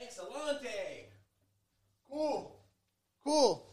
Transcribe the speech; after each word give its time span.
Excelente. 0.00 1.06
Cool. 2.10 2.56
Cool. 3.24 3.66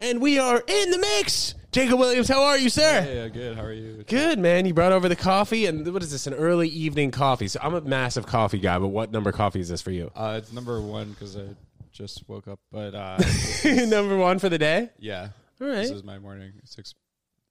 And 0.00 0.20
we 0.20 0.38
are 0.38 0.62
in 0.66 0.90
the 0.90 0.98
mix. 0.98 1.54
Jacob 1.72 1.98
Williams, 1.98 2.28
how 2.28 2.42
are 2.42 2.56
you, 2.58 2.68
sir? 2.70 3.02
Hey, 3.02 3.28
good. 3.28 3.56
How 3.56 3.62
are 3.64 3.72
you? 3.72 4.02
Good, 4.06 4.38
man. 4.38 4.64
You 4.66 4.72
brought 4.74 4.92
over 4.92 5.08
the 5.08 5.16
coffee, 5.16 5.66
and 5.66 5.90
what 5.92 6.02
is 6.02 6.10
this? 6.10 6.26
An 6.26 6.34
early 6.34 6.68
evening 6.68 7.10
coffee. 7.10 7.48
So 7.48 7.60
I'm 7.62 7.74
a 7.74 7.80
massive 7.82 8.26
coffee 8.26 8.58
guy, 8.58 8.78
but 8.78 8.88
what 8.88 9.10
number 9.10 9.30
coffee 9.32 9.60
is 9.60 9.68
this 9.68 9.82
for 9.82 9.90
you? 9.90 10.10
Uh, 10.14 10.36
it's 10.38 10.52
number 10.52 10.80
one 10.80 11.10
because 11.10 11.36
I 11.36 11.48
just 11.92 12.26
woke 12.28 12.48
up. 12.48 12.60
But 12.72 12.94
uh, 12.94 13.18
number 13.64 14.16
one 14.16 14.38
for 14.38 14.48
the 14.48 14.58
day. 14.58 14.90
yeah, 14.98 15.28
All 15.60 15.66
right. 15.68 15.76
this 15.76 15.90
is 15.90 16.02
my 16.04 16.18
morning, 16.18 16.52
six 16.64 16.94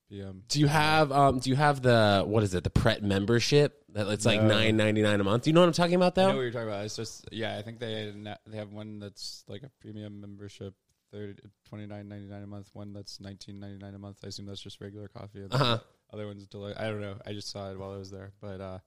p.m. 0.09 0.43
Do 0.47 0.59
you 0.59 0.67
have 0.67 1.11
um? 1.11 1.37
Do 1.39 1.49
you 1.51 1.55
have 1.55 1.81
the 1.83 2.23
what 2.25 2.41
is 2.43 2.55
it? 2.55 2.63
The 2.63 2.69
Pret 2.71 3.03
membership 3.03 3.83
that 3.95 4.07
it's 4.09 4.25
like 4.25 4.41
No. 4.41 4.47
nine 4.49 4.77
ninety 4.77 5.01
nine 5.01 5.19
a 5.19 5.23
month. 5.23 5.43
Do 5.43 5.49
you 5.49 5.53
know 5.55 5.61
what 5.61 5.67
I'm 5.67 5.73
talking 5.73 5.95
about, 5.95 6.15
I 6.17 6.21
know 6.21 6.27
though? 6.29 6.35
what 6.35 6.41
you're 6.43 6.51
talking 6.51 6.67
about. 6.67 6.85
It's 6.85 6.95
just 6.95 7.27
yeah. 7.31 7.57
I 7.57 7.61
think 7.63 7.79
they 7.79 8.13
they 8.45 8.57
have 8.57 8.71
one 8.71 8.99
that's 8.99 9.43
like 9.47 9.63
a 9.63 9.71
premium 9.81 10.21
membership. 10.21 10.73
30, 11.11 11.35
29.99 11.71 12.43
a 12.43 12.47
month. 12.47 12.69
One 12.73 12.91
that's 12.91 13.19
19.99 13.19 13.95
a 13.95 13.99
month. 13.99 14.17
I 14.23 14.27
assume 14.27 14.47
that's 14.47 14.59
just 14.59 14.81
regular 14.81 15.07
coffee. 15.07 15.43
And 15.43 15.53
Uh-huh. 15.53 15.77
other 16.11 16.25
one's 16.27 16.45
deli- 16.47 16.75
I 16.75 16.85
don't 16.89 16.99
know. 16.99 17.15
I 17.25 17.31
just 17.31 17.49
saw 17.49 17.71
it 17.71 17.79
while 17.79 17.93
I 17.93 17.97
was 17.97 18.11
there. 18.11 18.33
But 18.41 18.59
uh, 18.59 18.79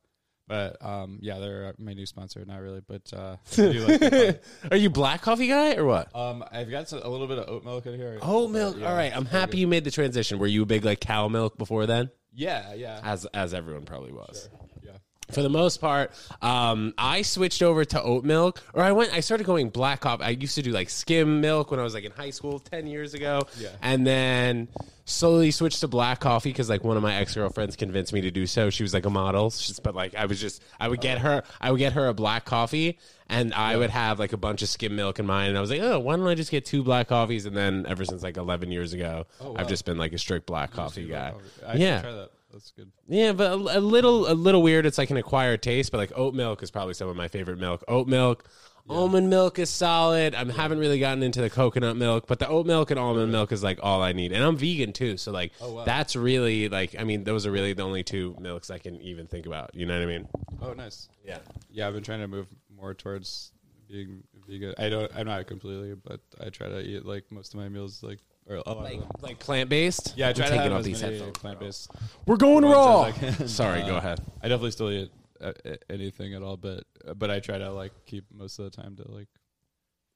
but 0.46 0.84
um, 0.84 1.20
yeah, 1.22 1.38
they're 1.38 1.74
my 1.78 1.94
new 1.94 2.04
sponsor. 2.06 2.44
Not 2.44 2.60
really, 2.60 2.82
but 2.86 3.10
uh, 3.14 3.36
I 3.52 3.56
do 3.56 3.72
like 3.86 4.00
their 4.00 4.32
coffee. 4.32 4.38
Are 4.72 4.76
you 4.76 4.90
black 4.90 5.22
coffee 5.22 5.46
guy 5.46 5.76
or 5.76 5.84
what? 5.86 6.14
Um, 6.14 6.44
I've 6.50 6.70
got 6.70 6.88
some, 6.88 7.00
a 7.02 7.08
little 7.08 7.28
bit 7.28 7.38
of 7.38 7.48
oat 7.48 7.64
milk 7.64 7.86
in 7.86 7.94
here. 7.94 8.18
Oat 8.20 8.50
milk. 8.50 8.76
Yeah, 8.78 8.90
All 8.90 8.96
right. 8.96 9.14
I'm 9.14 9.22
it's 9.22 9.30
very 9.30 9.40
happy 9.40 9.52
good. 9.52 9.58
you 9.60 9.66
made 9.68 9.84
the 9.84 9.90
transition. 9.90 10.38
Were 10.38 10.46
you 10.46 10.64
a 10.64 10.66
big 10.66 10.84
like 10.84 11.00
cow 11.00 11.28
milk 11.28 11.56
before 11.56 11.86
then? 11.86 12.10
Yeah, 12.34 12.74
yeah. 12.74 13.00
As 13.04 13.24
as 13.26 13.54
everyone 13.54 13.84
probably 13.84 14.12
was. 14.12 14.50
For 15.30 15.42
the 15.42 15.50
most 15.50 15.78
part, 15.80 16.10
um, 16.40 16.94
I 16.96 17.20
switched 17.22 17.62
over 17.62 17.84
to 17.84 18.02
oat 18.02 18.24
milk, 18.24 18.62
or 18.72 18.82
I 18.82 18.92
went. 18.92 19.12
I 19.12 19.20
started 19.20 19.44
going 19.44 19.68
black 19.68 20.00
coffee. 20.00 20.24
I 20.24 20.30
used 20.30 20.54
to 20.54 20.62
do 20.62 20.70
like 20.70 20.88
skim 20.88 21.40
milk 21.42 21.70
when 21.70 21.78
I 21.78 21.82
was 21.82 21.92
like 21.92 22.04
in 22.04 22.12
high 22.12 22.30
school 22.30 22.58
ten 22.58 22.86
years 22.86 23.12
ago, 23.12 23.42
Yeah. 23.58 23.68
and 23.82 24.06
then 24.06 24.68
slowly 25.04 25.50
switched 25.50 25.80
to 25.80 25.88
black 25.88 26.20
coffee 26.20 26.50
because 26.50 26.68
like 26.70 26.82
one 26.84 26.96
of 26.96 27.02
my 27.02 27.14
ex 27.14 27.34
girlfriends 27.34 27.76
convinced 27.76 28.12
me 28.14 28.20
to 28.22 28.30
do 28.30 28.46
so. 28.46 28.70
She 28.70 28.82
was 28.82 28.94
like 28.94 29.04
a 29.06 29.10
model, 29.10 29.50
She's, 29.50 29.78
but 29.80 29.94
like 29.94 30.14
I 30.14 30.24
was 30.24 30.40
just 30.40 30.62
I 30.80 30.88
would 30.88 31.00
get 31.02 31.18
her 31.18 31.42
I 31.60 31.70
would 31.72 31.78
get 31.78 31.92
her 31.92 32.06
a 32.08 32.14
black 32.14 32.46
coffee, 32.46 32.98
and 33.28 33.52
I 33.52 33.76
would 33.76 33.90
have 33.90 34.18
like 34.18 34.32
a 34.32 34.38
bunch 34.38 34.62
of 34.62 34.70
skim 34.70 34.96
milk 34.96 35.18
in 35.18 35.26
mine, 35.26 35.50
and 35.50 35.58
I 35.58 35.60
was 35.60 35.70
like, 35.70 35.82
oh, 35.82 35.98
why 35.98 36.16
don't 36.16 36.26
I 36.26 36.34
just 36.36 36.50
get 36.50 36.64
two 36.64 36.82
black 36.82 37.08
coffees? 37.08 37.44
And 37.44 37.54
then 37.54 37.84
ever 37.86 38.04
since 38.06 38.22
like 38.22 38.38
eleven 38.38 38.70
years 38.70 38.94
ago, 38.94 39.26
Oh, 39.42 39.50
wow. 39.52 39.56
I've 39.58 39.68
just 39.68 39.84
been 39.84 39.98
like 39.98 40.14
a 40.14 40.18
strict 40.18 40.46
black 40.46 40.70
coffee 40.72 41.06
guy. 41.06 41.34
I 41.66 41.72
should 41.72 41.80
Yeah. 41.82 42.24
That's 42.58 42.72
good. 42.72 42.90
Yeah, 43.06 43.32
but 43.34 43.52
a, 43.52 43.78
a 43.78 43.80
little 43.80 44.28
a 44.28 44.34
little 44.34 44.62
weird. 44.62 44.84
It's 44.84 44.98
like 44.98 45.10
an 45.10 45.16
acquired 45.16 45.62
taste, 45.62 45.92
but 45.92 45.98
like 45.98 46.10
oat 46.16 46.34
milk 46.34 46.60
is 46.64 46.72
probably 46.72 46.94
some 46.94 47.08
of 47.08 47.14
my 47.14 47.28
favorite 47.28 47.58
milk. 47.60 47.84
Oat 47.86 48.08
milk, 48.08 48.48
almond 48.88 49.30
milk 49.30 49.60
is 49.60 49.70
solid. 49.70 50.34
I 50.34 50.44
haven't 50.50 50.80
really 50.80 50.98
gotten 50.98 51.22
into 51.22 51.40
the 51.40 51.50
coconut 51.50 51.96
milk, 51.96 52.26
but 52.26 52.40
the 52.40 52.48
oat 52.48 52.66
milk 52.66 52.90
and 52.90 52.98
almond 52.98 53.30
milk 53.30 53.52
is 53.52 53.62
like 53.62 53.78
all 53.80 54.02
I 54.02 54.10
need. 54.12 54.32
And 54.32 54.42
I'm 54.42 54.56
vegan 54.56 54.92
too, 54.92 55.16
so 55.18 55.30
like 55.30 55.52
Oh, 55.60 55.72
wow. 55.74 55.84
that's 55.84 56.16
really 56.16 56.68
like 56.68 56.96
I 56.98 57.04
mean 57.04 57.22
those 57.22 57.46
are 57.46 57.52
really 57.52 57.74
the 57.74 57.82
only 57.84 58.02
two 58.02 58.34
milks 58.40 58.70
I 58.70 58.78
can 58.78 59.00
even 59.02 59.28
think 59.28 59.46
about. 59.46 59.72
You 59.74 59.86
know 59.86 59.94
what 59.96 60.02
I 60.02 60.06
mean? 60.06 60.28
Oh, 60.60 60.72
nice. 60.72 61.08
Yeah. 61.24 61.38
Yeah, 61.70 61.86
I've 61.86 61.94
been 61.94 62.02
trying 62.02 62.20
to 62.22 62.28
move 62.28 62.48
more 62.74 62.92
towards 62.92 63.52
being 63.88 64.24
vegan. 64.48 64.74
I 64.78 64.88
don't. 64.88 65.10
I'm 65.14 65.26
not 65.26 65.46
completely, 65.46 65.94
but 65.94 66.20
I 66.44 66.48
try 66.48 66.68
to 66.68 66.80
eat 66.80 67.04
like 67.06 67.30
most 67.30 67.54
of 67.54 67.60
my 67.60 67.68
meals 67.68 68.02
like 68.02 68.18
or 68.48 68.56
a 68.56 68.62
lot 68.68 68.78
Like 68.82 68.94
of 68.94 69.00
them. 69.00 69.08
like 69.20 69.38
plant 69.38 69.68
based. 69.68 70.14
Yeah, 70.16 70.28
I 70.28 70.32
try 70.32 70.46
to 70.46 70.50
taking 70.52 70.62
have 70.70 70.72
off 70.80 70.82
these 70.84 71.00
headphones. 71.00 71.36
plant-based. 71.38 71.90
We're 72.26 72.36
going 72.36 72.64
raw. 72.64 73.12
Sorry, 73.46 73.82
go 73.82 73.94
Uh, 73.94 73.98
ahead. 73.98 74.20
I 74.42 74.48
definitely 74.48 74.70
still 74.72 74.90
eat 74.90 75.10
uh, 75.40 75.52
uh, 75.64 75.74
anything 75.90 76.34
at 76.34 76.42
all, 76.42 76.56
but 76.56 76.84
but 77.16 77.30
I 77.30 77.40
try 77.40 77.58
to 77.58 77.70
like 77.72 77.92
keep 78.06 78.24
most 78.32 78.58
of 78.58 78.64
the 78.64 78.70
time 78.82 78.96
to 78.96 79.10
like 79.10 79.28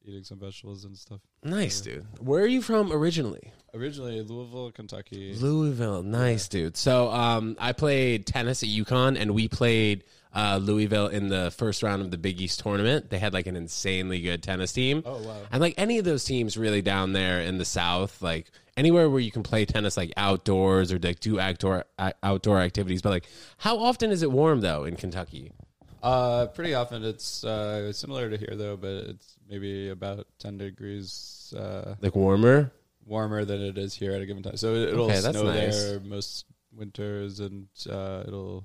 eating 0.05 0.25
some 0.25 0.39
vegetables 0.39 0.85
and 0.85 0.97
stuff. 0.97 1.21
Nice, 1.43 1.81
dude. 1.81 2.07
Where 2.21 2.43
are 2.43 2.49
you 2.49 2.63
from 2.63 2.93
originally? 2.93 3.53
Originally, 3.75 4.21
Louisville, 4.23 4.71
Kentucky. 4.71 5.35
Louisville, 5.35 6.03
nice 6.03 6.49
dude. 6.49 6.77
So 6.77 7.11
um, 7.11 7.57
I 7.59 7.73
played 7.73 8.27
tennis 8.27 8.63
at 8.63 8.69
UConn, 8.69 9.19
and 9.19 9.33
we 9.33 9.49
played 9.49 10.05
uh, 10.35 10.59
Louisville 10.63 11.09
in 11.09 11.29
the 11.29 11.51
first 11.51 11.83
round 11.83 12.03
of 12.03 12.11
the 12.11 12.19
Big 12.19 12.41
East 12.41 12.61
tournament. 12.61 13.11
They 13.11 13.19
had 13.19 13.33
like 13.33 13.47
an 13.47 13.57
insanely 13.57 14.21
good 14.21 14.43
tennis 14.43 14.73
team. 14.73 15.03
Oh 15.05 15.23
wow. 15.23 15.37
And 15.51 15.61
like 15.61 15.75
any 15.77 15.99
of 15.99 16.05
those 16.05 16.25
teams 16.25 16.57
really 16.57 16.83
down 16.83 17.13
there 17.13 17.41
in 17.41 17.59
the 17.59 17.65
South, 17.65 18.21
like 18.23 18.51
anywhere 18.77 19.09
where 19.09 19.21
you 19.21 19.31
can 19.31 19.43
play 19.43 19.65
tennis 19.65 19.97
like 19.97 20.13
outdoors 20.17 20.93
or 20.93 20.99
like 20.99 21.21
do 21.21 21.39
outdoor 21.39 21.85
outdoor 22.23 22.61
activities. 22.61 23.03
But 23.03 23.11
like, 23.11 23.27
how 23.59 23.79
often 23.79 24.11
is 24.11 24.23
it 24.23 24.31
warm 24.31 24.61
though 24.61 24.85
in 24.85 24.97
Kentucky? 24.97 25.53
Uh, 26.03 26.47
pretty 26.47 26.75
often 26.75 27.05
it's 27.05 27.45
uh, 27.45 27.93
similar 27.93 28.29
to 28.29 28.37
here 28.37 28.55
though, 28.57 28.77
but 28.77 28.91
it's 28.91 29.37
maybe 29.53 29.91
about 29.91 30.27
ten 30.39 30.57
degrees 30.57 31.53
uh, 31.57 31.95
Like 32.01 32.17
warmer? 32.17 32.73
warmer 33.05 33.45
than 33.45 33.61
it 33.61 33.77
is 33.77 33.93
here 33.95 34.13
at 34.13 34.23
a 34.23 34.27
given 34.27 34.43
time. 34.43 34.57
So 34.57 34.75
it'll 34.75 35.05
Okay, 35.11 35.21
snow 35.21 35.45
nice. 35.45 35.77
there 35.77 36.01
most 36.01 36.47
winters, 36.73 37.39
and 37.41 37.69
uh, 37.89 38.25
it'll 38.27 38.65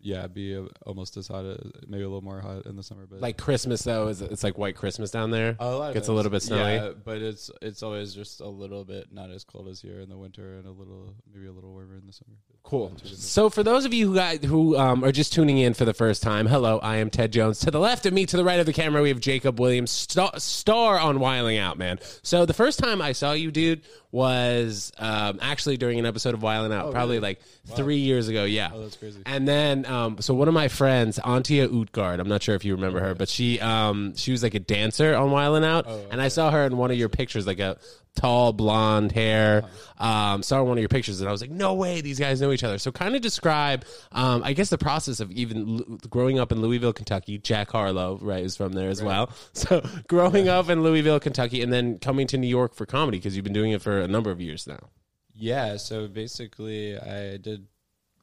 yeah 0.00 0.26
be 0.26 0.56
uh, 0.56 0.62
almost 0.84 1.16
as 1.16 1.28
hot, 1.28 1.44
as, 1.44 1.58
maybe 1.86 2.02
a 2.02 2.08
little 2.08 2.22
more 2.22 2.40
hot 2.40 2.66
in 2.66 2.76
the 2.76 2.82
summer. 2.82 3.06
But 3.08 3.20
Like 3.20 3.38
Christmas 3.38 3.82
though, 3.82 4.08
is 4.08 4.20
it's 4.22 4.44
like 4.44 4.58
white 4.58 4.76
Christmas 4.76 5.10
down 5.10 5.30
there? 5.30 5.56
a 5.58 5.70
lot 5.76 5.94
gets 5.94 6.08
a 6.08 6.12
little 6.12 6.30
bit 6.30 6.42
snowy. 6.42 6.74
Yeah, 6.74 6.90
but 7.04 7.18
it's 7.22 7.50
it's 7.62 7.82
always 7.82 8.14
just 8.14 8.40
a 8.40 8.48
little 8.48 8.84
bit 8.84 9.12
not 9.12 9.30
as 9.30 9.44
cold 9.44 9.68
as 9.68 9.80
here 9.80 10.00
in 10.00 10.08
the 10.08 10.16
winter, 10.16 10.58
and 10.58 10.66
a 10.66 10.70
little 10.70 11.14
maybe 11.32 11.46
a 11.46 11.52
little 11.52 11.72
warmer 11.72 11.96
in 11.96 12.06
the 12.06 12.12
summer. 12.12 12.36
Cool. 12.62 12.90
So, 13.04 13.48
for 13.48 13.62
those 13.62 13.84
of 13.84 13.94
you 13.94 14.08
who 14.08 14.14
got, 14.16 14.42
who 14.42 14.76
um, 14.76 15.04
are 15.04 15.12
just 15.12 15.32
tuning 15.32 15.58
in 15.58 15.72
for 15.72 15.84
the 15.84 15.94
first 15.94 16.20
time, 16.20 16.46
hello, 16.48 16.78
I 16.80 16.96
am 16.96 17.10
Ted 17.10 17.30
Jones. 17.32 17.60
To 17.60 17.70
the 17.70 17.78
left 17.78 18.06
of 18.06 18.12
me, 18.12 18.26
to 18.26 18.36
the 18.36 18.42
right 18.42 18.58
of 18.58 18.66
the 18.66 18.72
camera, 18.72 19.00
we 19.02 19.08
have 19.10 19.20
Jacob 19.20 19.60
Williams, 19.60 19.92
star, 19.92 20.32
star 20.38 20.98
on 20.98 21.20
Wild 21.20 21.48
'N 21.48 21.58
Out, 21.60 21.78
man. 21.78 22.00
So, 22.24 22.44
the 22.44 22.54
first 22.54 22.80
time 22.80 23.00
I 23.00 23.12
saw 23.12 23.34
you, 23.34 23.52
dude, 23.52 23.82
was 24.10 24.90
um, 24.98 25.38
actually 25.40 25.76
during 25.76 26.00
an 26.00 26.06
episode 26.06 26.34
of 26.34 26.42
Wild 26.42 26.64
'N 26.66 26.76
Out, 26.76 26.86
Oh, 26.86 26.90
probably 26.90 27.18
really? 27.18 27.28
like 27.28 27.40
three 27.76 27.98
years 27.98 28.26
ago. 28.26 28.42
Yeah. 28.42 28.70
Oh, 28.74 28.82
that's 28.82 28.96
crazy. 28.96 29.20
And 29.26 29.46
then, 29.46 29.85
um, 29.86 30.20
so 30.20 30.34
one 30.34 30.48
of 30.48 30.54
my 30.54 30.68
friends, 30.68 31.18
Antia 31.18 31.66
Utgard, 31.68 32.20
I'm 32.20 32.28
not 32.28 32.42
sure 32.42 32.54
if 32.54 32.64
you 32.64 32.74
remember 32.74 33.00
her, 33.00 33.14
but 33.14 33.28
she, 33.28 33.60
um, 33.60 34.14
she 34.16 34.32
was 34.32 34.42
like 34.42 34.54
a 34.54 34.60
dancer 34.60 35.14
on 35.14 35.30
Wild 35.30 35.62
Out, 35.64 35.84
Oh, 35.88 36.06
and 36.10 36.20
I 36.20 36.28
saw 36.28 36.50
her 36.50 36.64
in 36.64 36.76
one 36.76 36.90
of 36.90 36.96
your 36.98 37.08
pictures, 37.08 37.46
like 37.46 37.58
a 37.60 37.78
tall 38.14 38.52
blonde 38.52 39.12
hair. 39.12 39.64
Um, 39.98 40.42
saw 40.42 40.56
her 40.56 40.62
in 40.62 40.68
one 40.68 40.78
of 40.78 40.82
your 40.82 40.88
pictures, 40.88 41.20
and 41.20 41.28
I 41.28 41.32
was 41.32 41.40
like, 41.40 41.50
no 41.50 41.74
way, 41.74 42.00
these 42.00 42.18
guys 42.18 42.40
know 42.40 42.52
each 42.52 42.64
other. 42.64 42.78
So, 42.78 42.90
kind 42.92 43.14
of 43.14 43.22
describe, 43.22 43.84
um, 44.12 44.42
I 44.44 44.52
guess, 44.52 44.68
the 44.70 44.78
process 44.78 45.20
of 45.20 45.30
even 45.32 45.78
l- 45.88 45.98
growing 46.10 46.38
up 46.38 46.52
in 46.52 46.60
Louisville, 46.60 46.92
Kentucky. 46.92 47.38
Jack 47.38 47.70
Harlow, 47.70 48.18
right, 48.20 48.44
is 48.44 48.56
from 48.56 48.72
there 48.72 48.90
as 48.90 49.02
well. 49.02 49.30
So, 49.52 49.82
growing 50.08 50.48
up 50.48 50.68
in 50.68 50.82
Louisville, 50.82 51.18
Kentucky, 51.20 51.62
and 51.62 51.72
then 51.72 51.98
coming 51.98 52.26
to 52.28 52.36
New 52.38 52.46
York 52.46 52.74
for 52.74 52.84
comedy 52.86 53.18
because 53.18 53.34
you've 53.36 53.44
been 53.44 53.52
doing 53.52 53.72
it 53.72 53.80
for 53.82 54.00
a 54.00 54.08
number 54.08 54.30
of 54.30 54.40
years 54.40 54.66
now. 54.66 54.90
Yeah, 55.34 55.76
so 55.76 56.08
basically, 56.08 56.98
I 56.98 57.36
did 57.36 57.66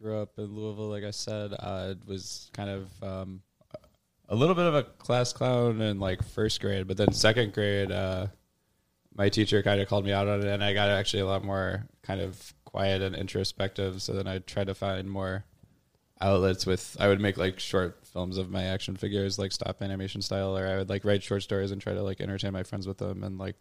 grow 0.03 0.21
up 0.21 0.37
in 0.37 0.53
Louisville. 0.53 0.89
Like 0.89 1.05
I 1.05 1.11
said, 1.11 1.53
it 1.53 2.05
was 2.05 2.51
kind 2.53 2.69
of 2.69 3.03
um, 3.03 3.41
a 4.29 4.35
little 4.35 4.55
bit 4.55 4.65
of 4.65 4.75
a 4.75 4.83
class 4.83 5.33
clown 5.33 5.81
in 5.81 5.99
like 5.99 6.23
first 6.23 6.61
grade, 6.61 6.87
but 6.87 6.97
then 6.97 7.13
second 7.13 7.53
grade, 7.53 7.91
uh, 7.91 8.27
my 9.15 9.29
teacher 9.29 9.63
kind 9.63 9.79
of 9.79 9.87
called 9.87 10.05
me 10.05 10.11
out 10.11 10.27
on 10.27 10.41
it, 10.41 10.47
and 10.47 10.63
I 10.63 10.73
got 10.73 10.89
actually 10.89 11.21
a 11.21 11.27
lot 11.27 11.43
more 11.43 11.87
kind 12.01 12.19
of 12.19 12.53
quiet 12.65 13.01
and 13.01 13.15
introspective. 13.15 14.01
So 14.01 14.13
then 14.13 14.27
I 14.27 14.39
tried 14.39 14.67
to 14.67 14.75
find 14.75 15.09
more 15.09 15.45
outlets 16.19 16.65
with. 16.65 16.97
I 16.99 17.07
would 17.07 17.21
make 17.21 17.37
like 17.37 17.59
short 17.59 18.05
films 18.05 18.37
of 18.37 18.49
my 18.49 18.63
action 18.63 18.95
figures, 18.95 19.39
like 19.39 19.51
stop 19.51 19.81
animation 19.81 20.21
style, 20.21 20.57
or 20.57 20.67
I 20.67 20.77
would 20.77 20.89
like 20.89 21.05
write 21.05 21.23
short 21.23 21.43
stories 21.43 21.71
and 21.71 21.81
try 21.81 21.93
to 21.93 22.03
like 22.03 22.21
entertain 22.21 22.53
my 22.53 22.63
friends 22.63 22.87
with 22.87 22.97
them, 22.97 23.23
and 23.23 23.37
like 23.37 23.55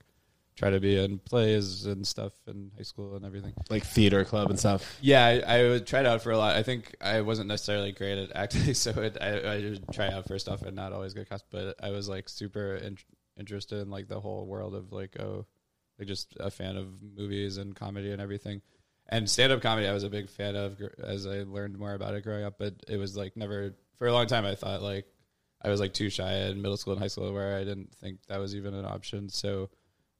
try 0.56 0.70
to 0.70 0.80
be 0.80 0.98
in 0.98 1.18
plays 1.18 1.86
and 1.86 2.06
stuff 2.06 2.32
in 2.46 2.70
high 2.76 2.82
school 2.82 3.16
and 3.16 3.24
everything. 3.24 3.52
Like 3.70 3.84
theater 3.84 4.24
club 4.24 4.50
and 4.50 4.58
stuff. 4.58 4.98
Yeah, 5.00 5.24
I, 5.24 5.58
I 5.58 5.62
would 5.68 5.86
try 5.86 6.00
it 6.00 6.06
out 6.06 6.22
for 6.22 6.30
a 6.30 6.38
lot. 6.38 6.56
I 6.56 6.62
think 6.62 6.94
I 7.00 7.22
wasn't 7.22 7.48
necessarily 7.48 7.92
great 7.92 8.18
at 8.18 8.36
acting, 8.36 8.74
so 8.74 8.90
it, 8.90 9.16
I, 9.20 9.38
I 9.40 9.56
would 9.60 9.92
try 9.92 10.08
out 10.08 10.26
for 10.26 10.38
stuff 10.38 10.62
and 10.62 10.76
not 10.76 10.92
always 10.92 11.14
get 11.14 11.28
cast. 11.28 11.44
But 11.50 11.76
I 11.82 11.90
was 11.90 12.08
like 12.08 12.28
super 12.28 12.76
in, 12.76 12.98
interested 13.38 13.80
in 13.80 13.90
like 13.90 14.08
the 14.08 14.20
whole 14.20 14.46
world 14.46 14.74
of 14.74 14.92
like 14.92 15.18
oh, 15.18 15.46
like 15.98 16.08
just 16.08 16.36
a 16.38 16.50
fan 16.50 16.76
of 16.76 17.02
movies 17.02 17.56
and 17.56 17.74
comedy 17.74 18.12
and 18.12 18.20
everything. 18.20 18.60
And 19.08 19.28
stand 19.28 19.52
up 19.52 19.60
comedy, 19.60 19.88
I 19.88 19.92
was 19.92 20.04
a 20.04 20.10
big 20.10 20.30
fan 20.30 20.54
of 20.54 20.80
as 21.02 21.26
I 21.26 21.42
learned 21.42 21.78
more 21.78 21.94
about 21.94 22.14
it 22.14 22.24
growing 22.24 22.44
up. 22.44 22.54
But 22.58 22.74
it 22.88 22.98
was 22.98 23.16
like 23.16 23.36
never 23.36 23.74
for 23.98 24.06
a 24.06 24.12
long 24.12 24.26
time. 24.26 24.44
I 24.44 24.54
thought 24.54 24.82
like 24.82 25.06
I 25.62 25.68
was 25.70 25.80
like 25.80 25.94
too 25.94 26.10
shy 26.10 26.32
in 26.32 26.60
middle 26.60 26.76
school 26.76 26.92
and 26.92 27.02
high 27.02 27.08
school 27.08 27.32
where 27.32 27.56
I 27.56 27.64
didn't 27.64 27.94
think 27.94 28.18
that 28.28 28.38
was 28.38 28.54
even 28.54 28.74
an 28.74 28.84
option. 28.84 29.28
So 29.28 29.70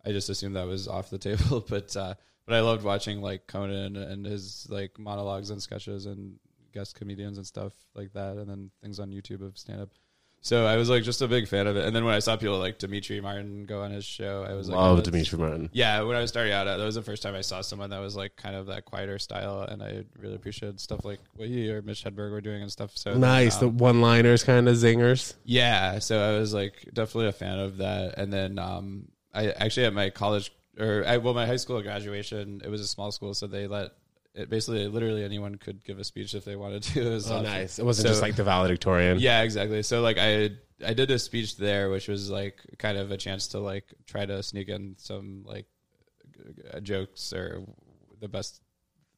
I 0.04 0.12
just 0.12 0.28
assumed 0.28 0.56
that 0.56 0.66
was 0.66 0.88
off 0.96 1.10
the 1.10 1.18
table. 1.18 1.60
But 1.68 1.96
uh, 1.96 2.14
but 2.46 2.54
I 2.54 2.60
loved 2.60 2.84
watching 2.84 3.20
like 3.20 3.46
Conan 3.46 3.96
and 3.96 4.26
his 4.26 4.66
like 4.68 4.98
monologues 4.98 5.50
and 5.50 5.62
sketches 5.62 6.06
and 6.06 6.38
guest 6.72 6.96
comedians 6.96 7.36
and 7.38 7.46
stuff 7.46 7.72
like 7.94 8.12
that, 8.14 8.36
and 8.36 8.48
then 8.48 8.70
things 8.82 8.98
on 8.98 9.10
YouTube 9.10 9.46
of 9.46 9.56
stand 9.58 9.80
up. 9.80 9.90
So 10.44 10.66
I 10.66 10.76
was 10.76 10.90
like 10.90 11.04
just 11.04 11.22
a 11.22 11.28
big 11.28 11.46
fan 11.46 11.68
of 11.68 11.76
it. 11.76 11.84
And 11.86 11.94
then 11.94 12.04
when 12.04 12.14
I 12.14 12.18
saw 12.18 12.36
people 12.36 12.58
like 12.58 12.78
Demetri 12.78 13.20
Martin 13.20 13.64
go 13.64 13.82
on 13.82 13.92
his 13.92 14.04
show, 14.04 14.44
I 14.48 14.54
was 14.54 14.68
like, 14.68 14.76
Love 14.76 14.98
oh, 14.98 15.00
Demetri 15.00 15.38
Martin. 15.38 15.70
Yeah, 15.72 16.02
when 16.02 16.16
I 16.16 16.20
was 16.20 16.30
starting 16.30 16.52
out, 16.52 16.64
that 16.64 16.78
was 16.80 16.96
the 16.96 17.02
first 17.02 17.22
time 17.22 17.36
I 17.36 17.42
saw 17.42 17.60
someone 17.60 17.90
that 17.90 18.00
was 18.00 18.16
like 18.16 18.34
kind 18.34 18.56
of 18.56 18.66
that 18.66 18.84
quieter 18.84 19.20
style, 19.20 19.60
and 19.62 19.80
I 19.84 20.02
really 20.18 20.34
appreciated 20.34 20.80
stuff 20.80 21.04
like 21.04 21.20
what 21.36 21.46
he 21.46 21.70
or 21.70 21.80
Mitch 21.80 22.02
Hedberg 22.02 22.32
were 22.32 22.40
doing 22.40 22.60
and 22.60 22.72
stuff. 22.72 22.90
So 22.96 23.14
Nice. 23.14 23.58
the 23.58 23.68
um, 23.68 23.78
one 23.78 24.00
liners 24.00 24.42
kind 24.42 24.68
of 24.68 24.74
zingers. 24.74 25.34
yeah, 25.44 26.00
so 26.00 26.20
I 26.20 26.36
was 26.40 26.52
like 26.52 26.88
definitely 26.92 27.28
a 27.28 27.32
fan 27.32 27.60
of 27.60 27.76
that. 27.76 28.18
And 28.18 28.32
then 28.32 28.58
um, 28.58 29.06
I 29.34 29.50
actually 29.50 29.86
at 29.86 29.94
my 29.94 30.10
college 30.10 30.52
or 30.78 31.04
I, 31.06 31.16
well, 31.18 31.34
my 31.34 31.46
high 31.46 31.56
school 31.56 31.80
graduation, 31.82 32.60
it 32.64 32.68
was 32.68 32.80
a 32.80 32.86
small 32.86 33.12
school, 33.12 33.34
so 33.34 33.46
they 33.46 33.66
let 33.66 33.92
it 34.34 34.48
basically 34.48 34.86
literally 34.88 35.22
anyone 35.24 35.56
could 35.56 35.84
give 35.84 35.98
a 35.98 36.04
speech 36.04 36.34
if 36.34 36.44
they 36.44 36.56
wanted 36.56 36.82
to. 36.84 37.00
It 37.06 37.10
was 37.10 37.30
Oh, 37.30 37.34
awesome. 37.36 37.44
nice. 37.44 37.78
It 37.78 37.84
wasn't 37.84 38.06
So- 38.06 38.12
just 38.12 38.22
like 38.22 38.36
the 38.36 38.44
valedictorian. 38.44 39.18
Yeah, 39.18 39.42
exactly. 39.42 39.82
So 39.82 40.00
like 40.00 40.16
I 40.18 40.50
I 40.84 40.94
did 40.94 41.10
a 41.10 41.18
speech 41.18 41.56
there, 41.58 41.90
which 41.90 42.08
was 42.08 42.30
like 42.30 42.56
kind 42.78 42.98
of 42.98 43.10
a 43.10 43.16
chance 43.16 43.48
to 43.48 43.58
like 43.58 43.84
try 44.06 44.24
to 44.26 44.42
sneak 44.42 44.68
in 44.68 44.96
some 44.98 45.44
like 45.46 45.66
uh, 46.72 46.80
jokes 46.80 47.32
or 47.32 47.62
the 48.20 48.28
best, 48.28 48.60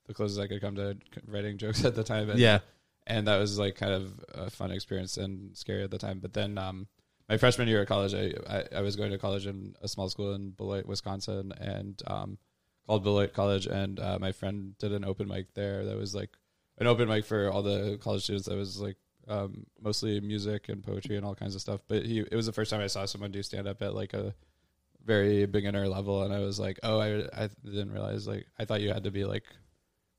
the 0.06 0.14
closest 0.14 0.40
I 0.40 0.46
could 0.46 0.60
come 0.60 0.74
to 0.76 0.96
writing 1.26 1.56
jokes 1.58 1.84
at 1.84 1.94
the 1.94 2.04
time. 2.04 2.28
And, 2.30 2.38
Yeah. 2.38 2.58
and 3.06 3.26
that 3.28 3.38
was 3.38 3.58
like 3.58 3.76
kind 3.76 3.92
of 3.92 4.12
a 4.34 4.50
fun 4.50 4.70
experience 4.72 5.16
and 5.16 5.56
scary 5.56 5.82
at 5.84 5.90
the 5.90 5.98
time. 5.98 6.18
But 6.20 6.32
then 6.34 6.58
um, 6.58 6.86
my 7.28 7.36
freshman 7.36 7.68
year 7.68 7.82
of 7.82 7.88
college, 7.88 8.14
I, 8.14 8.32
I 8.48 8.64
I 8.76 8.80
was 8.82 8.96
going 8.96 9.10
to 9.12 9.18
college 9.18 9.46
in 9.46 9.74
a 9.82 9.88
small 9.88 10.08
school 10.08 10.34
in 10.34 10.50
Beloit, 10.50 10.86
Wisconsin, 10.86 11.52
and 11.60 12.00
um, 12.06 12.38
called 12.86 13.02
Beloit 13.02 13.32
College, 13.32 13.66
and 13.66 13.98
uh, 13.98 14.18
my 14.20 14.32
friend 14.32 14.76
did 14.78 14.92
an 14.92 15.04
open 15.04 15.26
mic 15.28 15.54
there 15.54 15.84
that 15.86 15.96
was 15.96 16.14
like 16.14 16.30
an 16.78 16.86
open 16.86 17.08
mic 17.08 17.24
for 17.24 17.50
all 17.50 17.62
the 17.62 17.98
college 18.02 18.24
students 18.24 18.46
that 18.48 18.56
was 18.56 18.78
like 18.80 18.96
um, 19.28 19.64
mostly 19.80 20.20
music 20.20 20.68
and 20.68 20.82
poetry 20.82 21.16
and 21.16 21.24
all 21.24 21.34
kinds 21.34 21.54
of 21.54 21.60
stuff. 21.60 21.80
But 21.88 22.04
he 22.04 22.20
it 22.20 22.34
was 22.36 22.46
the 22.46 22.52
first 22.52 22.70
time 22.70 22.80
I 22.80 22.88
saw 22.88 23.06
someone 23.06 23.30
do 23.32 23.42
stand 23.42 23.66
up 23.66 23.80
at 23.82 23.94
like 23.94 24.12
a 24.12 24.34
very 25.04 25.46
beginner 25.46 25.86
level, 25.88 26.22
and 26.24 26.32
I 26.34 26.40
was 26.40 26.58
like, 26.60 26.78
oh, 26.82 26.98
I 26.98 27.26
I 27.44 27.48
didn't 27.64 27.92
realize 27.92 28.26
like 28.26 28.46
I 28.58 28.64
thought 28.64 28.80
you 28.82 28.92
had 28.92 29.04
to 29.04 29.10
be 29.10 29.24
like 29.24 29.44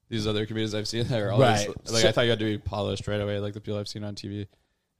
these 0.09 0.27
other 0.27 0.45
comedians 0.45 0.73
I've 0.75 0.87
seen 0.87 1.07
that 1.07 1.21
are 1.21 1.31
always 1.31 1.67
Right. 1.67 1.91
like 1.91 2.01
So- 2.03 2.09
I 2.09 2.11
thought 2.11 2.23
you 2.23 2.29
had 2.31 2.39
to 2.39 2.45
be 2.45 2.57
polished 2.57 3.07
right 3.07 3.21
away, 3.21 3.39
like 3.39 3.53
the 3.53 3.61
people 3.61 3.79
I've 3.79 3.87
seen 3.87 4.03
on 4.03 4.15
TV. 4.15 4.47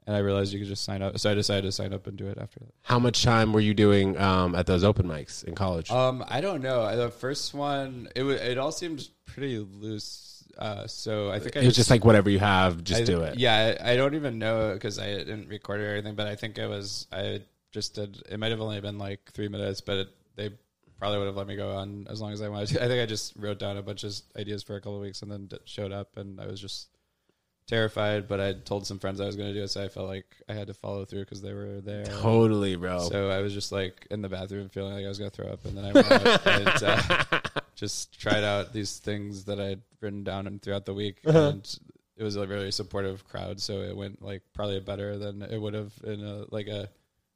And 0.07 0.16
I 0.16 0.19
realized 0.19 0.54
you 0.54 0.60
could 0.60 0.68
just 0.68 0.84
sign 0.84 1.02
up, 1.02 1.18
so 1.18 1.31
I 1.31 1.34
decided 1.34 1.63
to 1.63 1.72
sign 1.72 1.92
up 1.92 2.06
and 2.06 2.16
do 2.16 2.28
it 2.28 2.38
after 2.40 2.60
that. 2.60 2.69
How 2.84 3.00
much 3.00 3.24
time 3.24 3.54
were 3.54 3.60
you 3.60 3.74
doing 3.74 4.16
um, 4.19 4.54
at 4.54 4.68
those 4.68 4.84
open 4.84 5.07
mics 5.07 5.44
in 5.44 5.56
college? 5.56 5.90
Um, 5.90 6.24
I 6.28 6.42
don't 6.42 6.62
know. 6.62 6.96
The 6.96 7.10
first 7.10 7.54
one, 7.56 8.07
it 8.16 8.22
wa 8.24 8.31
it 8.31 8.57
all 8.60 8.72
seemed 8.72 9.10
pretty 9.25 9.57
loose. 9.57 10.44
Uh, 10.57 10.86
so 10.88 11.31
I 11.31 11.40
think 11.40 11.57
I 11.57 11.62
it 11.62 11.66
was 11.66 11.75
just 11.75 11.90
like 11.90 12.06
whatever 12.06 12.30
you 12.30 12.40
have, 12.40 12.84
just 12.84 13.02
I- 13.02 13.06
do 13.06 13.22
it. 13.22 13.40
Yeah, 13.40 13.78
I, 13.81 13.94
I 13.94 13.96
don't 13.96 14.13
even 14.16 14.38
know 14.38 14.74
because 14.74 15.00
I 15.00 15.07
didn't 15.07 15.48
record 15.50 15.81
it 15.81 15.86
or 15.86 15.94
anything. 15.94 16.16
But 16.16 16.28
I 16.28 16.36
think 16.36 16.58
it 16.60 16.68
was 16.68 17.08
I 17.12 17.42
just 17.72 17.96
did. 17.96 18.22
It 18.30 18.40
might 18.40 18.51
have 18.51 18.62
only 18.62 18.80
been 18.81 19.00
like 19.00 19.31
three 19.34 19.48
minutes, 19.48 19.81
but 19.81 19.98
it, 19.98 20.08
they 20.36 20.51
probably 21.00 21.18
would 21.18 21.25
have 21.28 21.36
let 21.36 21.48
me 21.48 21.56
go 21.56 21.75
on 21.75 22.08
as 22.10 22.22
long 22.22 22.31
as 22.31 22.42
I 22.42 22.48
wanted 22.50 22.69
to. 22.69 22.84
I 22.84 22.88
think 22.88 23.01
I 23.01 23.06
just 23.06 23.34
wrote 23.38 23.60
down 23.60 23.75
a 23.78 23.81
bunch 23.81 24.04
of 24.04 24.13
ideas 24.38 24.62
for 24.63 24.75
a 24.75 24.80
couple 24.80 24.96
of 24.96 25.01
weeks 25.01 25.24
and 25.24 25.31
then 25.31 25.48
d- 25.48 25.58
showed 25.66 25.92
up, 25.92 26.16
and 26.16 26.40
I 26.40 26.46
was 26.46 26.62
just 26.62 26.88
terrified. 27.68 28.28
But 28.28 28.40
I 28.40 28.54
told 28.54 28.86
some 28.86 29.00
friends 29.00 29.20
I 29.20 29.26
was 29.26 29.36
going 29.36 29.50
to 29.50 29.54
do 29.54 29.64
it, 29.64 29.70
so 29.70 29.84
I 29.84 29.88
felt 29.88 30.08
like 30.08 30.26
I 30.48 30.54
had 30.54 30.68
to 30.68 30.74
follow 30.74 31.06
through 31.06 31.22
because 31.22 31.42
they 31.42 31.54
were 31.54 31.82
there. 31.82 32.06
Totally, 32.06 32.76
bro. 32.76 33.08
So 33.10 33.30
I 33.30 33.42
was 33.42 33.54
just 33.54 33.72
like 33.72 34.08
in 34.12 34.22
the 34.22 34.30
bathroom 34.30 34.70
feeling 34.70 34.94
like 34.94 35.06
I 35.06 35.08
was 35.08 35.18
gonna 35.18 35.30
throw 35.30 35.48
up, 35.48 35.66
and 35.66 35.78
then 35.78 35.86
I 35.86 35.92
went 35.92 36.12
out 36.12 36.48
and 36.48 36.84
uh, 36.84 37.40
just 37.76 38.20
tried 38.20 38.44
out 38.44 38.74
these 38.74 39.00
things 39.00 39.46
that 39.46 39.60
I'd 39.60 39.82
written 40.02 40.24
down 40.24 40.48
and 40.48 40.62
throughout 40.62 40.86
the 40.86 40.94
week, 40.94 41.20
and 41.26 41.80
it 42.18 42.24
was 42.24 42.36
a 42.36 42.48
really 42.48 42.72
supportive 42.72 43.28
crowd. 43.28 43.60
So 43.60 43.82
it 43.82 43.96
went 43.96 44.22
like 44.22 44.44
probably 44.54 44.80
better 44.80 45.18
than 45.18 45.42
it 45.42 45.60
would 45.60 45.74
have 45.74 45.94
in 46.04 46.24
a 46.24 46.46
like 46.52 46.68
a 46.68 46.90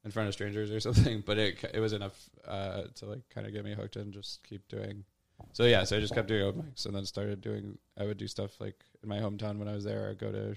in 0.06 0.12
front 0.12 0.28
of 0.28 0.34
strangers 0.34 0.72
or 0.72 0.80
something. 0.88 1.24
But 1.26 1.38
it 1.38 1.72
it 1.74 1.80
was 1.80 1.94
enough 1.94 2.30
uh, 2.48 2.84
to 2.96 3.06
like 3.06 3.30
kind 3.30 3.48
of 3.48 3.54
get 3.54 3.66
me 3.66 3.74
hooked 3.74 3.96
and 3.96 4.14
just 4.14 4.44
keep 4.44 4.68
doing. 4.68 5.04
So 5.54 5.64
yeah, 5.66 5.84
so 5.84 5.98
I 5.98 6.00
just 6.00 6.14
kept 6.14 6.28
doing 6.28 6.44
open 6.44 6.64
mics 6.64 6.86
and 6.86 6.96
then 6.96 7.06
started 7.06 7.42
doing. 7.42 7.78
I 7.98 8.06
would 8.06 8.18
do 8.18 8.28
stuff 8.28 8.60
like 8.62 8.76
in 9.04 9.10
my 9.10 9.18
hometown 9.20 9.58
when 9.58 9.68
I 9.68 9.74
was 9.74 9.84
there. 9.84 10.10
I'd 10.10 10.20
go 10.20 10.32
to 10.32 10.56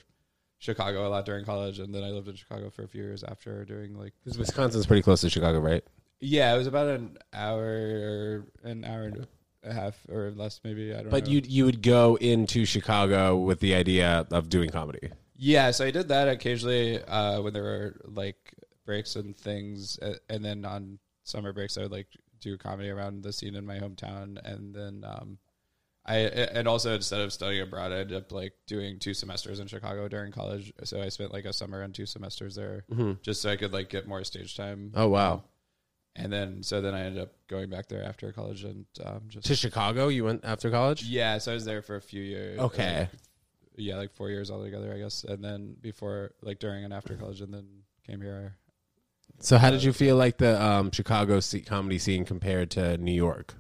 Chicago 0.58 1.06
a 1.06 1.10
lot 1.10 1.24
during 1.26 1.44
college, 1.44 1.78
and 1.80 1.94
then 1.94 2.04
I 2.04 2.10
lived 2.10 2.28
in 2.28 2.36
Chicago 2.36 2.70
for 2.70 2.84
a 2.84 2.88
few 2.88 3.02
years 3.02 3.24
after 3.24 3.64
doing 3.64 3.98
like 3.98 4.12
'Cause 4.24 4.38
Wisconsin's 4.38 4.86
pretty 4.86 5.02
close 5.02 5.20
to 5.22 5.30
Chicago, 5.30 5.58
right? 5.60 5.82
yeah, 6.20 6.54
it 6.54 6.58
was 6.58 6.68
about 6.68 6.86
an 6.88 7.18
hour 7.32 7.64
or 7.64 8.46
an 8.62 8.84
hour 8.84 9.02
and 9.04 9.26
a 9.64 9.72
half 9.72 9.98
or 10.08 10.30
less, 10.30 10.60
maybe. 10.62 10.92
I 10.92 10.96
don't 10.98 11.06
know. 11.06 11.10
But 11.10 11.26
you 11.28 11.42
you 11.44 11.64
would 11.64 11.82
go 11.82 12.16
into 12.16 12.64
Chicago 12.64 13.36
with 13.38 13.58
the 13.60 13.74
idea 13.74 14.26
of 14.30 14.48
doing 14.48 14.70
comedy. 14.70 15.10
yeah, 15.36 15.72
so 15.72 15.84
I 15.84 15.90
did 15.90 16.08
that 16.08 16.28
occasionally 16.28 17.02
uh, 17.02 17.40
when 17.42 17.52
there 17.52 17.64
were 17.64 18.00
like 18.04 18.54
breaks 18.84 19.16
and 19.16 19.36
things, 19.36 19.98
and 20.28 20.44
then 20.44 20.64
on 20.64 20.98
summer 21.24 21.52
breaks, 21.52 21.76
I 21.76 21.82
would 21.82 21.92
like 21.92 22.08
do 22.42 22.58
comedy 22.58 22.90
around 22.90 23.22
the 23.22 23.32
scene 23.32 23.54
in 23.54 23.64
my 23.64 23.78
hometown, 23.78 24.38
and 24.44 24.74
then 24.74 25.04
um, 25.06 25.38
I 26.04 26.16
and 26.18 26.66
also 26.66 26.94
instead 26.94 27.20
of 27.20 27.32
studying 27.32 27.62
abroad, 27.62 27.92
I 27.92 27.98
ended 27.98 28.16
up 28.16 28.32
like 28.32 28.52
doing 28.66 28.98
two 28.98 29.14
semesters 29.14 29.60
in 29.60 29.68
Chicago 29.68 30.08
during 30.08 30.32
college. 30.32 30.72
So 30.84 31.00
I 31.00 31.08
spent 31.08 31.32
like 31.32 31.44
a 31.44 31.52
summer 31.52 31.80
and 31.82 31.94
two 31.94 32.06
semesters 32.06 32.54
there, 32.54 32.84
just 33.22 33.40
so 33.40 33.50
I 33.50 33.56
could 33.56 33.72
like 33.72 33.88
get 33.88 34.08
more 34.08 34.24
stage 34.24 34.56
time. 34.56 34.92
Oh 34.94 35.08
wow. 35.08 35.44
And 36.14 36.30
then 36.30 36.62
so 36.62 36.82
then 36.82 36.94
I 36.94 37.02
ended 37.04 37.22
up 37.22 37.32
going 37.48 37.70
back 37.70 37.88
there 37.88 38.04
after 38.04 38.30
college 38.32 38.64
and 38.64 38.84
um, 39.04 39.22
just 39.28 39.46
To 39.46 39.54
Chicago, 39.54 40.08
you 40.08 40.24
went 40.24 40.44
after 40.44 40.70
college? 40.70 41.04
Yeah, 41.04 41.38
so 41.38 41.52
I 41.52 41.54
was 41.54 41.64
there 41.64 41.80
for 41.80 41.96
a 41.96 42.02
few 42.02 42.22
years. 42.22 42.58
Okay. 42.58 43.00
Like, 43.00 43.20
yeah, 43.76 43.96
like 43.96 44.12
four 44.12 44.28
years 44.28 44.50
altogether, 44.50 44.92
I 44.92 44.98
guess. 44.98 45.24
And 45.24 45.42
then 45.42 45.74
before, 45.80 46.32
like 46.42 46.58
during 46.58 46.84
and 46.84 46.92
after 46.92 47.14
college, 47.16 47.40
and 47.40 47.54
then 47.54 47.66
came 48.06 48.20
here. 48.20 48.56
So 49.42 49.58
how 49.58 49.70
did 49.70 49.82
you 49.82 49.92
feel 49.92 50.14
like 50.14 50.38
the 50.38 50.62
um, 50.62 50.92
Chicago 50.92 51.40
comedy 51.66 51.98
scene 51.98 52.24
compared 52.24 52.70
to 52.72 52.96
New 52.96 53.12
York? 53.12 53.54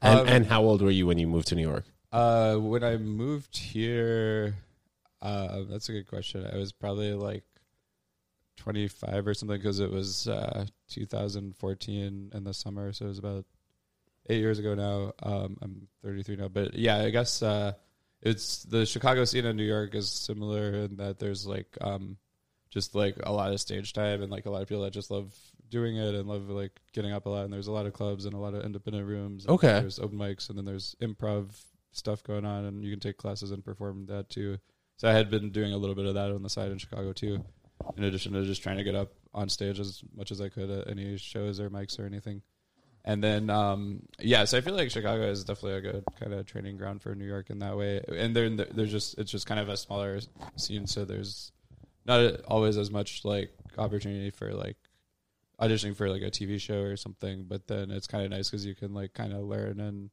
And, 0.00 0.20
Um, 0.20 0.28
and 0.28 0.46
how 0.46 0.62
old 0.62 0.80
were 0.80 0.92
you 0.92 1.08
when 1.08 1.18
you 1.18 1.26
moved 1.26 1.48
to 1.48 1.56
New 1.56 1.66
York? 1.66 1.84
Uh, 2.12 2.56
when 2.56 2.84
I 2.84 2.96
moved 2.96 3.56
here, 3.56 4.54
uh, 5.20 5.62
that's 5.68 5.88
a 5.88 5.92
good 5.92 6.06
question. 6.06 6.46
I 6.46 6.56
was 6.56 6.70
probably 6.70 7.14
like 7.14 7.42
25 8.58 9.26
or 9.26 9.34
something 9.34 9.58
because 9.58 9.80
it 9.80 9.90
was 9.90 10.28
uh, 10.28 10.66
2014 10.88 12.30
in 12.32 12.44
the 12.44 12.54
summer. 12.54 12.92
So 12.92 13.06
it 13.06 13.08
was 13.08 13.18
about 13.18 13.44
eight 14.28 14.38
years 14.38 14.60
ago 14.60 14.76
now. 14.76 15.12
Um, 15.20 15.56
I'm 15.60 15.88
33 16.04 16.36
now. 16.36 16.48
But 16.48 16.74
yeah, 16.74 16.98
I 16.98 17.10
guess 17.10 17.42
uh, 17.42 17.72
it's 18.22 18.62
the 18.62 18.86
Chicago 18.86 19.24
scene 19.24 19.46
in 19.46 19.56
New 19.56 19.64
York 19.64 19.96
is 19.96 20.12
similar 20.12 20.84
in 20.84 20.96
that 20.98 21.18
there's 21.18 21.44
like 21.44 21.76
um, 21.80 22.18
just 22.74 22.96
like 22.96 23.14
a 23.22 23.32
lot 23.32 23.52
of 23.52 23.60
stage 23.60 23.92
time 23.92 24.20
and 24.20 24.32
like 24.32 24.46
a 24.46 24.50
lot 24.50 24.60
of 24.60 24.68
people 24.68 24.82
that 24.82 24.92
just 24.92 25.08
love 25.08 25.32
doing 25.70 25.96
it 25.96 26.12
and 26.12 26.28
love 26.28 26.50
like 26.50 26.72
getting 26.92 27.12
up 27.12 27.24
a 27.24 27.28
lot. 27.28 27.44
And 27.44 27.52
there's 27.52 27.68
a 27.68 27.72
lot 27.72 27.86
of 27.86 27.92
clubs 27.92 28.24
and 28.24 28.34
a 28.34 28.38
lot 28.38 28.52
of 28.52 28.64
independent 28.64 29.06
rooms. 29.06 29.46
Okay. 29.46 29.80
There's 29.80 30.00
open 30.00 30.18
mics 30.18 30.48
and 30.48 30.58
then 30.58 30.64
there's 30.64 30.96
improv 31.00 31.50
stuff 31.92 32.24
going 32.24 32.44
on 32.44 32.64
and 32.64 32.84
you 32.84 32.90
can 32.90 32.98
take 32.98 33.16
classes 33.16 33.52
and 33.52 33.64
perform 33.64 34.06
that 34.06 34.28
too. 34.28 34.58
So 34.96 35.08
I 35.08 35.12
had 35.12 35.30
been 35.30 35.50
doing 35.50 35.72
a 35.72 35.76
little 35.76 35.94
bit 35.94 36.06
of 36.06 36.14
that 36.14 36.32
on 36.32 36.42
the 36.42 36.50
side 36.50 36.72
in 36.72 36.78
Chicago 36.78 37.12
too, 37.12 37.44
in 37.96 38.02
addition 38.02 38.32
to 38.32 38.44
just 38.44 38.60
trying 38.60 38.78
to 38.78 38.84
get 38.84 38.96
up 38.96 39.12
on 39.32 39.48
stage 39.48 39.78
as 39.78 40.02
much 40.16 40.32
as 40.32 40.40
I 40.40 40.48
could 40.48 40.68
at 40.68 40.90
any 40.90 41.16
shows 41.16 41.60
or 41.60 41.70
mics 41.70 42.00
or 42.00 42.06
anything. 42.06 42.42
And 43.04 43.22
then, 43.22 43.50
um, 43.50 44.02
yeah, 44.18 44.44
so 44.46 44.58
I 44.58 44.62
feel 44.62 44.74
like 44.74 44.90
Chicago 44.90 45.30
is 45.30 45.44
definitely 45.44 45.78
a 45.78 45.92
good 45.92 46.04
kind 46.18 46.32
of 46.32 46.46
training 46.46 46.76
ground 46.76 47.02
for 47.02 47.14
New 47.14 47.26
York 47.26 47.50
in 47.50 47.60
that 47.60 47.76
way. 47.76 48.00
And 48.08 48.34
they're, 48.34 48.50
there's 48.50 48.90
just, 48.90 49.16
it's 49.18 49.30
just 49.30 49.46
kind 49.46 49.60
of 49.60 49.68
a 49.68 49.76
smaller 49.76 50.18
scene. 50.56 50.86
So 50.88 51.04
there's 51.04 51.52
not 52.06 52.40
always 52.46 52.76
as 52.76 52.90
much 52.90 53.24
like 53.24 53.50
opportunity 53.78 54.30
for 54.30 54.52
like 54.52 54.76
auditioning 55.60 55.96
for 55.96 56.08
like 56.08 56.22
a 56.22 56.30
TV 56.30 56.60
show 56.60 56.82
or 56.82 56.96
something. 56.96 57.44
But 57.44 57.66
then 57.66 57.90
it's 57.90 58.06
kind 58.06 58.24
of 58.24 58.30
nice 58.30 58.50
because 58.50 58.66
you 58.66 58.74
can 58.74 58.94
like 58.94 59.14
kind 59.14 59.32
of 59.32 59.42
learn 59.44 59.80
and 59.80 60.10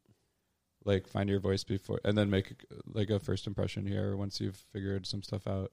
like 0.84 1.08
find 1.08 1.30
your 1.30 1.40
voice 1.40 1.64
before 1.64 2.00
and 2.04 2.18
then 2.18 2.30
make 2.30 2.56
like 2.88 3.10
a 3.10 3.20
first 3.20 3.46
impression 3.48 3.86
here 3.86 4.16
once 4.16 4.42
you've 4.42 4.64
figured 4.74 5.06
some 5.06 5.24
stuff 5.24 5.48
out. 5.48 5.72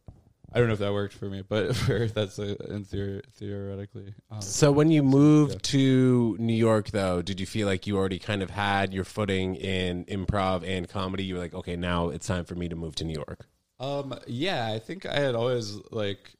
I 0.50 0.58
don't 0.58 0.68
know 0.68 0.72
if 0.72 0.78
that 0.78 0.94
worked 0.94 1.12
for 1.12 1.26
me, 1.26 1.42
but 1.46 1.76
for, 1.76 2.06
that's 2.06 2.38
uh, 2.38 2.54
in 2.70 2.84
theory, 2.84 3.20
theoretically. 3.32 4.14
Um, 4.30 4.40
So 4.40 4.72
when 4.72 4.90
you 4.90 5.02
moved 5.02 5.52
yeah. 5.52 5.58
to 5.62 6.36
New 6.38 6.54
York, 6.54 6.90
though, 6.90 7.20
did 7.20 7.38
you 7.38 7.44
feel 7.44 7.66
like 7.66 7.86
you 7.86 7.98
already 7.98 8.18
kind 8.18 8.42
of 8.42 8.50
had 8.50 8.94
your 8.94 9.04
footing 9.04 9.56
in 9.56 10.06
improv 10.06 10.66
and 10.66 10.88
comedy? 10.88 11.24
You 11.24 11.34
were 11.34 11.40
like, 11.40 11.54
okay, 11.54 11.76
now 11.76 12.08
it's 12.08 12.26
time 12.26 12.46
for 12.46 12.54
me 12.54 12.68
to 12.68 12.76
move 12.76 12.94
to 12.96 13.04
New 13.04 13.12
York. 13.14 13.46
Um, 13.80 14.18
yeah, 14.26 14.66
I 14.66 14.78
think 14.78 15.06
I 15.06 15.18
had 15.18 15.34
always 15.34 15.78
like 15.90 16.34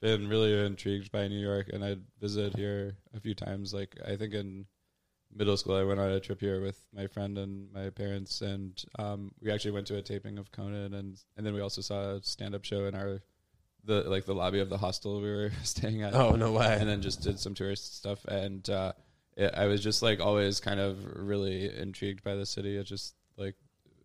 been 0.00 0.28
really 0.28 0.52
intrigued 0.66 1.10
by 1.10 1.28
New 1.28 1.40
York, 1.40 1.70
and 1.72 1.84
I'd 1.84 2.02
visited 2.20 2.54
here 2.54 2.96
a 3.14 3.20
few 3.20 3.34
times. 3.34 3.72
Like 3.72 3.96
I 4.06 4.16
think 4.16 4.34
in 4.34 4.66
middle 5.34 5.56
school, 5.56 5.76
I 5.76 5.84
went 5.84 6.00
on 6.00 6.10
a 6.10 6.20
trip 6.20 6.40
here 6.40 6.60
with 6.60 6.86
my 6.94 7.06
friend 7.06 7.38
and 7.38 7.72
my 7.72 7.90
parents, 7.90 8.42
and 8.42 8.82
um, 8.98 9.32
we 9.40 9.50
actually 9.50 9.70
went 9.72 9.86
to 9.88 9.96
a 9.96 10.02
taping 10.02 10.38
of 10.38 10.52
Conan, 10.52 10.94
and 10.94 11.18
and 11.36 11.46
then 11.46 11.54
we 11.54 11.60
also 11.60 11.80
saw 11.80 12.16
a 12.16 12.22
stand 12.22 12.54
up 12.54 12.64
show 12.64 12.86
in 12.86 12.94
our 12.94 13.22
the 13.84 14.02
like 14.02 14.26
the 14.26 14.34
lobby 14.34 14.60
of 14.60 14.68
the 14.68 14.78
hostel 14.78 15.20
we 15.20 15.30
were 15.30 15.52
staying 15.62 16.02
at. 16.02 16.14
Oh, 16.14 16.32
no 16.32 16.52
way. 16.52 16.76
And 16.78 16.88
then 16.88 17.00
just 17.00 17.22
did 17.22 17.40
some 17.40 17.54
tourist 17.54 17.96
stuff, 17.96 18.24
and 18.26 18.68
uh, 18.68 18.92
it, 19.36 19.54
I 19.54 19.66
was 19.66 19.82
just 19.82 20.02
like 20.02 20.20
always 20.20 20.60
kind 20.60 20.80
of 20.80 20.98
really 21.16 21.74
intrigued 21.74 22.22
by 22.22 22.34
the 22.34 22.46
city. 22.46 22.76
It 22.76 22.84
just 22.84 23.14
like 23.38 23.54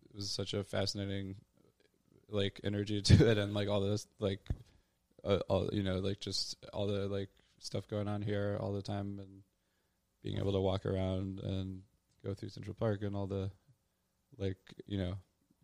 it 0.08 0.16
was 0.16 0.30
such 0.30 0.54
a 0.54 0.64
fascinating 0.64 1.36
like 2.32 2.60
energy 2.64 3.02
to 3.02 3.30
it 3.30 3.38
and 3.38 3.54
like 3.54 3.68
all 3.68 3.80
this 3.80 4.06
like 4.18 4.40
uh, 5.24 5.38
all 5.48 5.68
you 5.72 5.82
know, 5.82 5.98
like 5.98 6.20
just 6.20 6.56
all 6.72 6.86
the 6.86 7.08
like 7.08 7.28
stuff 7.60 7.86
going 7.88 8.08
on 8.08 8.22
here 8.22 8.56
all 8.60 8.72
the 8.72 8.82
time, 8.82 9.18
and 9.18 9.42
being 10.22 10.38
able 10.38 10.52
to 10.52 10.60
walk 10.60 10.84
around 10.86 11.40
and 11.40 11.82
go 12.24 12.34
through 12.34 12.48
Central 12.48 12.74
Park 12.74 13.02
and 13.02 13.14
all 13.14 13.26
the 13.26 13.50
like 14.38 14.58
you 14.86 14.98
know 14.98 15.14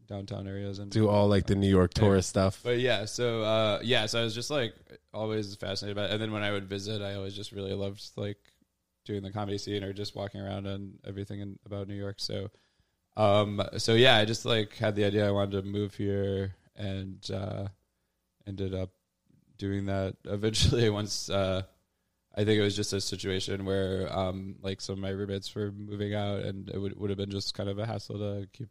downtown 0.08 0.48
areas 0.48 0.78
and 0.78 0.90
Do 0.90 1.08
all 1.08 1.28
like 1.28 1.46
the 1.46 1.54
New 1.54 1.68
York 1.68 1.92
tourist 1.92 2.30
stuff. 2.30 2.60
but 2.64 2.78
yeah, 2.78 3.04
so 3.04 3.42
uh, 3.42 3.80
yeah, 3.82 4.06
so 4.06 4.20
I 4.20 4.25
was 4.25 4.34
just 4.34 4.50
like 4.50 4.75
always 5.12 5.54
fascinated 5.56 5.96
by 5.96 6.04
it. 6.04 6.12
And 6.12 6.22
then 6.22 6.32
when 6.32 6.42
I 6.42 6.50
would 6.50 6.68
visit, 6.68 7.02
I 7.02 7.14
always 7.14 7.34
just 7.34 7.52
really 7.52 7.75
loved 7.75 8.02
like 8.16 8.38
doing 9.04 9.22
the 9.22 9.30
comedy 9.30 9.58
scene 9.58 9.84
or 9.84 9.92
just 9.92 10.14
walking 10.14 10.40
around 10.40 10.66
and 10.66 10.98
everything 11.06 11.40
in, 11.40 11.58
about 11.66 11.88
New 11.88 11.94
York. 11.94 12.20
So, 12.20 12.48
um, 13.18 13.60
so 13.78 13.94
yeah, 13.94 14.16
I 14.16 14.25
just 14.25 14.44
like 14.46 14.75
had 14.76 14.94
the 14.94 15.04
idea 15.04 15.26
I 15.28 15.32
wanted 15.32 15.62
to 15.62 15.68
move 15.68 15.94
here 15.94 16.54
and 16.76 17.18
uh, 17.30 17.66
ended 18.46 18.75
up 18.75 18.90
doing 19.58 19.87
that. 19.87 20.16
Eventually, 20.25 20.88
once 20.88 21.28
uh, 21.28 21.62
I 22.34 22.44
think 22.44 22.58
it 22.58 22.62
was 22.62 22.76
just 22.76 22.92
a 22.92 23.00
situation 23.00 23.64
where 23.64 24.08
um, 24.16 24.56
like 24.62 24.80
some 24.80 24.94
of 24.94 24.98
my 25.00 25.10
roommates 25.10 25.54
were 25.54 25.72
moving 25.72 26.14
out, 26.14 26.40
and 26.42 26.68
it 26.70 26.78
would 26.78 26.98
would 26.98 27.10
have 27.10 27.18
been 27.18 27.30
just 27.30 27.54
kind 27.54 27.68
of 27.68 27.78
a 27.78 27.87
hassle 27.87 28.18
to 28.18 28.48
keep 28.52 28.68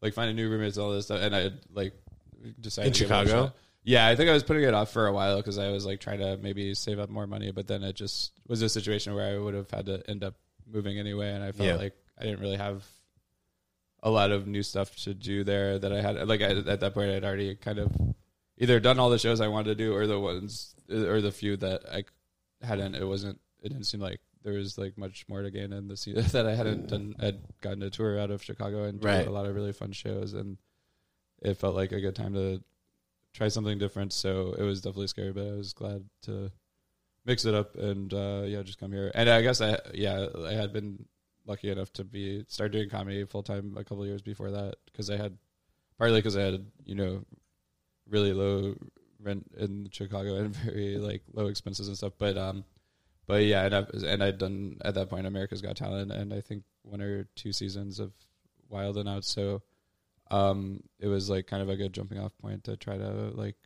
like 0.00 0.14
finding 0.14 0.36
new 0.36 0.48
roommates 0.48 0.76
and 0.78 0.84
all 0.86 0.92
this 0.92 1.04
stuff. 1.04 1.20
And 1.20 1.36
I 1.36 1.50
like 1.72 1.92
decided 2.58 2.88
In 2.88 2.92
to 2.94 2.98
give 3.00 3.10
it 3.10 3.26
Chicago? 3.28 3.52
Yeah, 3.82 4.06
I 4.06 4.16
think 4.16 4.28
I 4.30 4.32
was 4.32 4.42
putting 4.42 4.62
it 4.64 4.74
off 4.74 4.90
for 4.90 5.06
a 5.06 5.12
while 5.12 5.36
because 5.36 5.58
I 5.58 5.70
was 5.70 5.84
like 5.86 6.00
trying 6.00 6.20
to 6.20 6.36
maybe 6.38 6.74
save 6.74 6.98
up 6.98 7.08
more 7.10 7.26
money, 7.26 7.50
but 7.50 7.66
then 7.66 7.82
it 7.82 7.94
just 7.96 8.32
was 8.46 8.62
a 8.62 8.68
situation 8.68 9.14
where 9.14 9.34
I 9.34 9.38
would 9.38 9.54
have 9.54 9.70
had 9.70 9.86
to 9.86 10.02
end 10.08 10.24
up 10.24 10.34
moving 10.66 10.98
anyway, 10.98 11.30
and 11.30 11.42
I 11.44 11.52
felt 11.52 11.68
Yeah. 11.68 11.76
like 11.76 11.94
I 12.18 12.24
didn't 12.24 12.40
really 12.40 12.56
have 12.56 12.84
a 14.02 14.10
lot 14.10 14.30
of 14.30 14.46
new 14.46 14.62
stuff 14.62 14.96
to 15.04 15.14
do 15.14 15.44
there 15.44 15.78
that 15.78 15.92
I 15.92 16.00
had. 16.00 16.26
Like 16.28 16.40
I, 16.42 16.50
at 16.56 16.80
that 16.80 16.94
point, 16.94 17.10
I'd 17.10 17.24
already 17.24 17.54
kind 17.56 17.78
of 17.78 17.92
either 18.58 18.80
done 18.80 18.98
all 18.98 19.10
the 19.10 19.18
shows 19.18 19.40
I 19.40 19.48
wanted 19.48 19.76
to 19.76 19.84
do, 19.84 19.94
or 19.94 20.06
the 20.06 20.18
ones, 20.18 20.74
or 20.90 21.20
the 21.20 21.32
few 21.32 21.56
that 21.58 21.82
I 21.90 22.04
hadn't. 22.64 22.94
It 22.94 23.04
wasn't. 23.06 23.40
It 23.62 23.68
didn't 23.68 23.84
seem 23.84 24.00
like 24.00 24.20
there 24.42 24.54
was 24.54 24.78
like 24.78 24.96
much 24.96 25.26
more 25.28 25.42
to 25.42 25.50
gain 25.50 25.72
in 25.72 25.86
the 25.88 25.96
scene 25.96 26.14
that 26.32 26.46
I 26.46 26.54
hadn't 26.54 26.88
done. 26.88 27.14
I'd 27.20 27.40
gotten 27.60 27.82
a 27.82 27.90
tour 27.90 28.18
out 28.18 28.30
of 28.30 28.42
Chicago 28.42 28.84
and 28.84 29.00
did 29.00 29.06
Right. 29.06 29.26
a 29.26 29.30
lot 29.30 29.46
of 29.46 29.54
really 29.54 29.72
fun 29.72 29.92
shows, 29.92 30.32
and 30.32 30.56
it 31.42 31.54
felt 31.58 31.74
like 31.74 31.92
a 31.92 32.00
good 32.00 32.16
time 32.16 32.34
to 32.34 32.62
try 33.34 33.48
something 33.48 33.78
different. 33.78 34.12
So 34.12 34.54
it 34.58 34.62
was 34.62 34.80
definitely 34.80 35.08
scary, 35.08 35.32
but 35.32 35.46
I 35.46 35.52
was 35.52 35.72
glad 35.72 36.04
to 36.22 36.50
mix 37.26 37.44
it 37.44 37.54
up 37.54 37.76
and 37.76 38.12
uh, 38.14 38.42
yeah, 38.46 38.62
just 38.62 38.80
come 38.80 38.92
here. 38.92 39.10
And 39.14 39.28
I 39.28 39.42
guess 39.42 39.60
I 39.60 39.78
yeah 39.92 40.26
I 40.46 40.52
had 40.52 40.72
been 40.72 41.04
lucky 41.50 41.68
enough 41.68 41.92
to 41.92 42.04
be 42.04 42.44
start 42.48 42.70
doing 42.70 42.88
comedy 42.88 43.24
full 43.24 43.42
time 43.42 43.74
a 43.76 43.82
couple 43.82 44.06
years 44.06 44.22
before 44.22 44.52
that 44.52 44.76
because 44.86 45.10
I 45.10 45.16
had 45.16 45.36
partly 45.98 46.18
because 46.18 46.36
I 46.36 46.42
had 46.42 46.64
you 46.84 46.94
know 46.94 47.24
really 48.08 48.32
low 48.32 48.76
rent 49.20 49.50
in 49.58 49.88
Chicago 49.90 50.36
and 50.36 50.54
very 50.64 50.96
like 50.96 51.22
low 51.32 51.48
expenses 51.48 51.88
and 51.88 51.96
stuff. 51.96 52.12
But 52.18 52.38
um, 52.38 52.64
but 53.26 53.42
yeah, 53.42 53.64
and 53.66 53.74
I 53.74 53.84
and 54.06 54.22
I'd 54.22 54.38
done 54.38 54.78
at 54.84 54.94
that 54.94 55.10
point 55.10 55.26
America's 55.26 55.60
Got 55.60 55.76
Talent 55.76 56.12
and 56.12 56.32
I 56.32 56.40
think 56.40 56.62
one 56.82 57.02
or 57.02 57.24
two 57.34 57.52
seasons 57.52 57.98
of 57.98 58.12
Wild 58.68 58.96
and 58.96 59.08
Out. 59.08 59.24
So 59.24 59.62
um, 60.30 60.82
it 61.00 61.08
was 61.08 61.28
like 61.28 61.48
kind 61.48 61.62
of 61.62 61.68
a 61.68 61.76
good 61.76 61.92
jumping 61.92 62.18
off 62.20 62.36
point 62.38 62.64
to 62.64 62.76
try 62.76 62.96
to 62.96 63.32
like 63.34 63.56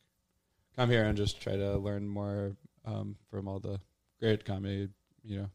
come 0.74 0.88
here 0.90 1.04
and 1.04 1.16
just 1.16 1.40
try 1.40 1.54
to 1.56 1.76
learn 1.76 2.08
more 2.08 2.56
um, 2.86 3.16
from 3.30 3.46
all 3.46 3.60
the 3.60 3.78
great 4.20 4.44
comedy, 4.44 4.88
you 5.22 5.36
know. 5.36 5.50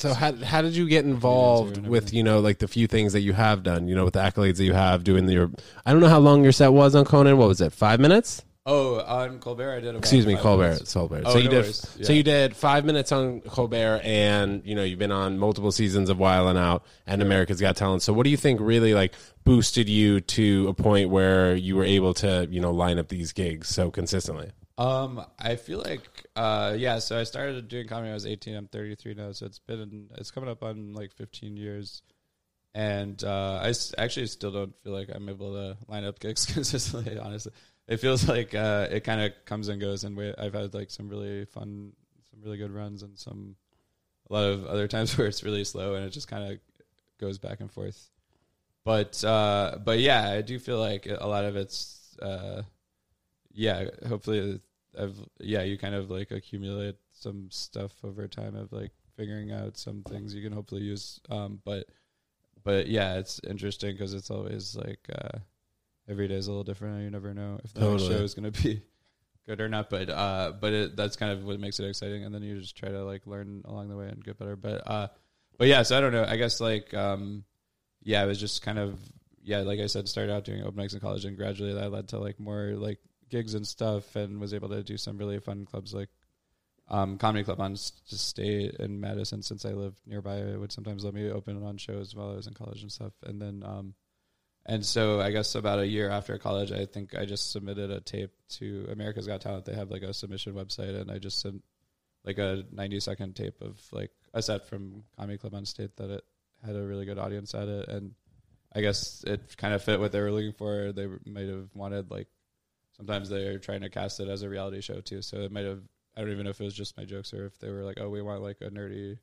So 0.00 0.14
how 0.14 0.32
how 0.32 0.62
did 0.62 0.74
you 0.74 0.88
get 0.88 1.04
involved 1.04 1.86
with 1.86 2.14
you 2.14 2.22
know 2.22 2.40
like 2.40 2.58
the 2.58 2.68
few 2.68 2.86
things 2.86 3.12
that 3.12 3.20
you 3.20 3.34
have 3.34 3.62
done? 3.62 3.86
You 3.86 3.94
know, 3.94 4.04
with 4.04 4.14
the 4.14 4.20
accolades 4.20 4.56
that 4.56 4.64
you 4.64 4.72
have 4.72 5.04
doing 5.04 5.28
your. 5.28 5.50
I 5.84 5.92
don't 5.92 6.00
know 6.00 6.08
how 6.08 6.18
long 6.20 6.42
your 6.42 6.52
set 6.52 6.72
was 6.72 6.94
on 6.94 7.04
Conan. 7.04 7.36
What 7.36 7.48
was 7.48 7.60
it? 7.60 7.72
Five 7.72 8.00
minutes? 8.00 8.42
Oh, 8.66 9.00
on 9.00 9.38
Colbert, 9.40 9.72
I 9.72 9.80
did. 9.80 9.88
About 9.90 9.98
Excuse 10.00 10.26
me, 10.26 10.34
five 10.34 10.42
Colbert. 10.42 10.68
minutes. 10.72 10.92
Colbert. 10.94 11.22
Oh, 11.24 11.32
so 11.32 11.38
you 11.38 11.44
no 11.44 11.50
did. 11.50 11.62
worries. 11.62 11.76
So 12.02 12.12
Yeah. 12.12 12.16
you 12.18 12.22
did 12.22 12.54
five 12.56 12.84
minutes 12.84 13.10
on 13.12 13.40
Colbert, 13.40 14.00
and 14.04 14.62
you 14.64 14.74
know 14.74 14.82
you've 14.84 14.98
been 14.98 15.12
on 15.12 15.38
multiple 15.38 15.72
seasons 15.72 16.08
of 16.08 16.18
Wild 16.18 16.48
and 16.48 16.58
Out 16.58 16.84
and 17.06 17.20
America's 17.22 17.60
Got 17.60 17.76
Talent. 17.76 18.02
So 18.02 18.12
what 18.12 18.24
do 18.24 18.30
you 18.30 18.36
think 18.36 18.60
really 18.60 18.94
like 18.94 19.14
boosted 19.44 19.88
you 19.88 20.20
to 20.20 20.68
a 20.68 20.74
point 20.74 21.10
where 21.10 21.54
you 21.54 21.74
were 21.76 21.84
able 21.84 22.14
to 22.14 22.46
you 22.50 22.60
know 22.60 22.70
line 22.70 22.98
up 22.98 23.08
these 23.08 23.32
gigs 23.32 23.68
so 23.68 23.90
consistently? 23.90 24.50
Um, 24.80 25.24
I 25.38 25.56
feel 25.56 25.82
like, 25.84 26.08
uh, 26.36 26.74
yeah. 26.78 27.00
So 27.00 27.18
I 27.20 27.24
started 27.24 27.68
doing 27.68 27.86
comedy. 27.86 28.06
when 28.06 28.12
I 28.12 28.14
was 28.14 28.26
eighteen. 28.26 28.56
I'm 28.56 28.66
33 28.66 29.14
now, 29.14 29.32
so 29.32 29.44
it's 29.46 29.58
been 29.58 30.08
it's 30.16 30.30
coming 30.30 30.48
up 30.48 30.62
on 30.62 30.94
like 30.94 31.12
15 31.12 31.56
years, 31.56 32.02
and 32.74 33.22
uh, 33.24 33.60
I 33.62 33.70
s- 33.70 33.94
actually 33.98 34.26
still 34.28 34.52
don't 34.52 34.74
feel 34.82 34.92
like 34.92 35.10
I'm 35.14 35.28
able 35.28 35.54
to 35.54 35.76
line 35.88 36.04
up 36.04 36.20
gigs 36.20 36.46
consistently. 36.54 37.18
Honestly, 37.18 37.52
it 37.88 37.98
feels 37.98 38.28
like 38.28 38.54
uh, 38.54 38.88
it 38.90 39.04
kind 39.04 39.20
of 39.20 39.32
comes 39.46 39.68
and 39.68 39.80
goes, 39.80 40.04
and 40.04 40.16
we, 40.16 40.34
I've 40.38 40.54
had 40.54 40.74
like 40.74 40.90
some 40.90 41.08
really 41.10 41.46
fun, 41.46 41.92
some 42.30 42.40
really 42.42 42.58
good 42.58 42.72
runs, 42.72 43.02
and 43.02 43.18
some 43.18 43.56
a 44.30 44.34
lot 44.34 44.44
of 44.44 44.66
other 44.66 44.88
times 44.94 45.18
where 45.18 45.26
it's 45.28 45.44
really 45.44 45.64
slow, 45.64 45.94
and 45.96 46.06
it 46.06 46.10
just 46.10 46.28
kind 46.28 46.52
of 46.52 46.58
goes 47.20 47.38
back 47.38 47.60
and 47.60 47.72
forth. 47.72 48.10
But 48.84 49.22
uh, 49.24 49.78
but 49.84 50.00
yeah, 50.00 50.30
I 50.30 50.42
do 50.42 50.58
feel 50.58 50.80
like 50.80 51.06
a 51.06 51.26
lot 51.28 51.44
of 51.44 51.56
it's. 51.56 52.16
Uh, 52.22 52.62
yeah, 53.52 53.86
hopefully 54.08 54.60
I've 54.98 55.16
yeah, 55.38 55.62
you 55.62 55.78
kind 55.78 55.94
of 55.94 56.10
like 56.10 56.30
accumulate 56.30 56.96
some 57.12 57.48
stuff 57.50 57.92
over 58.04 58.26
time 58.28 58.56
of 58.56 58.72
like 58.72 58.92
figuring 59.16 59.52
out 59.52 59.76
some 59.76 60.02
things 60.02 60.34
you 60.34 60.42
can 60.42 60.52
hopefully 60.52 60.82
use. 60.82 61.20
Um, 61.28 61.60
but 61.64 61.86
but 62.62 62.88
yeah, 62.88 63.14
it's 63.14 63.40
interesting 63.48 63.92
because 63.92 64.14
it's 64.14 64.30
always 64.30 64.76
like 64.76 65.00
uh, 65.14 65.38
every 66.08 66.28
day 66.28 66.34
is 66.34 66.46
a 66.46 66.50
little 66.50 66.64
different. 66.64 67.02
You 67.04 67.10
never 67.10 67.34
know 67.34 67.60
if 67.64 67.72
the 67.72 67.80
Totally. 67.80 68.08
show 68.08 68.22
is 68.22 68.34
going 68.34 68.50
to 68.50 68.62
be 68.62 68.82
good 69.46 69.60
or 69.60 69.68
not. 69.68 69.90
But 69.90 70.10
uh, 70.10 70.52
but 70.60 70.72
it, 70.72 70.96
that's 70.96 71.16
kind 71.16 71.32
of 71.32 71.44
what 71.44 71.60
makes 71.60 71.78
it 71.80 71.86
exciting. 71.86 72.24
And 72.24 72.34
then 72.34 72.42
you 72.42 72.60
just 72.60 72.76
try 72.76 72.90
to 72.90 73.04
like 73.04 73.26
learn 73.26 73.62
along 73.64 73.88
the 73.88 73.96
way 73.96 74.08
and 74.08 74.22
get 74.24 74.38
better. 74.38 74.56
But 74.56 74.82
uh, 74.90 75.08
but 75.58 75.68
yeah, 75.68 75.82
so 75.82 75.96
I 75.96 76.00
don't 76.00 76.12
know. 76.12 76.24
I 76.26 76.36
guess 76.36 76.60
like 76.60 76.92
um, 76.94 77.44
yeah, 78.02 78.22
it 78.22 78.26
was 78.26 78.40
just 78.40 78.62
kind 78.62 78.78
of 78.78 78.98
yeah, 79.42 79.58
like 79.58 79.80
I 79.80 79.86
said, 79.86 80.08
started 80.08 80.32
out 80.32 80.44
doing 80.44 80.62
open 80.62 80.82
mics 80.82 80.94
in 80.94 81.00
college, 81.00 81.24
and 81.24 81.36
gradually 81.36 81.74
that 81.74 81.90
led 81.90 82.08
to 82.08 82.18
like 82.18 82.38
more 82.38 82.74
like 82.76 82.98
gigs 83.30 83.54
and 83.54 83.66
stuff, 83.66 84.16
and 84.16 84.40
was 84.40 84.54
able 84.54 84.68
to 84.68 84.82
do 84.82 84.96
some 84.96 85.18
really 85.18 85.38
fun 85.38 85.64
clubs 85.64 85.94
like 85.94 86.08
um, 86.88 87.18
comedy 87.18 87.44
club 87.44 87.60
on 87.60 87.76
State 87.76 88.74
in 88.74 89.00
Madison. 89.00 89.42
Since 89.42 89.64
I 89.64 89.70
lived 89.70 90.00
nearby, 90.06 90.36
it 90.36 90.58
would 90.58 90.72
sometimes 90.72 91.04
let 91.04 91.14
me 91.14 91.30
open 91.30 91.62
on 91.64 91.78
shows 91.78 92.14
while 92.14 92.30
I 92.30 92.34
was 92.34 92.46
in 92.46 92.54
college 92.54 92.82
and 92.82 92.90
stuff. 92.90 93.12
And 93.24 93.40
then 93.40 93.62
um, 93.64 93.94
and 94.66 94.84
so 94.84 95.20
I 95.20 95.30
guess 95.30 95.54
about 95.54 95.78
a 95.78 95.86
year 95.86 96.10
after 96.10 96.36
college, 96.38 96.70
I 96.70 96.84
think 96.86 97.16
I 97.16 97.24
just 97.24 97.50
submitted 97.50 97.90
a 97.90 98.00
tape 98.00 98.32
to 98.50 98.88
America's 98.92 99.26
Got 99.26 99.40
Talent. 99.40 99.64
They 99.64 99.74
have 99.74 99.90
like 99.90 100.02
a 100.02 100.12
submission 100.12 100.54
website, 100.54 101.00
and 101.00 101.10
I 101.10 101.18
just 101.18 101.40
sent 101.40 101.62
like 102.24 102.38
a 102.38 102.64
90 102.70 103.00
second 103.00 103.36
tape 103.36 103.60
of 103.62 103.80
like 103.92 104.10
a 104.34 104.42
set 104.42 104.68
from 104.68 105.04
Comedy 105.16 105.38
Club 105.38 105.54
on 105.54 105.64
State 105.64 105.96
that 105.96 106.10
it 106.10 106.24
had 106.64 106.76
a 106.76 106.82
really 106.82 107.06
good 107.06 107.18
audience 107.18 107.54
at 107.54 107.68
it, 107.68 107.88
and 107.88 108.14
I 108.74 108.82
guess 108.82 109.24
it 109.26 109.56
kind 109.56 109.74
of 109.74 109.82
fit 109.82 109.98
what 109.98 110.12
they 110.12 110.20
were 110.20 110.30
looking 110.30 110.52
for. 110.52 110.92
They 110.92 111.06
might 111.24 111.48
have 111.48 111.70
wanted 111.74 112.10
like 112.10 112.28
sometimes 113.00 113.30
they're 113.30 113.58
trying 113.58 113.80
to 113.80 113.88
cast 113.88 114.20
it 114.20 114.28
as 114.28 114.42
a 114.42 114.48
reality 114.48 114.82
show 114.82 115.00
too, 115.00 115.22
so 115.22 115.38
it 115.38 115.50
might 115.50 115.64
have. 115.64 115.80
I 116.16 116.20
don't 116.20 116.32
even 116.32 116.44
know 116.44 116.50
if 116.50 116.60
it 116.60 116.64
was 116.64 116.74
just 116.74 116.96
my 116.98 117.04
jokes 117.04 117.32
or 117.32 117.46
if 117.46 117.58
they 117.58 117.70
were 117.70 117.82
like, 117.82 117.98
oh, 117.98 118.10
we 118.10 118.20
want 118.20 118.42
like 118.42 118.60
a 118.60 118.68
nerdy, 118.68 119.16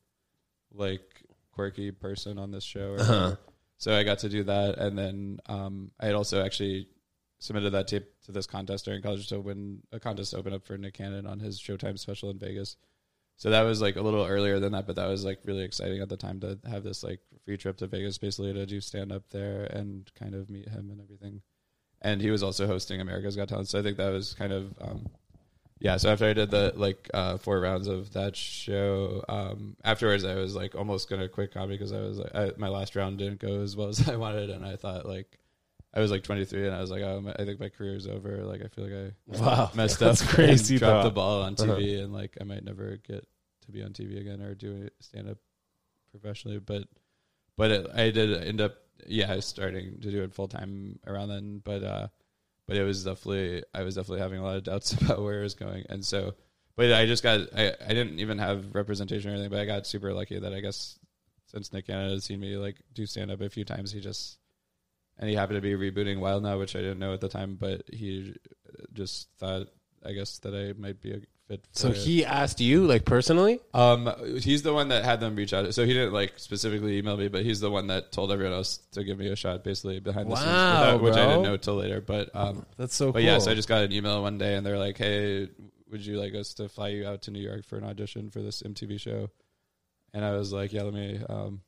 like 0.74 1.22
quirky 1.52 1.92
person 1.92 2.40
on 2.40 2.50
this 2.50 2.64
show. 2.64 2.96
Uh-huh. 2.96 3.36
So 3.78 3.96
I 3.96 4.04
got 4.04 4.20
to 4.20 4.30
do 4.30 4.44
that, 4.46 4.80
and 4.80 4.98
then 4.98 5.40
um, 5.46 5.92
I 6.00 6.08
had 6.08 6.16
also 6.16 6.44
actually 6.44 6.88
submitted 7.40 7.72
that 7.74 7.88
tape 7.88 8.08
to 8.26 8.32
this 8.32 8.48
contest 8.48 8.86
during 8.86 9.04
college 9.04 9.28
to 9.28 9.40
win 9.40 9.84
a 9.92 10.00
contest 10.00 10.34
open 10.34 10.54
up 10.54 10.66
for 10.66 10.76
Nick 10.78 10.96
Cannon 10.96 11.28
on 11.28 11.40
his 11.40 11.60
Showtime 11.60 12.00
special 12.00 12.32
in 12.32 12.40
Vegas. 12.40 12.78
So 13.36 13.52
that 13.52 13.62
was 13.62 13.80
like 13.80 13.96
a 13.96 14.02
little 14.02 14.26
earlier 14.26 14.60
than 14.60 14.72
that, 14.72 14.88
but 14.88 14.96
that 14.96 15.08
was 15.08 15.24
like 15.24 15.42
really 15.46 15.64
exciting 15.64 16.02
at 16.02 16.10
the 16.10 16.18
time 16.18 16.40
to 16.40 16.58
have 16.68 16.84
this 16.84 17.04
like 17.04 17.20
free 17.46 17.58
trip 17.58 17.78
to 17.78 17.86
Vegas, 17.86 18.18
basically 18.18 18.54
to 18.54 18.66
do 18.66 18.82
stand 18.82 19.12
up 19.12 19.30
there 19.30 19.66
and 19.66 20.10
kind 20.16 20.34
of 20.34 20.50
meet 20.50 20.68
him 20.68 20.90
and 20.90 21.00
everything. 21.00 21.42
And 22.02 22.22
he 22.22 22.30
was 22.30 22.44
also 22.44 22.68
hosting 22.68 23.02
America's 23.02 23.36
Got 23.36 23.50
Talent, 23.50 23.68
so 23.68 23.80
I 23.80 23.84
think 23.84 23.98
that 23.98 24.10
was 24.12 24.34
kind 24.36 24.54
of 24.54 24.74
um, 24.80 25.08
yeah. 25.80 25.98
So 25.98 26.10
after 26.12 26.26
I 26.26 26.34
did 26.34 26.52
the 26.52 26.74
like 26.76 27.10
uh, 27.14 27.38
four 27.38 27.60
rounds 27.60 27.88
of 27.88 28.14
that 28.14 28.36
show, 28.36 29.24
um, 29.28 29.76
afterwards 29.84 30.24
I 30.24 30.36
was 30.36 30.56
like 30.56 30.76
almost 30.76 31.10
gonna 31.10 31.28
quit 31.28 31.54
comedy 31.54 31.76
because 31.76 31.92
I 31.94 32.02
was 32.02 32.20
like 32.20 32.36
I, 32.36 32.52
my 32.58 32.68
last 32.70 32.96
round 32.96 33.18
didn't 33.18 33.40
go 33.40 33.62
as 33.62 33.76
well 33.76 33.88
as 33.94 34.08
I 34.08 34.16
wanted, 34.16 34.50
and 34.52 34.64
I 34.66 34.76
thought 34.76 35.06
like 35.08 35.40
I 35.94 36.00
was 36.00 36.12
like 36.12 36.22
23, 36.24 36.68
and 36.68 36.76
I 36.76 36.82
was 36.82 36.92
like, 36.92 37.02
oh, 37.02 37.22
my- 37.22 37.34
I 37.40 37.46
think 37.46 37.60
my 37.60 37.70
career's 37.70 38.06
over. 38.06 38.44
Like 38.44 38.62
I 38.64 38.68
feel 38.68 38.86
like 38.86 38.94
I 38.94 39.12
Wow, 39.44 39.72
messed 39.74 40.04
up, 40.04 40.18
crazy. 40.20 40.78
dropped 40.78 41.04
the 41.04 41.10
ball 41.12 41.42
on 41.44 41.54
Uh-huh. 41.54 41.74
TV, 41.78 42.00
and 42.04 42.14
like 42.14 42.38
I 42.40 42.44
might 42.44 42.64
never 42.64 42.98
get 42.98 43.26
to 43.66 43.72
be 43.72 43.82
on 43.82 43.92
TV 43.94 44.20
again 44.20 44.42
or 44.42 44.54
do 44.54 44.88
stand 45.00 45.28
up 45.30 45.38
professionally. 46.12 46.60
But 46.60 46.84
but 47.58 47.72
it, 47.72 47.88
I 47.96 48.12
did 48.12 48.44
end 48.48 48.62
up 48.62 48.76
yeah 49.06 49.32
I 49.32 49.36
was 49.36 49.46
starting 49.46 50.00
to 50.02 50.12
do 50.12 50.24
it 50.24 50.34
full 50.34 50.48
time 50.48 51.00
around 51.06 51.30
then. 51.30 51.62
But 51.64 51.84
uh, 51.84 52.08
but 52.68 52.78
it 52.78 52.84
was 52.84 53.04
definitely 53.04 53.64
I 53.74 53.84
was 53.84 53.96
definitely 53.96 54.22
having 54.22 54.40
a 54.40 54.44
lot 54.44 54.58
of 54.58 54.64
doubts 54.64 54.94
about 55.02 55.22
where 55.22 55.40
it 55.40 55.44
was 55.44 55.56
going, 55.56 55.86
and 55.90 56.06
so. 56.06 56.36
But 56.76 56.94
I 56.94 57.08
just 57.08 57.24
got 57.24 57.40
I, 57.58 57.74
I 57.84 57.90
didn't 57.90 58.20
even 58.20 58.38
have 58.38 58.76
representation 58.76 59.32
or 59.32 59.34
anything, 59.34 59.50
but 59.50 59.60
I 59.60 59.66
got 59.66 59.88
super 59.88 60.14
lucky 60.14 60.38
that 60.38 60.54
I 60.54 60.60
guess 60.60 61.00
since 61.48 61.74
Nick 61.74 61.88
Cannon 61.88 62.12
had 62.12 62.22
seen 62.22 62.40
me 62.40 62.56
like 62.56 62.78
do 62.94 63.08
stand 63.08 63.32
up 63.32 63.42
a 63.42 63.50
few 63.50 63.66
times, 63.66 63.92
he 63.92 64.00
just 64.00 64.38
and 65.18 65.28
he 65.28 65.36
happened 65.36 65.58
to 65.58 65.62
be 65.62 65.74
rebooting 65.92 66.20
Wild 66.20 66.44
now, 66.44 66.60
which 66.60 66.76
I 66.76 66.80
didn't 66.80 67.00
know 67.00 67.14
at 67.14 67.22
the 67.22 67.30
time, 67.30 67.58
but 67.60 67.82
he 67.92 68.36
just 68.94 69.30
thought 69.40 69.68
I 70.06 70.12
guess 70.12 70.38
that 70.40 70.54
I 70.54 70.80
might 70.80 71.02
be 71.02 71.14
a 71.14 71.20
fit. 71.48 71.62
For 71.74 71.80
So 71.80 71.88
it. 71.90 71.98
he 71.98 72.26
asked 72.26 72.60
you 72.62 72.86
like 72.86 73.06
personally? 73.06 73.60
Um, 73.74 74.12
he's 74.42 74.64
the 74.64 74.74
one 74.74 74.90
that 74.90 75.04
had 75.06 75.20
them 75.20 75.36
reach 75.36 75.54
out. 75.54 75.74
So 75.74 75.86
he 75.86 75.94
didn't 75.94 76.14
like 76.14 76.34
specifically 76.38 76.98
email 76.98 77.18
me, 77.18 77.28
but 77.28 77.44
he's 77.44 77.60
the 77.60 77.72
one 77.72 77.88
that 77.88 78.12
told 78.12 78.32
everyone 78.32 78.54
else 78.54 78.78
to 78.92 79.04
give 79.04 79.18
me 79.18 79.28
a 79.30 79.36
shot, 79.36 79.64
basically 79.64 80.00
behind 80.00 80.30
the 80.32 80.36
scenes, 80.36 80.48
without- 80.50 81.02
which 81.02 81.14
I 81.16 81.26
didn't 81.28 81.44
know 81.44 81.58
till 81.58 81.76
later. 81.76 82.02
But 82.02 82.30
um, 82.36 82.66
That's 82.78 82.96
so 82.96 83.06
cool. 83.06 83.14
but 83.14 83.24
yeah, 83.24 83.40
so 83.40 83.52
I 83.52 83.56
just 83.56 83.68
got 83.70 83.84
an 83.84 83.92
email 83.92 84.22
one 84.22 84.38
day, 84.38 84.56
and 84.56 84.66
they're 84.66 84.78
like, 84.78 84.98
"Hey, 84.98 85.50
would 85.90 86.06
you 86.06 86.20
like 86.20 86.36
us 86.36 86.54
to 86.56 86.68
fly 86.70 86.90
you 86.90 87.08
out 87.08 87.22
to 87.24 87.32
New 87.32 87.40
York 87.42 87.64
for 87.66 87.78
an 87.78 87.84
audition 87.84 88.30
for 88.30 88.42
this 88.42 88.62
MTV 88.62 89.00
show?" 89.00 89.30
And 90.14 90.24
I 90.26 90.32
was 90.38 90.52
like, 90.54 90.74
"Yeah, 90.74 90.84
let 90.84 90.94
me 90.94 91.20
um, 91.30 91.62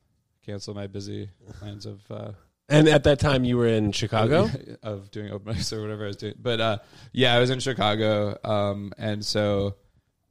cancel 0.45 0.73
my 0.73 0.87
busy 0.87 1.29
plans 1.59 1.85
of." 1.85 1.99
Uh, 2.11 2.31
and 2.69 2.87
at 2.87 3.03
that 3.03 3.19
time 3.19 3.43
you 3.43 3.57
were 3.57 3.67
in 3.67 3.91
Chicago? 3.91 4.49
of 4.83 5.11
doing 5.11 5.31
open 5.31 5.53
mics 5.53 5.73
or 5.73 5.81
whatever 5.81 6.03
I 6.03 6.07
was 6.07 6.17
doing. 6.17 6.35
But 6.39 6.61
uh, 6.61 6.77
yeah, 7.11 7.33
I 7.33 7.39
was 7.39 7.49
in 7.49 7.59
Chicago, 7.59 8.37
um, 8.43 8.93
and 8.97 9.25
so 9.25 9.75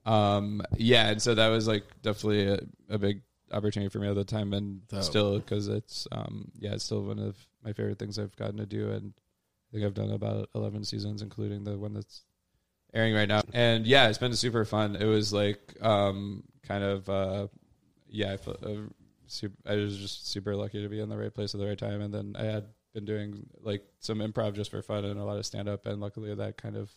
um, 0.06 0.62
yeah, 0.76 1.10
and 1.10 1.20
so 1.20 1.34
that 1.34 1.48
was 1.48 1.68
like 1.68 1.84
definitely 2.02 2.48
a, 2.48 2.58
a 2.94 2.98
big 2.98 3.22
opportunity 3.52 3.90
for 3.90 3.98
me 3.98 4.08
at 4.08 4.14
the 4.14 4.24
time, 4.24 4.52
and 4.54 4.86
Dope. 4.88 5.02
still 5.02 5.38
because 5.38 5.68
it's 5.68 6.06
um, 6.12 6.50
yeah, 6.58 6.72
it's 6.72 6.84
still 6.84 7.02
one 7.02 7.18
of 7.18 7.36
my 7.64 7.72
favorite 7.72 7.98
things 7.98 8.18
I've 8.18 8.36
gotten 8.36 8.56
to 8.56 8.66
do, 8.66 8.90
and 8.90 9.12
I 9.16 9.68
think 9.72 9.84
I've 9.84 9.94
done 9.94 10.10
about 10.10 10.48
eleven 10.54 10.84
seasons, 10.84 11.22
including 11.22 11.64
the 11.64 11.76
one 11.76 11.92
that's 11.92 12.22
airing 12.94 13.14
right 13.14 13.28
now. 13.28 13.42
And 13.52 13.86
yeah, 13.86 14.08
it's 14.08 14.18
been 14.18 14.34
super 14.34 14.64
fun. 14.64 14.96
It 14.96 15.04
was 15.04 15.32
like 15.32 15.74
um, 15.82 16.44
kind 16.66 16.84
of 16.84 17.08
uh, 17.08 17.48
yeah, 18.08 18.32
I, 18.32 18.36
felt, 18.36 18.64
uh, 18.64 18.88
super, 19.28 19.56
I 19.66 19.76
was 19.76 19.96
just 19.96 20.28
super 20.28 20.56
lucky 20.56 20.82
to 20.82 20.88
be 20.88 21.00
in 21.00 21.08
the 21.08 21.16
right 21.16 21.32
place 21.32 21.54
at 21.54 21.60
the 21.60 21.66
right 21.66 21.78
time, 21.78 22.00
and 22.00 22.12
then 22.12 22.34
I 22.38 22.44
had 22.44 22.66
been 22.94 23.04
doing 23.04 23.46
like 23.60 23.84
some 24.00 24.18
improv 24.18 24.54
just 24.54 24.70
for 24.70 24.82
fun 24.82 25.04
and 25.04 25.18
a 25.18 25.24
lot 25.24 25.38
of 25.38 25.46
stand 25.46 25.68
up, 25.68 25.86
and 25.86 26.00
luckily 26.00 26.34
that 26.34 26.56
kind 26.56 26.76
of 26.76 26.90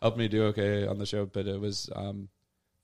helped 0.00 0.18
me 0.18 0.28
do 0.28 0.44
okay 0.46 0.86
on 0.86 0.98
the 0.98 1.06
show. 1.06 1.26
But 1.26 1.46
it 1.46 1.60
was 1.60 1.90
um, 1.94 2.28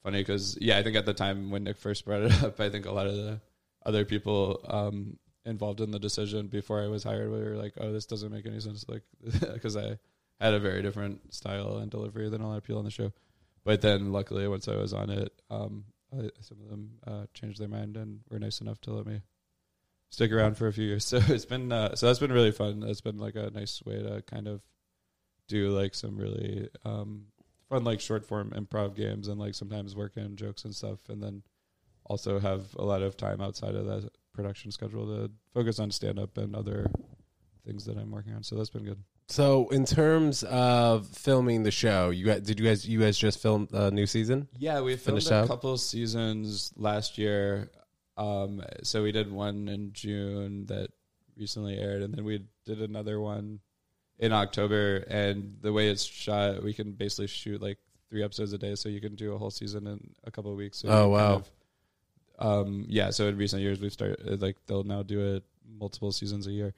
funny 0.03 0.21
because 0.21 0.59
yeah, 0.61 0.79
I 0.79 0.83
think 0.83 0.97
at 0.97 1.07
the 1.07 1.15
time 1.15 1.51
when 1.51 1.65
Nick 1.65 1.79
first 1.79 2.05
brought 2.05 2.23
it 2.23 2.33
up, 2.43 2.61
I 2.61 2.71
think 2.71 2.87
a 2.87 2.93
lot 2.93 3.07
of 3.07 3.15
the 3.15 3.41
other 3.85 4.05
people 4.05 4.61
um, 4.69 5.19
involved 5.45 5.81
in 5.81 5.91
the 5.91 5.99
decision 5.99 6.49
before 6.49 6.83
I 6.83 6.89
was 6.89 7.05
hired 7.05 7.31
were 7.31 7.57
like, 7.57 7.75
"Oh, 7.79 7.93
this 7.93 8.07
doesn't 8.07 8.33
make 8.33 8.47
any 8.47 8.61
sense," 8.61 8.85
like 8.89 9.03
because 9.53 9.77
I 9.77 9.99
had 10.41 10.55
a 10.55 10.61
very 10.61 10.83
different 10.83 11.33
style 11.33 11.79
and 11.79 11.91
delivery 11.91 12.29
than 12.29 12.41
a 12.41 12.49
lot 12.49 12.57
of 12.57 12.65
people 12.65 12.79
on 12.79 12.85
the 12.85 12.91
show. 12.91 13.13
But 13.65 13.81
then, 13.81 14.11
luckily, 14.11 14.49
once 14.49 14.67
I 14.67 14.75
was 14.75 14.93
on 14.93 15.11
it, 15.11 15.33
um, 15.49 15.85
I, 16.13 16.31
some 16.41 16.59
of 16.63 16.69
them 16.69 16.99
uh, 17.07 17.27
changed 17.35 17.61
their 17.61 17.69
mind 17.69 17.97
and 17.97 18.21
were 18.31 18.39
nice 18.39 18.61
enough 18.61 18.81
to 18.83 18.93
let 18.93 19.07
me 19.07 19.23
stick 20.11 20.31
around 20.31 20.57
for 20.57 20.69
a 20.69 20.73
few 20.73 20.85
years. 20.85 21.05
So 21.13 21.21
it's 21.29 21.45
been 21.45 21.73
uh, 21.73 21.95
so 21.95 22.07
that's 22.07 22.19
been 22.19 22.33
really 22.33 22.53
fun. 22.53 22.83
It's 22.87 23.01
been 23.01 23.19
like 23.19 23.35
a 23.35 23.51
nice 23.51 23.83
way 23.85 24.03
to 24.03 24.23
kind 24.23 24.47
of 24.49 24.63
do 25.49 25.71
like 25.71 25.95
some 25.95 26.17
really 26.17 26.69
um, 26.85 27.27
fun 27.69 27.85
like 27.85 28.01
short 28.01 28.25
form 28.25 28.51
improv 28.51 28.95
games 28.95 29.29
and 29.29 29.41
like 29.41 29.55
sometimes 29.55 29.97
work 29.97 30.17
in 30.17 30.37
jokes 30.37 30.65
and 30.65 30.75
stuff, 30.75 31.09
and 31.09 31.23
then 31.23 31.43
also 32.07 32.39
have 32.39 32.75
a 32.77 32.85
lot 32.85 33.03
of 33.03 33.17
time 33.17 33.41
outside 33.41 33.75
of 33.75 33.87
that 33.87 34.11
production 34.33 34.71
schedule 34.71 35.07
to 35.07 35.31
focus 35.55 35.79
on 35.79 35.91
stand 35.91 36.19
up 36.19 36.37
and 36.39 36.55
other 36.55 36.91
things 37.65 37.85
that 37.85 37.97
I'm 37.97 38.11
working 38.11 38.35
on. 38.35 38.43
So 38.43 38.57
that's 38.57 38.71
been 38.71 38.85
good. 38.85 39.03
So 39.29 39.69
in 39.71 39.85
terms 39.87 40.43
of 40.45 41.07
filming 41.09 41.63
the 41.63 41.71
show, 41.71 42.11
you 42.11 42.27
guys, 42.27 42.43
did 42.43 42.61
you 42.61 42.67
guys 42.67 42.87
you 42.87 43.01
guys 43.01 43.17
just 43.17 43.41
film 43.41 43.69
a 43.73 43.91
new 43.91 44.07
season? 44.07 44.49
Yeah, 44.59 44.81
we 44.81 44.97
filmed 44.97 45.23
Finished 45.23 45.31
a 45.31 45.37
up? 45.37 45.49
couple 45.49 45.77
seasons 45.79 46.73
last 46.77 47.17
year. 47.19 47.71
Um, 48.19 48.63
so 48.83 49.03
we 49.03 49.11
did 49.13 49.33
one 49.33 49.69
in 49.69 49.93
June 49.93 50.67
that 50.67 50.89
recently 51.37 51.79
aired, 51.79 52.03
and 52.03 52.13
then 52.13 52.25
we 52.25 52.45
did 52.67 52.83
another 52.83 53.21
one 53.21 53.61
in 54.19 54.33
October. 54.33 54.97
And 55.09 55.57
the 55.63 55.73
way 55.73 55.89
it's 55.89 56.05
shot, 56.05 56.63
we 56.63 56.75
can 56.75 56.93
basically 56.93 57.29
shoot 57.29 57.63
like 57.63 57.79
three 58.11 58.23
episodes 58.23 58.53
a 58.53 58.59
day, 58.59 58.75
so 58.75 58.91
you 58.91 59.01
can 59.01 59.15
do 59.15 59.33
a 59.33 59.39
whole 59.39 59.51
season 59.51 59.87
in 59.87 60.11
a 60.25 60.31
couple 60.31 60.51
of 60.51 60.59
weeks. 60.59 60.79
So 60.79 60.89
Oh, 60.91 61.05
you 61.05 61.11
wow. 61.13 61.35
of- 61.37 61.51
um, 62.39 62.85
yeah. 62.89 63.11
So 63.11 63.29
in 63.29 63.37
recent 63.39 63.63
years, 63.63 63.81
we've 63.81 63.93
started 63.93 64.43
like 64.43 64.57
they'll 64.67 64.85
now 64.85 65.03
do 65.03 65.37
it 65.37 65.45
multiple 65.79 66.13
seasons 66.13 66.47
a 66.47 66.53
year. 66.53 66.75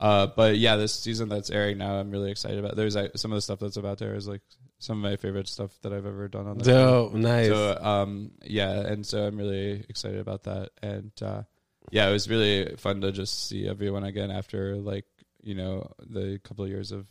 Uh, 0.00 0.26
but 0.26 0.58
yeah, 0.58 0.76
this 0.76 0.92
season 0.92 1.28
that's 1.28 1.50
airing 1.50 1.78
now, 1.78 1.94
I'm 1.94 2.10
really 2.10 2.30
excited 2.30 2.58
about. 2.58 2.76
There's 2.76 2.96
like, 2.96 3.12
some 3.16 3.32
of 3.32 3.36
the 3.36 3.42
stuff 3.42 3.60
that's 3.60 3.76
about 3.76 4.02
air 4.02 4.14
is 4.14 4.26
like 4.26 4.42
some 4.78 4.98
of 4.98 5.10
my 5.10 5.16
favorite 5.16 5.48
stuff 5.48 5.70
that 5.82 5.92
I've 5.92 6.04
ever 6.04 6.28
done 6.28 6.46
on 6.46 6.58
the 6.58 6.64
show. 6.64 7.10
Nice. 7.14 7.46
So 7.46 7.78
um 7.80 8.32
yeah, 8.42 8.72
and 8.80 9.06
so 9.06 9.24
I'm 9.24 9.36
really 9.36 9.84
excited 9.88 10.18
about 10.18 10.42
that. 10.44 10.70
And 10.82 11.12
uh 11.22 11.42
yeah, 11.90 12.08
it 12.08 12.12
was 12.12 12.28
really 12.28 12.74
fun 12.76 13.00
to 13.02 13.12
just 13.12 13.48
see 13.48 13.68
everyone 13.68 14.04
again 14.04 14.30
after 14.30 14.76
like, 14.76 15.06
you 15.42 15.54
know, 15.54 15.90
the 16.00 16.40
couple 16.42 16.64
of 16.64 16.70
years 16.70 16.92
of 16.92 17.06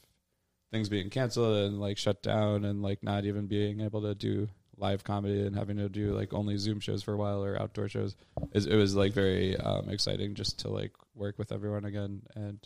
things 0.72 0.90
being 0.90 1.10
canceled 1.10 1.66
and 1.66 1.80
like 1.80 1.98
shut 1.98 2.22
down 2.22 2.66
and 2.66 2.82
like 2.82 3.02
not 3.02 3.26
even 3.26 3.48
being 3.48 3.82
able 3.82 4.02
to 4.02 4.14
do 4.14 4.50
live 4.78 5.04
comedy 5.04 5.46
and 5.46 5.56
having 5.56 5.78
to 5.78 5.88
do 5.88 6.14
like 6.14 6.34
only 6.34 6.58
Zoom 6.58 6.80
shows 6.80 7.02
for 7.02 7.14
a 7.14 7.18
while 7.18 7.44
or 7.44 7.60
outdoor 7.60 7.88
shows. 7.88 8.16
It, 8.52 8.68
it 8.68 8.76
was 8.76 8.96
like 8.96 9.14
very 9.14 9.56
um 9.58 9.90
exciting 9.90 10.36
just 10.36 10.60
to 10.60 10.70
like 10.70 10.92
work 11.16 11.40
with 11.40 11.52
everyone 11.52 11.86
again 11.86 12.24
and 12.36 12.60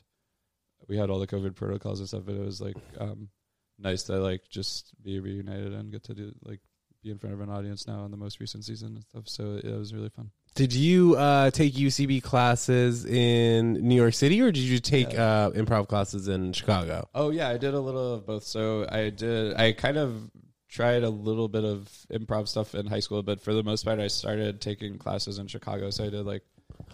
we 0.88 0.98
had 0.98 1.10
all 1.10 1.20
the 1.20 1.28
COVID 1.28 1.56
protocols 1.56 2.00
and 2.00 2.08
stuff, 2.08 2.24
but 2.26 2.36
it 2.36 2.42
was 2.46 2.62
like 2.62 2.78
um 3.00 3.30
nice 3.80 4.04
to 4.04 4.18
like 4.20 4.42
just 4.50 4.92
be 5.04 5.20
reunited 5.20 5.74
and 5.74 5.92
get 5.92 6.04
to 6.04 6.14
do 6.14 6.34
like 6.44 6.60
be 7.04 7.12
in 7.12 7.18
front 7.18 7.34
of 7.34 7.42
an 7.42 7.50
audience 7.50 7.88
now 7.88 8.06
in 8.06 8.12
the 8.12 8.18
most 8.18 8.40
recent 8.40 8.66
season 8.66 8.96
and 8.96 9.04
stuff. 9.04 9.28
So 9.28 9.60
it 9.64 9.78
was 9.78 9.94
really 9.94 10.10
fun. 10.10 10.32
Did 10.56 10.74
you 10.74 11.16
uh, 11.16 11.52
take 11.52 11.74
UCB 11.76 12.24
classes 12.24 13.06
in 13.06 13.74
New 13.74 13.94
York 13.94 14.16
City, 14.16 14.42
or 14.42 14.52
did 14.52 14.64
you 14.64 14.80
take 14.80 15.14
uh, 15.14 15.52
improv 15.52 15.88
classes 15.88 16.28
in 16.28 16.52
Chicago? 16.52 17.08
Oh 17.14 17.30
yeah, 17.30 17.50
I 17.50 17.58
did 17.58 17.76
a 17.76 17.80
little 17.80 18.16
of 18.16 18.26
both. 18.26 18.44
So 18.44 18.88
I 18.92 19.12
did. 19.12 19.54
I 19.56 19.74
kind 19.74 19.98
of 19.98 20.32
tried 20.68 21.04
a 21.04 21.10
little 21.10 21.48
bit 21.48 21.64
of 21.64 21.88
improv 22.12 22.48
stuff 22.48 22.74
in 22.74 22.88
high 22.88 23.02
school, 23.02 23.22
but 23.22 23.40
for 23.40 23.54
the 23.54 23.62
most 23.62 23.86
part, 23.86 24.00
I 24.00 24.08
started 24.08 24.60
taking 24.60 24.98
classes 24.98 25.38
in 25.38 25.46
Chicago. 25.46 25.92
So 25.92 26.06
I 26.06 26.10
did 26.10 26.26
like. 26.26 26.42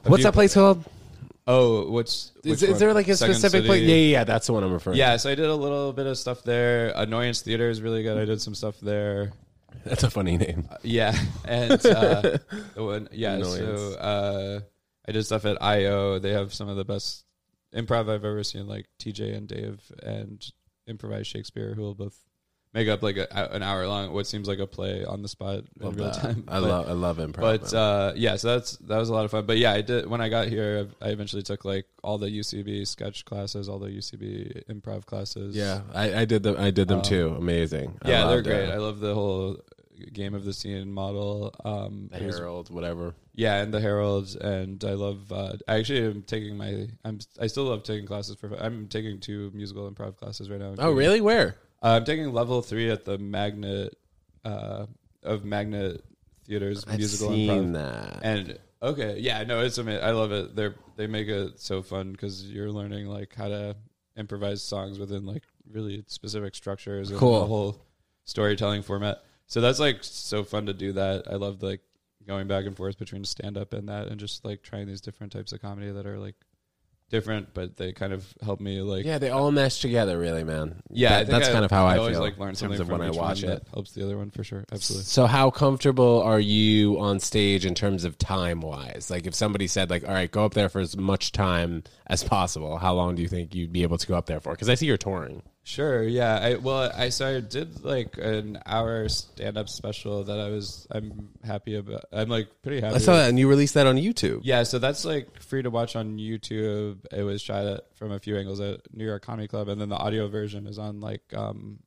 What's 0.03 0.17
few- 0.17 0.23
that 0.23 0.33
place 0.33 0.53
called? 0.53 0.83
Oh, 1.45 1.91
what's 1.91 2.31
Is, 2.43 2.63
is 2.63 2.79
there 2.79 2.93
like 2.93 3.07
a 3.07 3.17
Second 3.17 3.35
specific 3.35 3.59
City. 3.59 3.67
place? 3.67 3.81
Yeah, 3.81 3.95
yeah, 3.95 4.11
yeah, 4.11 4.23
that's 4.23 4.47
the 4.47 4.53
one 4.53 4.63
I'm 4.63 4.71
referring. 4.71 4.95
To. 4.95 4.99
Yeah, 4.99 5.17
so 5.17 5.29
I 5.29 5.35
did 5.35 5.45
a 5.45 5.55
little 5.55 5.91
bit 5.91 6.05
of 6.05 6.17
stuff 6.17 6.43
there. 6.43 6.93
Annoyance 6.95 7.41
Theater 7.41 7.69
is 7.69 7.81
really 7.81 8.03
good. 8.03 8.17
I 8.17 8.25
did 8.25 8.41
some 8.41 8.55
stuff 8.55 8.79
there. 8.79 9.33
that's 9.83 10.03
a 10.03 10.09
funny 10.09 10.37
name. 10.37 10.69
Uh, 10.71 10.77
yeah, 10.83 11.17
and 11.45 11.73
uh, 11.85 12.21
the 12.75 12.83
one, 12.83 13.09
yeah. 13.11 13.41
So 13.43 13.93
uh, 13.99 14.59
I 15.07 15.11
did 15.11 15.23
stuff 15.25 15.43
at 15.45 15.61
IO. 15.61 16.19
They 16.19 16.31
have 16.31 16.53
some 16.53 16.69
of 16.69 16.77
the 16.77 16.85
best 16.85 17.25
improv 17.75 18.09
I've 18.09 18.23
ever 18.23 18.43
seen, 18.43 18.67
like 18.67 18.87
TJ 18.99 19.35
and 19.35 19.47
Dave 19.47 19.81
and 20.01 20.45
improvised 20.87 21.27
Shakespeare, 21.27 21.73
who 21.73 21.81
will 21.81 21.95
both 21.95 22.17
make 22.73 22.87
up 22.87 23.03
like 23.03 23.17
a, 23.17 23.49
an 23.53 23.61
hour 23.63 23.87
long, 23.87 24.11
what 24.13 24.25
seems 24.27 24.47
like 24.47 24.59
a 24.59 24.67
play 24.67 25.05
on 25.05 25.21
the 25.21 25.27
spot 25.27 25.63
Love 25.79 25.93
in 25.93 25.99
real 26.03 26.11
that. 26.11 26.21
time. 26.21 26.43
I 26.47 26.59
But- 26.59 26.69
love, 26.69 26.89
I 26.89 26.93
love 26.93 27.17
improv. 27.17 27.41
But 27.41 27.73
uh, 27.73 28.13
yeah, 28.15 28.35
so 28.35 28.47
that's 28.55 28.77
that 28.77 28.97
was 28.97 29.09
a 29.09 29.13
lot 29.13 29.25
of 29.25 29.31
fun. 29.31 29.45
But 29.45 29.57
yeah, 29.57 29.71
I 29.73 29.81
did 29.81 30.07
when 30.07 30.21
I 30.21 30.29
got 30.29 30.47
here. 30.47 30.87
I 31.01 31.09
eventually 31.09 31.43
took 31.43 31.65
like 31.65 31.85
all 32.03 32.17
the 32.17 32.27
UCB 32.27 32.87
sketch 32.87 33.25
classes, 33.25 33.69
all 33.69 33.79
the 33.79 33.89
UCB 33.89 34.65
improv 34.69 35.05
classes. 35.05 35.55
yeah, 35.55 35.81
I, 35.93 36.21
I 36.21 36.25
did 36.25 36.43
them. 36.43 36.55
I 36.57 36.71
did 36.71 36.87
them 36.87 36.97
um, 36.97 37.03
too. 37.03 37.35
Amazing. 37.37 37.97
Yeah, 38.05 38.27
they're 38.27 38.41
great. 38.41 38.69
it. 38.69 38.73
I 38.73 38.77
love 38.77 38.99
the 38.99 39.13
whole 39.13 39.57
game 40.11 40.33
of 40.33 40.43
the 40.43 40.51
scene 40.53 40.91
model. 40.91 41.53
Um, 41.63 42.09
the 42.11 42.23
it 42.23 42.25
was- 42.25 42.37
Herald, 42.37 42.69
whatever. 42.73 43.13
yeah, 43.35 43.61
and 43.61 43.73
the 43.73 43.79
Heralds, 43.79 44.35
and 44.35 44.83
I 44.83 44.93
love. 44.93 45.31
Uh, 45.31 45.53
I 45.67 45.75
actually 45.77 46.05
am 46.05 46.23
taking 46.23 46.57
my. 46.57 46.87
I'm. 47.05 47.19
I 47.39 47.47
still 47.47 47.65
love 47.65 47.83
taking 47.83 48.05
classes 48.07 48.35
for. 48.35 48.53
I'm 48.59 48.87
taking 48.87 49.19
two 49.19 49.51
musical 49.53 49.89
improv 49.89 50.17
classes 50.17 50.49
right 50.49 50.59
now. 50.59 50.73
Oh, 50.79 50.91
really? 50.91 51.21
Where? 51.21 51.55
Uh, 51.83 51.97
I'm 51.97 52.05
taking 52.05 52.31
level 52.31 52.61
three 52.61 52.89
at 52.89 53.03
the 53.05 53.17
Magnet 53.17 53.97
uh, 54.45 54.85
of 55.21 55.43
Magnet 55.43 56.03
Theater's 56.45 56.85
I've 56.87 56.97
musical 56.97 57.29
seen 57.29 57.49
improv. 57.49 57.73
that. 57.73 58.19
And 58.23 58.59
okay, 58.81 59.17
yeah, 59.19 59.43
no, 59.43 59.59
it's 59.61 59.77
amazing. 59.77 60.03
I 60.03 60.11
love 60.11 60.31
it. 60.31 60.55
They're 60.55 60.75
they 60.95 61.07
make 61.07 61.27
it 61.27 61.59
so 61.59 61.81
fun 61.81 62.11
because 62.11 62.45
you're 62.45 62.71
learning 62.71 63.07
like 63.07 63.33
how 63.35 63.47
to 63.49 63.75
improvise 64.15 64.61
songs 64.61 64.99
within 64.99 65.25
like 65.25 65.43
really 65.71 66.03
specific 66.07 66.53
structures 66.55 67.09
and 67.09 67.19
Cool. 67.19 67.39
the 67.41 67.47
whole 67.47 67.81
storytelling 68.25 68.83
format. 68.83 69.23
So 69.47 69.59
that's 69.59 69.79
like 69.79 69.97
so 70.01 70.43
fun 70.43 70.67
to 70.67 70.73
do 70.73 70.93
that. 70.93 71.23
I 71.29 71.35
love 71.35 71.61
like 71.63 71.81
going 72.27 72.47
back 72.47 72.65
and 72.65 72.77
forth 72.77 72.97
between 72.97 73.25
stand 73.25 73.57
up 73.57 73.73
and 73.73 73.89
that 73.89 74.07
and 74.07 74.19
just 74.19 74.45
like 74.45 74.61
trying 74.61 74.87
these 74.87 75.01
different 75.01 75.33
types 75.33 75.51
of 75.51 75.61
comedy 75.61 75.91
that 75.91 76.05
are 76.05 76.17
like 76.19 76.35
different 77.13 77.53
but 77.53 77.77
they 77.77 77.93
kind 77.93 78.11
of 78.11 78.25
help 78.43 78.59
me 78.59 78.81
like 78.81 79.05
yeah, 79.05 79.19
they 79.19 79.29
all 79.29 79.51
mesh 79.51 79.79
together, 79.79 80.17
really, 80.17 80.43
man. 80.43 80.81
yeah, 80.89 81.09
That- 81.09 81.15
I 81.15 81.19
think 81.19 81.29
that's 81.29 81.49
kind 81.49 81.63
of 81.63 81.71
how 81.71 81.85
I, 81.85 81.97
always 81.97 82.15
feel 82.15 82.21
like 82.21 82.37
learn 82.39 82.49
in 82.49 82.55
something 82.55 82.77
terms 82.77 82.79
of 82.81 82.87
from 82.87 82.99
when 82.99 83.07
I 83.07 83.11
each 83.11 83.17
watch 83.17 83.43
one 83.43 83.51
it. 83.53 83.63
that 83.65 83.71
helps 83.73 83.91
the 83.93 84.03
other 84.03 84.17
one 84.17 84.31
for 84.31 84.43
sure. 84.43 84.65
Absolutely. 84.71 85.05
So, 85.05 85.27
how 85.27 85.51
comfortable 85.51 86.21
are 86.23 86.39
you 86.39 86.99
on 86.99 87.19
stage 87.19 87.65
in 87.65 87.75
terms 87.75 88.03
of 88.03 88.17
time 88.17 88.61
wise? 88.61 89.09
Like, 89.11 89.27
if 89.27 89.35
somebody 89.35 89.67
said, 89.67 89.89
like, 89.91 90.03
all 90.07 90.13
right, 90.13 90.29
go 90.31 90.43
up 90.43 90.53
there 90.55 90.69
for 90.69 90.81
as 90.81 90.97
much 90.97 91.31
time 91.31 91.83
as 92.07 92.23
possible, 92.23 92.77
how 92.77 92.93
long 92.95 93.15
do 93.15 93.21
you 93.21 93.27
think 93.27 93.53
you'd 93.55 93.71
be 93.71 93.83
able 93.83 93.97
to 93.99 94.07
go 94.07 94.15
up 94.15 94.25
there 94.25 94.39
for? 94.39 94.51
Because 94.53 94.67
I 94.69 94.75
see 94.75 94.87
you're 94.87 94.97
touring. 94.97 95.43
Sure. 95.65 96.03
Yeah. 96.03 96.39
I 96.39 96.55
well, 96.55 96.91
I 96.93 97.09
so 97.09 97.37
I 97.37 97.39
did 97.39 97.83
like 97.85 98.17
an 98.17 98.59
hour 98.65 99.07
stand 99.07 99.57
up 99.57 99.69
special 99.69 100.25
that 100.25 100.37
I 100.37 100.49
was 100.49 100.85
I'm 100.91 101.29
happy 101.43 101.75
about. 101.75 102.05
I'm 102.11 102.27
like 102.27 102.49
pretty 102.61 102.81
happy. 102.81 102.95
I 102.95 102.97
saw 102.97 103.15
that, 103.15 103.29
and 103.29 103.39
you 103.39 103.47
released 103.47 103.73
that 103.75 103.87
on 103.87 103.95
YouTube. 103.95 104.41
Yeah, 104.43 104.63
so 104.63 104.77
that's 104.77 105.05
like 105.05 105.41
free 105.41 105.61
to 105.61 105.69
watch 105.69 105.95
on 105.95 106.17
YouTube. 106.17 107.05
It 107.11 107.23
was 107.23 107.41
shot 107.41 107.65
at, 107.65 107.95
from 107.95 108.11
a 108.11 108.19
few 108.19 108.37
angles 108.37 108.59
at 108.59 108.81
New 108.93 109.05
York 109.05 109.25
Comedy 109.25 109.47
Club, 109.47 109.69
and 109.69 109.79
then 109.79 109.87
the 109.87 109.95
audio 109.95 110.27
version 110.27 110.67
is 110.67 110.77
on 110.77 110.99
like 110.99 111.21
um, 111.33 111.79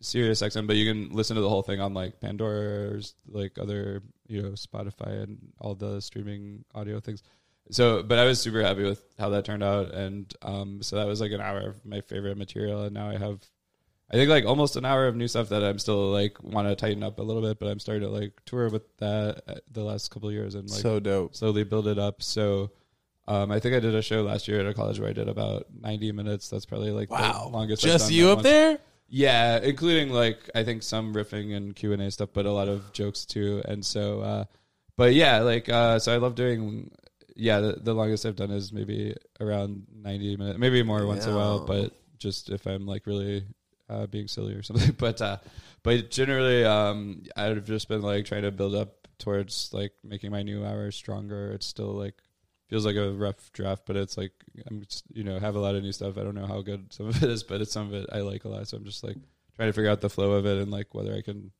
Sirius 0.00 0.42
XM, 0.42 0.66
but 0.66 0.76
you 0.76 0.90
can 0.90 1.10
listen 1.10 1.36
to 1.36 1.42
the 1.42 1.48
whole 1.48 1.62
thing 1.62 1.80
on 1.80 1.94
like 1.94 2.20
Pandora's, 2.20 3.14
like 3.28 3.58
other 3.58 4.02
you 4.26 4.42
know 4.42 4.50
Spotify 4.50 5.22
and 5.22 5.52
all 5.60 5.76
the 5.76 6.00
streaming 6.00 6.64
audio 6.74 6.98
things. 6.98 7.22
So, 7.70 8.02
but 8.02 8.18
I 8.18 8.24
was 8.24 8.40
super 8.40 8.62
happy 8.62 8.82
with 8.82 9.02
how 9.18 9.28
that 9.30 9.44
turned 9.44 9.62
out, 9.62 9.92
and 9.94 10.32
um, 10.42 10.82
so 10.82 10.96
that 10.96 11.06
was 11.06 11.20
like 11.20 11.32
an 11.32 11.40
hour 11.40 11.60
of 11.60 11.84
my 11.84 12.00
favorite 12.00 12.36
material, 12.36 12.82
and 12.82 12.94
now 12.94 13.08
I 13.08 13.16
have, 13.16 13.40
I 14.10 14.14
think 14.14 14.28
like 14.28 14.44
almost 14.44 14.76
an 14.76 14.84
hour 14.84 15.06
of 15.06 15.14
new 15.16 15.28
stuff 15.28 15.50
that 15.50 15.62
I'm 15.62 15.78
still 15.78 16.10
like 16.10 16.42
want 16.42 16.68
to 16.68 16.74
tighten 16.74 17.02
up 17.02 17.18
a 17.18 17.22
little 17.22 17.42
bit, 17.42 17.58
but 17.58 17.68
I'm 17.68 17.78
starting 17.78 18.02
to 18.02 18.08
like 18.08 18.32
tour 18.44 18.68
with 18.68 18.82
that 18.98 19.42
uh, 19.46 19.54
the 19.70 19.84
last 19.84 20.10
couple 20.10 20.28
of 20.28 20.34
years 20.34 20.54
and 20.54 20.68
like 20.68 20.80
so 20.80 20.98
dope. 21.00 21.34
slowly 21.36 21.64
build 21.64 21.86
it 21.88 21.98
up. 21.98 22.22
So. 22.22 22.70
Um, 23.28 23.52
I 23.52 23.60
think 23.60 23.76
I 23.76 23.80
did 23.80 23.94
a 23.94 24.02
show 24.02 24.22
last 24.22 24.48
year 24.48 24.58
at 24.58 24.66
a 24.66 24.74
college 24.74 24.98
where 24.98 25.08
I 25.08 25.12
did 25.12 25.28
about 25.28 25.66
90 25.80 26.10
minutes. 26.10 26.48
That's 26.48 26.66
probably 26.66 26.90
like 26.90 27.10
Wow. 27.12 27.44
the 27.44 27.56
longest. 27.56 27.80
Just 27.80 28.10
you 28.10 28.30
up 28.30 28.38
once. 28.38 28.42
there? 28.44 28.78
Yeah, 29.08 29.58
including 29.60 30.10
like 30.10 30.38
I 30.52 30.64
think 30.64 30.82
some 30.82 31.14
riffing 31.14 31.54
and 31.56 31.76
Q 31.76 31.92
and 31.92 32.02
A 32.02 32.10
stuff, 32.10 32.30
but 32.32 32.44
a 32.46 32.50
lot 32.50 32.66
of 32.66 32.92
jokes 32.92 33.24
too. 33.24 33.62
And 33.66 33.84
so, 33.86 34.20
uh, 34.22 34.44
but 34.96 35.14
yeah, 35.14 35.40
like 35.40 35.68
uh, 35.68 36.00
so 36.00 36.12
I 36.12 36.16
love 36.16 36.34
doing. 36.34 36.90
Yeah, 37.40 37.60
the, 37.60 37.72
the 37.72 37.94
longest 37.94 38.26
I've 38.26 38.36
done 38.36 38.50
is 38.50 38.72
maybe 38.72 39.14
around 39.40 39.86
ninety 39.94 40.36
minutes, 40.36 40.58
maybe 40.58 40.82
more 40.82 41.06
once 41.06 41.24
in 41.24 41.32
a 41.32 41.36
while. 41.36 41.66
But 41.66 41.92
just 42.18 42.50
if 42.50 42.66
I'm 42.66 42.86
like 42.86 43.06
really 43.06 43.44
uh, 43.88 44.06
being 44.06 44.28
silly 44.28 44.54
or 44.54 44.62
something. 44.62 44.92
But 44.98 45.20
uh, 45.20 45.38
but 45.82 46.10
generally, 46.10 46.64
um, 46.64 47.24
I've 47.36 47.64
just 47.64 47.88
been 47.88 48.02
like 48.02 48.24
trying 48.26 48.42
to 48.42 48.50
build 48.52 48.74
up 48.74 49.08
towards 49.18 49.70
like 49.72 49.92
making 50.04 50.30
my 50.30 50.42
new 50.42 50.64
hours 50.64 50.94
stronger. 50.96 51.52
It's 51.52 51.66
still 51.66 51.92
like 51.92 52.14
feels 52.68 52.86
like 52.86 52.96
a 52.96 53.10
rough 53.12 53.52
draft, 53.52 53.82
but 53.86 53.96
it's 53.96 54.16
like 54.16 54.32
I'm 54.70 54.82
just, 54.82 55.04
you 55.12 55.24
know 55.24 55.38
have 55.38 55.56
a 55.56 55.60
lot 55.60 55.74
of 55.74 55.82
new 55.82 55.92
stuff. 55.92 56.18
I 56.18 56.22
don't 56.22 56.34
know 56.34 56.46
how 56.46 56.62
good 56.62 56.92
some 56.92 57.06
of 57.06 57.22
it 57.22 57.28
is, 57.28 57.42
but 57.42 57.60
it's 57.60 57.72
some 57.72 57.88
of 57.88 57.94
it 57.94 58.08
I 58.12 58.20
like 58.20 58.44
a 58.44 58.48
lot. 58.48 58.68
So 58.68 58.76
I'm 58.76 58.84
just 58.84 59.02
like 59.02 59.16
trying 59.56 59.68
to 59.68 59.72
figure 59.72 59.90
out 59.90 60.00
the 60.00 60.10
flow 60.10 60.32
of 60.32 60.46
it 60.46 60.58
and 60.62 60.70
like 60.70 60.94
whether 60.94 61.14
I 61.14 61.22
can 61.22 61.50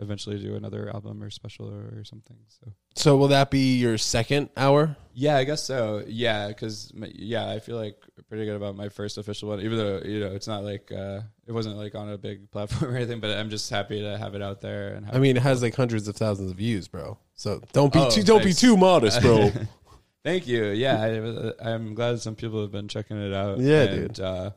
eventually 0.00 0.38
do 0.38 0.54
another 0.54 0.88
album 0.94 1.22
or 1.22 1.30
special 1.30 1.68
or, 1.68 1.98
or 1.98 2.04
something. 2.04 2.36
So 2.48 2.72
So 2.94 3.16
will 3.16 3.28
that 3.28 3.50
be 3.50 3.76
your 3.78 3.98
second 3.98 4.50
hour? 4.56 4.96
yeah, 5.12 5.36
I 5.36 5.44
guess 5.44 5.64
so. 5.64 6.04
Yeah, 6.06 6.48
because 6.48 6.92
yeah, 7.14 7.50
I 7.50 7.58
feel 7.58 7.76
like 7.76 7.96
pretty 8.28 8.44
good 8.44 8.54
about 8.56 8.76
my 8.76 8.88
first 8.88 9.18
official 9.18 9.48
one, 9.48 9.60
even 9.60 9.76
though 9.78 10.00
you 10.04 10.20
know 10.20 10.32
it's 10.32 10.46
not 10.46 10.62
like 10.64 10.92
uh, 10.92 11.20
it 11.46 11.52
wasn't 11.52 11.76
like 11.76 11.94
on 11.94 12.08
a 12.10 12.18
big 12.18 12.50
platform 12.52 12.92
or 12.92 12.96
anything. 12.96 13.20
But 13.20 13.30
I'm 13.36 13.50
just 13.50 13.68
happy 13.70 14.00
to 14.00 14.16
have 14.18 14.34
it 14.34 14.42
out 14.42 14.60
there 14.60 14.94
and 14.94 15.10
I 15.10 15.18
mean, 15.18 15.36
it 15.36 15.42
has 15.42 15.62
like 15.62 15.74
hundreds 15.74 16.06
of 16.08 16.16
thousands 16.16 16.50
of 16.52 16.56
views, 16.56 16.86
bro. 16.88 17.18
So 17.34 17.60
don't 17.72 17.92
be 17.92 17.98
Oh, 18.00 18.10
too 18.10 18.22
don't 18.22 18.44
be 18.44 18.52
too 18.52 18.76
modest, 18.76 19.20
bro. 19.22 19.50
Thank 20.24 20.46
you. 20.46 20.66
Yeah, 20.66 21.00
I, 21.00 21.72
I'm 21.72 21.94
glad 21.94 22.20
some 22.20 22.34
people 22.34 22.60
have 22.62 22.72
been 22.72 22.88
checking 22.88 23.16
it 23.16 23.32
out. 23.32 23.58
Yeah, 23.60 23.82
and, 23.84 24.08
dude. 24.14 24.20
Uh, 24.20 24.50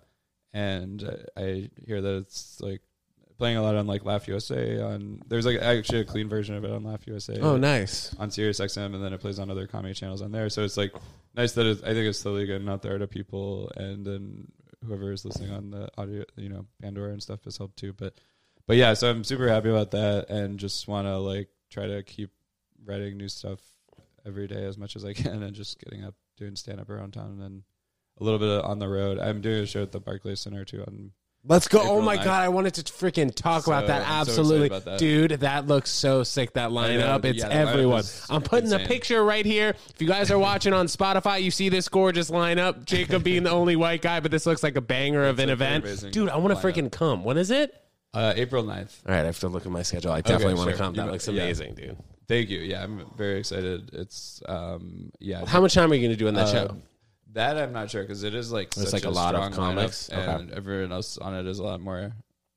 and 0.53 1.03
uh, 1.03 1.15
I 1.39 1.69
hear 1.85 2.01
that 2.01 2.15
it's 2.17 2.59
like 2.59 2.81
playing 3.41 3.57
a 3.57 3.61
lot 3.63 3.75
on 3.75 3.87
like 3.87 4.05
Laugh 4.05 4.27
USA. 4.27 4.79
On 4.81 5.19
there's 5.25 5.47
like 5.47 5.57
actually 5.57 6.01
a 6.01 6.05
clean 6.05 6.29
version 6.29 6.53
of 6.53 6.63
it 6.63 6.69
on 6.69 6.83
Laugh 6.83 7.07
USA. 7.07 7.39
oh, 7.41 7.57
nice. 7.57 8.15
On 8.19 8.29
Sirius 8.29 8.59
XM, 8.59 8.93
and 8.93 9.03
then 9.03 9.13
it 9.13 9.19
plays 9.19 9.39
on 9.39 9.49
other 9.49 9.65
comedy 9.65 9.95
channels 9.95 10.21
on 10.21 10.31
there. 10.31 10.47
So 10.47 10.63
it's 10.63 10.77
like 10.77 10.93
nice 11.33 11.53
that 11.53 11.65
it's, 11.65 11.81
I 11.81 11.87
think 11.87 12.07
it's 12.07 12.19
slowly 12.19 12.45
getting 12.45 12.69
out 12.69 12.83
there 12.83 12.99
to 12.99 13.07
people, 13.07 13.71
and 13.75 14.05
then 14.05 14.51
whoever 14.85 15.11
is 15.11 15.25
listening 15.25 15.51
on 15.51 15.71
the 15.71 15.89
audio, 15.97 16.23
you 16.35 16.49
know, 16.49 16.67
Pandora 16.83 17.13
and 17.13 17.23
stuff 17.23 17.43
has 17.45 17.57
helped 17.57 17.77
too. 17.77 17.93
But 17.93 18.13
but 18.67 18.77
yeah, 18.77 18.93
so 18.93 19.09
I'm 19.09 19.23
super 19.23 19.47
happy 19.47 19.69
about 19.69 19.89
that, 19.89 20.29
and 20.29 20.59
just 20.59 20.87
want 20.87 21.07
to 21.07 21.17
like 21.17 21.49
try 21.71 21.87
to 21.87 22.03
keep 22.03 22.29
writing 22.85 23.17
new 23.17 23.27
stuff 23.27 23.59
every 24.23 24.47
day 24.47 24.65
as 24.65 24.77
much 24.77 24.95
as 24.95 25.03
I 25.03 25.13
can, 25.13 25.41
and 25.41 25.55
just 25.55 25.79
getting 25.79 26.05
up 26.05 26.13
doing 26.37 26.55
stand 26.55 26.79
up 26.79 26.91
around 26.91 27.13
town, 27.13 27.31
and 27.31 27.41
then 27.41 27.63
a 28.19 28.23
little 28.23 28.37
bit 28.37 28.63
on 28.63 28.77
the 28.77 28.87
road. 28.87 29.17
I'm 29.17 29.41
doing 29.41 29.63
a 29.63 29.65
show 29.65 29.81
at 29.81 29.91
the 29.91 29.99
Barclays 29.99 30.41
Center 30.41 30.63
too 30.63 30.83
on 30.85 31.11
Let's 31.43 31.67
go. 31.67 31.79
April 31.81 31.97
oh 31.97 32.01
my 32.01 32.17
9th. 32.17 32.23
god, 32.23 32.41
I 32.43 32.49
wanted 32.49 32.75
to 32.75 32.83
freaking 32.83 33.33
talk 33.33 33.63
So, 33.63 33.71
about 33.71 33.87
that. 33.87 34.07
I'm 34.07 34.25
so 34.25 34.31
Absolutely. 34.31 34.67
about 34.67 34.85
that. 34.85 34.99
Dude, 34.99 35.31
that 35.41 35.65
looks 35.65 35.89
so 35.89 36.21
sick 36.23 36.53
that 36.53 36.69
lineup. 36.69 37.25
It's 37.25 37.39
yeah, 37.39 37.47
the 37.47 37.53
lineup 37.55 37.67
everyone. 37.67 37.99
is 38.01 38.27
I'm 38.29 38.43
putting 38.43 38.71
a 38.71 38.75
insane. 38.75 38.87
picture 38.87 39.23
right 39.23 39.45
here. 39.45 39.69
If 39.89 39.99
you 40.01 40.07
guys 40.07 40.29
are 40.29 40.37
watching 40.37 40.71
on 40.73 40.85
Spotify, 40.85 41.41
you 41.41 41.49
see 41.49 41.69
this 41.69 41.89
gorgeous 41.89 42.29
lineup. 42.29 42.85
Jacob 42.85 43.23
being 43.23 43.41
the 43.43 43.49
only 43.51 43.75
white 43.75 44.03
guy, 44.03 44.19
but 44.19 44.29
this 44.29 44.45
looks 44.45 44.61
like 44.61 44.75
a 44.75 44.81
banger 44.81 45.23
of 45.25 45.39
an 45.39 45.49
event. 45.49 45.83
amazing 45.83 46.11
Dude, 46.11 46.29
I 46.29 46.37
want 46.37 46.53
to 46.59 46.63
lineup. 46.67 46.73
freaking 46.75 46.91
come. 46.91 47.23
When 47.23 47.37
is 47.37 47.49
it? 47.49 47.73
uh, 48.13 48.33
April 48.35 48.63
9th. 48.63 48.99
All 49.07 49.13
right, 49.15 49.21
I 49.21 49.25
have 49.25 49.39
to 49.39 49.47
look 49.47 49.65
at 49.65 49.71
my 49.71 49.81
schedule. 49.83 50.11
I 50.11 50.21
definitely 50.21 50.55
want 50.55 50.69
to 50.69 50.75
sure. 50.75 50.85
come. 50.85 50.93
You 50.93 50.97
That 51.01 51.05
know- 51.07 51.11
looks 51.13 51.27
yeah. 51.27 51.41
amazing, 51.43 51.73
dude. 51.75 51.97
Thank 52.27 52.49
you. 52.49 52.59
Yeah, 52.59 52.83
I'm 52.83 53.05
very 53.17 53.39
excited. 53.39 53.89
It's 53.93 54.41
um 54.47 55.11
yeah. 55.19 55.43
How 55.45 55.59
much 55.59 55.73
time 55.73 55.91
are 55.91 55.95
you 55.95 56.01
going 56.01 56.11
to 56.11 56.17
do 56.17 56.27
in 56.27 56.35
that 56.35 56.47
Uh, 56.47 56.51
show? 56.67 56.77
That 57.33 57.57
I'm 57.57 57.71
not 57.73 57.89
sure 57.89 58.01
because 58.03 58.23
it 58.23 58.33
is 58.35 58.51
like 58.51 58.67
It's 58.77 58.83
such 58.83 58.93
like 58.93 59.05
a 59.05 59.09
lot 59.09 59.35
of 59.35 59.53
strong 59.53 59.73
lineup, 59.73 59.75
comics. 59.77 60.09
Okay. 60.11 60.21
and 60.21 60.51
everyone 60.51 60.91
else 60.91 61.17
on 61.17 61.33
it 61.35 61.45
is 61.47 61.59
a 61.59 61.63
lot 61.63 61.79
more 61.81 62.11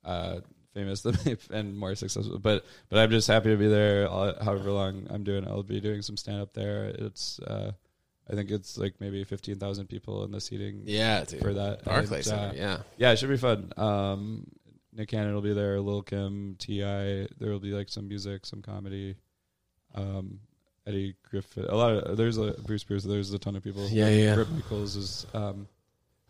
uh, 0.04 0.40
famous 0.74 1.02
than 1.02 1.16
me 1.24 1.36
and 1.50 1.76
more 1.76 1.94
successful. 1.94 2.38
But 2.38 2.64
but 2.88 2.98
I'm 2.98 3.10
just 3.10 3.28
happy 3.28 3.50
to 3.50 3.56
be 3.56 3.68
there. 3.68 4.08
I'll- 4.10 4.36
However 4.42 4.70
long 4.72 5.06
I'm 5.10 5.22
doing, 5.24 5.46
I'll 5.46 5.62
be 5.62 5.80
doing 5.80 6.02
some 6.02 6.16
stand 6.16 6.40
up 6.42 6.52
there. 6.54 6.86
It's 6.98 7.38
uh, 7.40 7.72
I 8.30 8.34
think 8.34 8.50
it's 8.50 8.76
like 8.78 8.94
maybe 9.00 9.22
fifteen 9.24 9.58
thousand 9.58 9.86
people 9.88 10.24
in 10.24 10.32
the 10.32 10.40
seating 10.40 10.82
Yeah, 10.86 11.24
dude. 11.24 11.40
for 11.40 11.52
that 11.54 11.84
Barclays 11.84 12.26
And, 12.28 12.40
uh, 12.40 12.52
yeah. 12.56 12.78
yeah, 12.96 13.12
it 13.12 13.18
should 13.18 13.28
be 13.28 13.36
fun. 13.36 13.72
Um, 13.76 14.46
Nick 14.92 15.08
Cannon 15.08 15.34
will 15.34 15.42
be 15.42 15.52
there. 15.52 15.80
Lil 15.80 16.02
Kim, 16.02 16.56
Ti. 16.58 16.78
There 16.80 17.50
will 17.50 17.60
be 17.60 17.72
like 17.72 17.88
some 17.88 18.08
music, 18.08 18.46
some 18.46 18.62
comedy. 18.62 19.16
Um, 19.94 20.40
Eddie 20.86 21.14
Griffin. 21.30 21.64
A 21.64 21.74
lot 21.74 21.92
of 21.92 22.16
there's 22.16 22.38
a 22.38 22.52
Bruce 22.66 22.84
Bruce. 22.84 23.04
There's 23.04 23.32
a 23.32 23.38
ton 23.38 23.56
of 23.56 23.62
people. 23.64 23.88
Yeah, 23.88 24.08
yeah. 24.08 24.34
Rip 24.34 24.48
Micheals 24.48 24.96
is 24.96 25.26
um, 25.34 25.66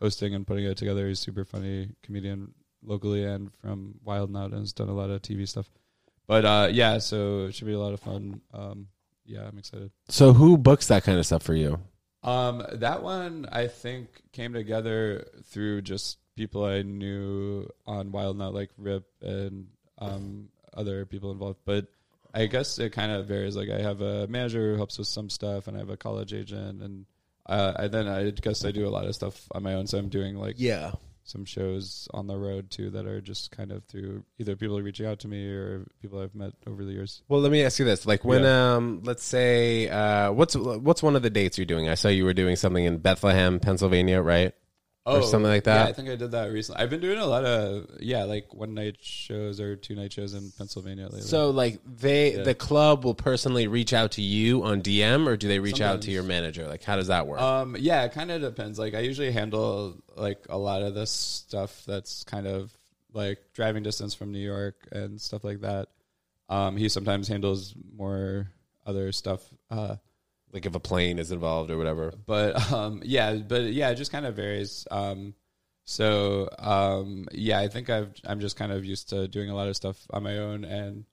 hosting 0.00 0.34
and 0.34 0.46
putting 0.46 0.64
it 0.64 0.76
together. 0.76 1.08
He's 1.08 1.18
super 1.18 1.44
funny 1.44 1.90
comedian 2.02 2.54
locally 2.82 3.24
and 3.24 3.52
from 3.54 3.94
Wild 4.04 4.30
Now 4.30 4.44
and 4.44 4.54
has 4.54 4.72
done 4.72 4.88
a 4.88 4.94
lot 4.94 5.10
of 5.10 5.22
TV 5.22 5.48
stuff. 5.48 5.68
But 6.26 6.44
uh, 6.44 6.68
yeah, 6.70 6.98
so 6.98 7.46
it 7.46 7.54
should 7.54 7.66
be 7.66 7.72
a 7.72 7.78
lot 7.78 7.92
of 7.92 8.00
fun. 8.00 8.40
Um, 8.52 8.88
yeah, 9.26 9.46
I'm 9.46 9.58
excited. 9.58 9.90
So 10.08 10.32
who 10.32 10.56
books 10.56 10.88
that 10.88 11.04
kind 11.04 11.18
of 11.18 11.26
stuff 11.26 11.42
for 11.42 11.54
you? 11.54 11.80
Um, 12.22 12.64
that 12.72 13.02
one 13.02 13.46
I 13.52 13.66
think 13.66 14.08
came 14.32 14.54
together 14.54 15.26
through 15.44 15.82
just 15.82 16.18
people 16.36 16.64
I 16.64 16.82
knew 16.82 17.68
on 17.86 18.12
Wild 18.12 18.38
Not 18.38 18.54
like 18.54 18.70
Rip 18.78 19.04
and 19.20 19.68
um 19.98 20.48
other 20.76 21.04
people 21.06 21.30
involved. 21.30 21.60
But 21.64 21.86
I 22.34 22.46
guess 22.46 22.78
it 22.78 22.90
kind 22.92 23.12
of 23.12 23.26
varies. 23.26 23.56
Like 23.56 23.70
I 23.70 23.80
have 23.80 24.00
a 24.00 24.26
manager 24.26 24.72
who 24.72 24.76
helps 24.76 24.98
with 24.98 25.08
some 25.08 25.30
stuff, 25.30 25.68
and 25.68 25.76
I 25.76 25.80
have 25.80 25.90
a 25.90 25.96
college 25.96 26.34
agent, 26.34 26.82
and 26.82 27.06
uh, 27.46 27.74
I 27.76 27.88
then 27.88 28.08
I 28.08 28.30
guess 28.30 28.64
I 28.64 28.72
do 28.72 28.86
a 28.86 28.90
lot 28.90 29.06
of 29.06 29.14
stuff 29.14 29.46
on 29.52 29.62
my 29.62 29.74
own. 29.74 29.86
So 29.86 29.98
I'm 29.98 30.08
doing 30.08 30.36
like 30.36 30.56
Yeah. 30.58 30.92
some 31.22 31.44
shows 31.44 32.08
on 32.12 32.26
the 32.26 32.36
road 32.36 32.70
too 32.70 32.90
that 32.90 33.06
are 33.06 33.20
just 33.20 33.50
kind 33.50 33.70
of 33.72 33.84
through 33.84 34.24
either 34.38 34.56
people 34.56 34.80
reaching 34.82 35.06
out 35.06 35.20
to 35.20 35.28
me 35.28 35.46
or 35.48 35.86
people 36.02 36.20
I've 36.20 36.34
met 36.34 36.52
over 36.66 36.84
the 36.84 36.92
years. 36.92 37.22
Well, 37.28 37.40
let 37.40 37.52
me 37.52 37.62
ask 37.62 37.78
you 37.78 37.84
this: 37.84 38.04
like 38.04 38.24
when, 38.24 38.44
um, 38.44 39.00
let's 39.04 39.24
say, 39.24 39.88
uh, 39.88 40.32
what's 40.32 40.56
what's 40.56 41.02
one 41.02 41.16
of 41.16 41.22
the 41.22 41.30
dates 41.30 41.56
you're 41.56 41.66
doing? 41.66 41.88
I 41.88 41.94
saw 41.94 42.08
you 42.08 42.24
were 42.24 42.34
doing 42.34 42.56
something 42.56 42.84
in 42.84 42.98
Bethlehem, 42.98 43.60
Pennsylvania, 43.60 44.20
right? 44.20 44.52
Or 45.06 45.22
something 45.22 45.50
like 45.50 45.64
that? 45.64 45.76
Oh, 45.80 45.84
Yeah, 45.84 45.88
I 45.90 45.92
think 45.92 46.08
I 46.08 46.16
did 46.16 46.30
that 46.30 46.50
recently. 46.50 46.82
I've 46.82 46.88
been 46.88 47.00
doing 47.00 47.18
a 47.18 47.26
lot 47.26 47.44
of 47.44 47.90
yeah, 48.00 48.24
like 48.24 48.54
one 48.54 48.72
night 48.72 48.96
shows 49.02 49.60
or 49.60 49.76
two 49.76 49.94
night 49.94 50.14
shows 50.14 50.32
in 50.32 50.50
Pennsylvania 50.56 51.04
lately. 51.04 51.20
So, 51.20 51.50
like, 51.50 51.78
they 51.84 52.36
Yeah. 52.36 52.42
the 52.44 52.54
club 52.54 53.04
will 53.04 53.14
personally 53.14 53.66
reach 53.66 53.92
out 53.92 54.12
to 54.12 54.22
you 54.22 54.62
on 54.62 54.80
DM, 54.80 55.26
or 55.28 55.36
do 55.36 55.46
they 55.46 55.58
reach 55.58 55.82
out 55.82 56.00
to 56.02 56.10
your 56.10 56.22
manager? 56.22 56.66
Like, 56.66 56.82
how 56.84 56.96
does 56.96 57.08
that 57.08 57.26
work? 57.26 57.38
um, 57.40 57.76
yeah, 57.78 58.04
it 58.04 58.12
kind 58.12 58.30
of 58.30 58.40
depends. 58.40 58.78
Like 58.78 58.94
I 58.94 59.00
usually 59.00 59.30
handle 59.30 59.96
like 60.16 60.46
a 60.48 60.56
lot 60.56 60.80
of 60.80 60.94
this 60.94 61.10
stuff 61.10 61.82
that's 61.86 62.24
kind 62.24 62.46
of 62.46 62.72
like 63.12 63.38
driving 63.52 63.82
distance 63.82 64.14
from 64.14 64.32
New 64.32 64.38
York 64.44 64.88
and 64.90 65.20
stuff 65.20 65.44
like 65.44 65.60
that. 65.60 65.88
Um, 66.48 66.76
he 66.78 66.88
sometimes 66.88 67.28
handles 67.28 67.74
more 67.94 68.48
other 68.86 69.12
stuff. 69.12 69.42
Uh, 69.70 69.96
like, 70.54 70.66
if 70.66 70.74
a 70.74 70.80
plane 70.80 71.18
is 71.18 71.32
involved 71.32 71.70
or 71.70 71.76
whatever. 71.76 72.12
but 72.26 72.72
um 72.72 73.02
yeah 73.04 73.34
but 73.34 73.64
yeah 73.64 73.90
it 73.90 73.96
just 73.96 74.12
kind 74.12 74.24
of 74.24 74.36
varies 74.36 74.86
um 74.90 75.34
so 75.84 76.48
um 76.58 77.26
yeah 77.32 77.58
i 77.58 77.68
think 77.68 77.90
i've 77.90 78.12
i'm 78.24 78.40
just 78.40 78.56
kind 78.56 78.72
of 78.72 78.84
used 78.84 79.10
to 79.10 79.28
doing 79.28 79.50
a 79.50 79.54
lot 79.54 79.68
of 79.68 79.76
stuff 79.76 79.98
on 80.10 80.22
my 80.22 80.38
own 80.38 80.64
and 80.64 81.04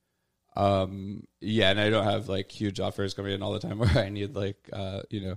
um 0.56 1.24
yeah 1.42 1.72
and 1.72 1.80
i 1.80 1.90
don't 1.90 2.06
have 2.06 2.30
like 2.30 2.52
huge 2.52 2.80
offers 2.80 3.14
coming 3.14 3.34
in 3.34 3.42
all 3.44 3.52
the 3.52 3.60
time 3.60 3.80
where 3.80 3.98
i 3.98 4.08
need 4.10 4.36
like 4.36 4.70
uh 4.72 5.02
you 5.10 5.22
know 5.22 5.36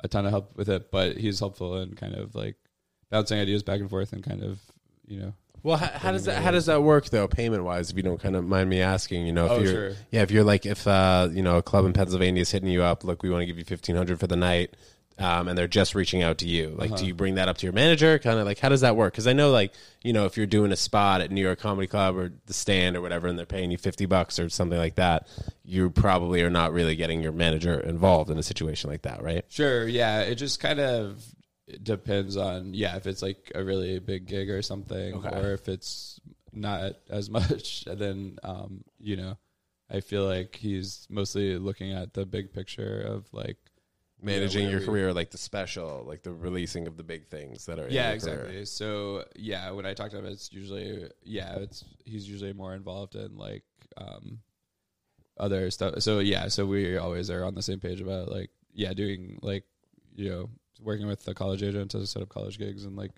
a 0.00 0.08
ton 0.08 0.24
of 0.26 0.30
help 0.30 0.56
with 0.56 0.68
it 0.68 0.90
but 0.92 1.16
he's 1.16 1.40
helpful 1.40 1.78
and 1.78 1.96
kind 1.96 2.14
of 2.14 2.34
like 2.34 2.56
bouncing 3.10 3.40
ideas 3.40 3.62
back 3.62 3.80
and 3.80 3.90
forth 3.90 4.12
and 4.12 4.22
kind 4.22 4.42
of 4.42 4.60
you 5.06 5.18
know 5.18 5.32
Well, 5.62 5.76
how, 5.78 5.86
how 5.86 6.12
does 6.12 6.24
that 6.26 6.42
how 6.42 6.50
does 6.52 6.66
that 6.66 6.82
work 6.82 7.08
though, 7.10 7.26
payment 7.26 7.64
wise? 7.64 7.90
If 7.90 7.96
you 7.96 8.02
don't 8.02 8.20
kind 8.20 8.36
of 8.36 8.44
mind 8.44 8.70
me 8.70 8.80
asking, 8.80 9.26
you 9.26 9.32
know, 9.32 9.46
if 9.46 9.50
Oh, 9.52 9.58
you're 9.58 9.72
sure. 9.72 9.92
yeah, 10.10 10.22
if 10.22 10.30
you're 10.30 10.44
like 10.44 10.64
if 10.64 10.86
uh, 10.86 11.28
you 11.32 11.42
know 11.42 11.56
a 11.56 11.62
club 11.62 11.84
in 11.84 11.92
Pennsylvania 11.92 12.42
is 12.42 12.50
hitting 12.50 12.68
you 12.68 12.82
up, 12.82 13.02
look, 13.04 13.22
we 13.22 13.30
want 13.30 13.42
to 13.42 13.46
give 13.46 13.58
you 13.58 13.64
fifteen 13.64 13.96
hundred 13.96 14.20
for 14.20 14.26
the 14.26 14.36
night. 14.36 14.74
Um, 15.18 15.48
and 15.48 15.56
they're 15.56 15.66
just 15.66 15.94
reaching 15.94 16.22
out 16.22 16.36
to 16.38 16.46
you. 16.46 16.74
Like, 16.76 16.90
Uh-huh. 16.90 17.00
do 17.00 17.06
you 17.06 17.14
bring 17.14 17.36
that 17.36 17.48
up 17.48 17.56
to 17.56 17.64
your 17.64 17.72
manager? 17.72 18.18
Kind 18.18 18.38
of 18.38 18.44
like, 18.44 18.58
how 18.58 18.68
does 18.68 18.82
that 18.82 18.96
work? 18.96 19.14
Because 19.14 19.26
I 19.26 19.32
know, 19.32 19.50
like, 19.50 19.72
you 20.02 20.12
know, 20.12 20.26
if 20.26 20.36
you're 20.36 20.44
doing 20.44 20.72
a 20.72 20.76
spot 20.76 21.22
at 21.22 21.30
New 21.30 21.40
York 21.40 21.58
Comedy 21.58 21.86
Club 21.86 22.18
or 22.18 22.32
the 22.44 22.52
Stand 22.52 22.98
or 22.98 23.00
whatever, 23.00 23.26
and 23.26 23.38
they're 23.38 23.46
paying 23.46 23.70
you 23.70 23.78
fifty 23.78 24.04
bucks 24.04 24.38
or 24.38 24.50
something 24.50 24.76
like 24.76 24.96
that, 24.96 25.26
you 25.64 25.88
probably 25.88 26.42
are 26.42 26.50
not 26.50 26.74
really 26.74 26.96
getting 26.96 27.22
your 27.22 27.32
manager 27.32 27.80
involved 27.80 28.28
in 28.28 28.36
a 28.36 28.42
situation 28.42 28.90
like 28.90 29.02
that, 29.02 29.22
right? 29.22 29.46
Sure, 29.48 29.88
yeah. 29.88 30.20
It 30.20 30.34
just 30.34 30.60
kind 30.60 30.80
of 30.80 31.24
depends 31.82 32.36
on 32.36 32.74
yeah, 32.74 32.96
if 32.96 33.06
it's 33.06 33.22
like 33.22 33.50
a 33.54 33.62
really 33.64 33.98
big 33.98 34.26
gig 34.26 34.50
or 34.50 34.62
something, 34.62 35.14
Okay. 35.14 35.28
or 35.40 35.52
if 35.52 35.68
it's 35.68 36.20
not 36.52 36.92
as 37.10 37.28
much. 37.38 37.84
Then 37.84 38.38
um, 38.42 38.84
you 38.98 39.16
know, 39.16 39.36
I 39.90 40.00
feel 40.00 40.24
like 40.26 40.56
he's 40.56 41.06
mostly 41.10 41.58
looking 41.58 41.92
at 41.92 42.14
the 42.14 42.24
big 42.26 42.52
picture 42.52 43.00
of 43.02 43.26
like 43.32 43.56
Managing 44.22 44.62
Yeah, 44.62 44.68
your 44.70 44.78
whatever. 44.78 44.92
career, 44.92 45.12
like 45.12 45.30
the 45.30 45.36
special, 45.38 46.02
like 46.08 46.22
the 46.22 46.32
releasing 46.32 46.86
of 46.86 46.96
the 46.96 47.02
big 47.02 47.26
things 47.26 47.66
that 47.66 47.78
are. 47.78 47.86
yeah 47.90 48.06
your 48.06 48.14
exactly 48.14 48.48
career. 48.52 48.64
so 48.64 49.24
yeah 49.36 49.70
when 49.72 49.84
i 49.84 49.92
talk 49.92 50.10
to 50.10 50.16
him 50.18 50.24
it's 50.24 50.50
usually 50.54 51.06
yeah 51.22 51.56
it's 51.56 51.84
he's 52.06 52.26
usually 52.26 52.54
more 52.54 52.72
involved 52.74 53.14
in 53.14 53.36
like 53.36 53.62
um 53.98 54.38
other 55.38 55.70
stuff 55.70 56.00
so 56.00 56.20
yeah 56.20 56.48
so 56.48 56.64
we 56.64 56.96
always 56.96 57.28
are 57.30 57.44
on 57.44 57.54
the 57.54 57.60
same 57.62 57.78
page 57.78 58.00
about 58.00 58.30
like 58.30 58.48
yeah 58.72 58.94
doing 58.94 59.38
like 59.42 59.64
you 60.14 60.30
know 60.30 60.48
working 60.82 61.06
with 61.06 61.24
the 61.24 61.34
college 61.34 61.62
agent 61.62 61.90
to 61.90 62.06
set 62.06 62.22
up 62.22 62.28
college 62.28 62.58
gigs 62.58 62.84
and 62.84 62.96
like 62.96 63.12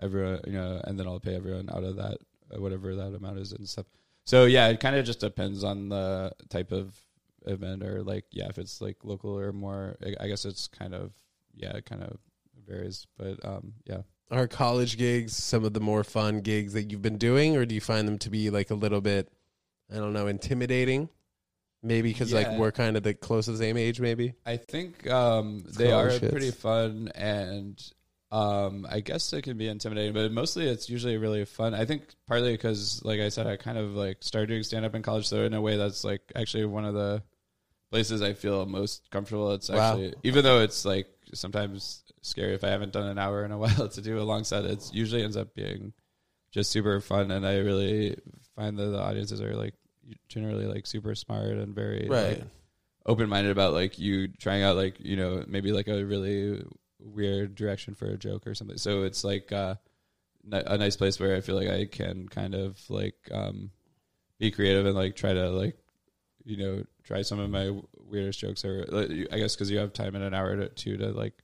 everyone 0.00 0.40
you 0.46 0.52
know 0.52 0.80
and 0.84 0.98
then 0.98 1.06
i'll 1.06 1.20
pay 1.20 1.34
everyone 1.34 1.68
out 1.70 1.84
of 1.84 1.96
that 1.96 2.18
uh, 2.54 2.60
whatever 2.60 2.94
that 2.94 3.14
amount 3.14 3.38
is 3.38 3.52
and 3.52 3.68
stuff 3.68 3.86
so 4.24 4.44
yeah 4.44 4.68
it 4.68 4.80
kind 4.80 4.96
of 4.96 5.04
just 5.04 5.20
depends 5.20 5.64
on 5.64 5.88
the 5.88 6.32
type 6.48 6.72
of 6.72 6.98
event 7.46 7.82
or 7.82 8.02
like 8.02 8.24
yeah 8.30 8.46
if 8.48 8.58
it's 8.58 8.80
like 8.80 8.96
local 9.02 9.38
or 9.38 9.52
more 9.52 9.96
i 10.20 10.26
guess 10.26 10.44
it's 10.44 10.68
kind 10.68 10.94
of 10.94 11.12
yeah 11.54 11.72
it 11.76 11.86
kind 11.86 12.02
of 12.02 12.18
varies 12.66 13.06
but 13.16 13.42
um 13.44 13.72
yeah 13.86 14.02
Are 14.30 14.46
college 14.46 14.96
gigs 14.96 15.34
some 15.34 15.64
of 15.64 15.72
the 15.72 15.80
more 15.80 16.04
fun 16.04 16.40
gigs 16.40 16.72
that 16.74 16.90
you've 16.90 17.02
been 17.02 17.18
doing, 17.18 17.56
or 17.56 17.64
do 17.66 17.74
you 17.74 17.80
find 17.80 18.06
them 18.06 18.18
to 18.18 18.30
be 18.30 18.48
like 18.48 18.70
a 18.70 18.74
little 18.76 19.00
bit, 19.00 19.28
I 19.92 19.96
don't 19.96 20.12
know, 20.12 20.28
intimidating? 20.28 21.08
Maybe 21.82 22.12
because 22.12 22.30
Yeah. 22.32 22.38
like 22.40 22.58
we're 22.58 22.72
kind 22.72 22.96
of 22.96 23.02
the 23.02 23.14
close 23.14 23.46
to 23.46 23.52
the 23.52 23.58
same 23.58 23.76
age, 23.76 24.00
maybe. 24.00 24.34
I 24.44 24.56
think 24.58 25.08
um, 25.08 25.64
they 25.78 25.92
are 25.92 26.10
Scholarships. 26.10 26.30
pretty 26.30 26.50
fun, 26.50 27.10
and 27.14 27.82
um, 28.30 28.86
I 28.88 29.00
guess 29.00 29.32
it 29.32 29.42
can 29.42 29.56
be 29.56 29.66
intimidating, 29.66 30.12
but 30.12 30.30
mostly 30.30 30.68
it's 30.68 30.88
usually 30.90 31.16
really 31.16 31.44
fun. 31.46 31.72
I 31.74 31.84
think 31.86 32.02
partly 32.28 32.52
because, 32.52 33.02
like 33.04 33.20
I 33.20 33.28
said, 33.30 33.46
I 33.46 33.56
kind 33.56 33.78
of 33.78 33.92
like 33.94 34.18
started 34.20 34.48
doing 34.48 34.62
stand 34.62 34.84
up 34.84 34.94
in 34.94 35.02
college, 35.02 35.26
so 35.26 35.42
in 35.44 35.54
a 35.54 35.60
way, 35.60 35.76
that's 35.76 36.04
like 36.04 36.20
actually 36.36 36.66
one 36.66 36.84
of 36.84 36.94
the 36.94 37.22
places 37.90 38.22
I 38.22 38.34
feel 38.34 38.66
most 38.66 39.10
comfortable. 39.10 39.52
It's 39.52 39.68
Wow. 39.70 39.92
actually, 39.92 40.14
even 40.22 40.44
though 40.44 40.60
it's 40.60 40.84
like 40.84 41.08
sometimes 41.32 42.04
scary 42.22 42.54
if 42.54 42.62
I 42.62 42.68
haven't 42.68 42.92
done 42.92 43.06
an 43.08 43.18
hour 43.18 43.44
in 43.44 43.52
a 43.52 43.58
while 43.64 43.88
to 43.88 44.00
do 44.02 44.20
a 44.20 44.22
long 44.22 44.44
set, 44.44 44.64
it 44.66 44.90
usually 44.92 45.22
ends 45.24 45.36
up 45.36 45.54
being 45.54 45.92
just 46.52 46.70
super 46.70 47.00
fun, 47.00 47.30
and 47.30 47.46
I 47.46 47.56
really 47.58 48.16
find 48.54 48.78
that 48.78 48.84
the 48.86 49.00
audiences 49.00 49.40
are 49.40 49.56
like 49.56 49.74
generally 50.28 50.66
like 50.66 50.86
super 50.86 51.14
smart 51.14 51.48
and 51.52 51.74
very 51.74 52.06
like, 52.08 52.42
open 53.06 53.28
minded 53.28 53.50
about 53.52 53.72
like 53.72 53.98
you 53.98 54.28
trying 54.28 54.62
out 54.62 54.76
like 54.76 54.96
you 55.00 55.16
know 55.16 55.44
maybe 55.48 55.72
like 55.72 55.88
a 55.88 56.04
really 56.04 56.62
weird 56.98 57.54
direction 57.54 57.94
for 57.94 58.06
a 58.06 58.16
joke 58.16 58.46
or 58.46 58.54
something. 58.54 58.76
So 58.76 59.02
it's 59.04 59.24
like 59.24 59.52
uh, 59.52 59.76
ni- 60.44 60.62
a 60.66 60.76
nice 60.78 60.96
place 60.96 61.18
where 61.18 61.34
I 61.36 61.40
feel 61.40 61.56
like 61.56 61.68
I 61.68 61.86
can 61.86 62.28
kind 62.28 62.54
of 62.54 62.78
like 62.90 63.16
um, 63.32 63.70
be 64.38 64.50
creative 64.50 64.86
and 64.86 64.94
like 64.94 65.16
try 65.16 65.32
to 65.32 65.50
like 65.50 65.76
you 66.44 66.56
know 66.56 66.84
try 67.04 67.22
some 67.22 67.38
of 67.38 67.50
my 67.50 67.70
weirdest 67.98 68.40
jokes 68.40 68.64
or 68.64 68.84
like, 68.88 69.10
I 69.32 69.38
guess 69.38 69.54
because 69.54 69.70
you 69.70 69.78
have 69.78 69.92
time 69.92 70.14
in 70.14 70.22
an 70.22 70.34
hour 70.34 70.56
to 70.56 70.68
two 70.68 70.96
to 70.98 71.08
like 71.12 71.34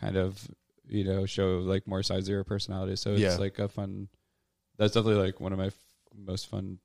kind 0.00 0.16
of 0.16 0.48
you 0.88 1.04
know 1.04 1.26
show 1.26 1.58
like 1.58 1.86
more 1.86 2.02
sides 2.02 2.28
of 2.28 2.32
your 2.32 2.44
personality. 2.44 2.96
So 2.96 3.10
it's 3.12 3.20
Yeah. 3.20 3.36
like 3.36 3.58
a 3.58 3.68
fun. 3.68 4.08
That's 4.78 4.94
definitely 4.94 5.22
like 5.22 5.40
one 5.40 5.52
of 5.52 5.58
my 5.58 5.66
f- 5.66 5.84
most 6.16 6.46
fun 6.48 6.78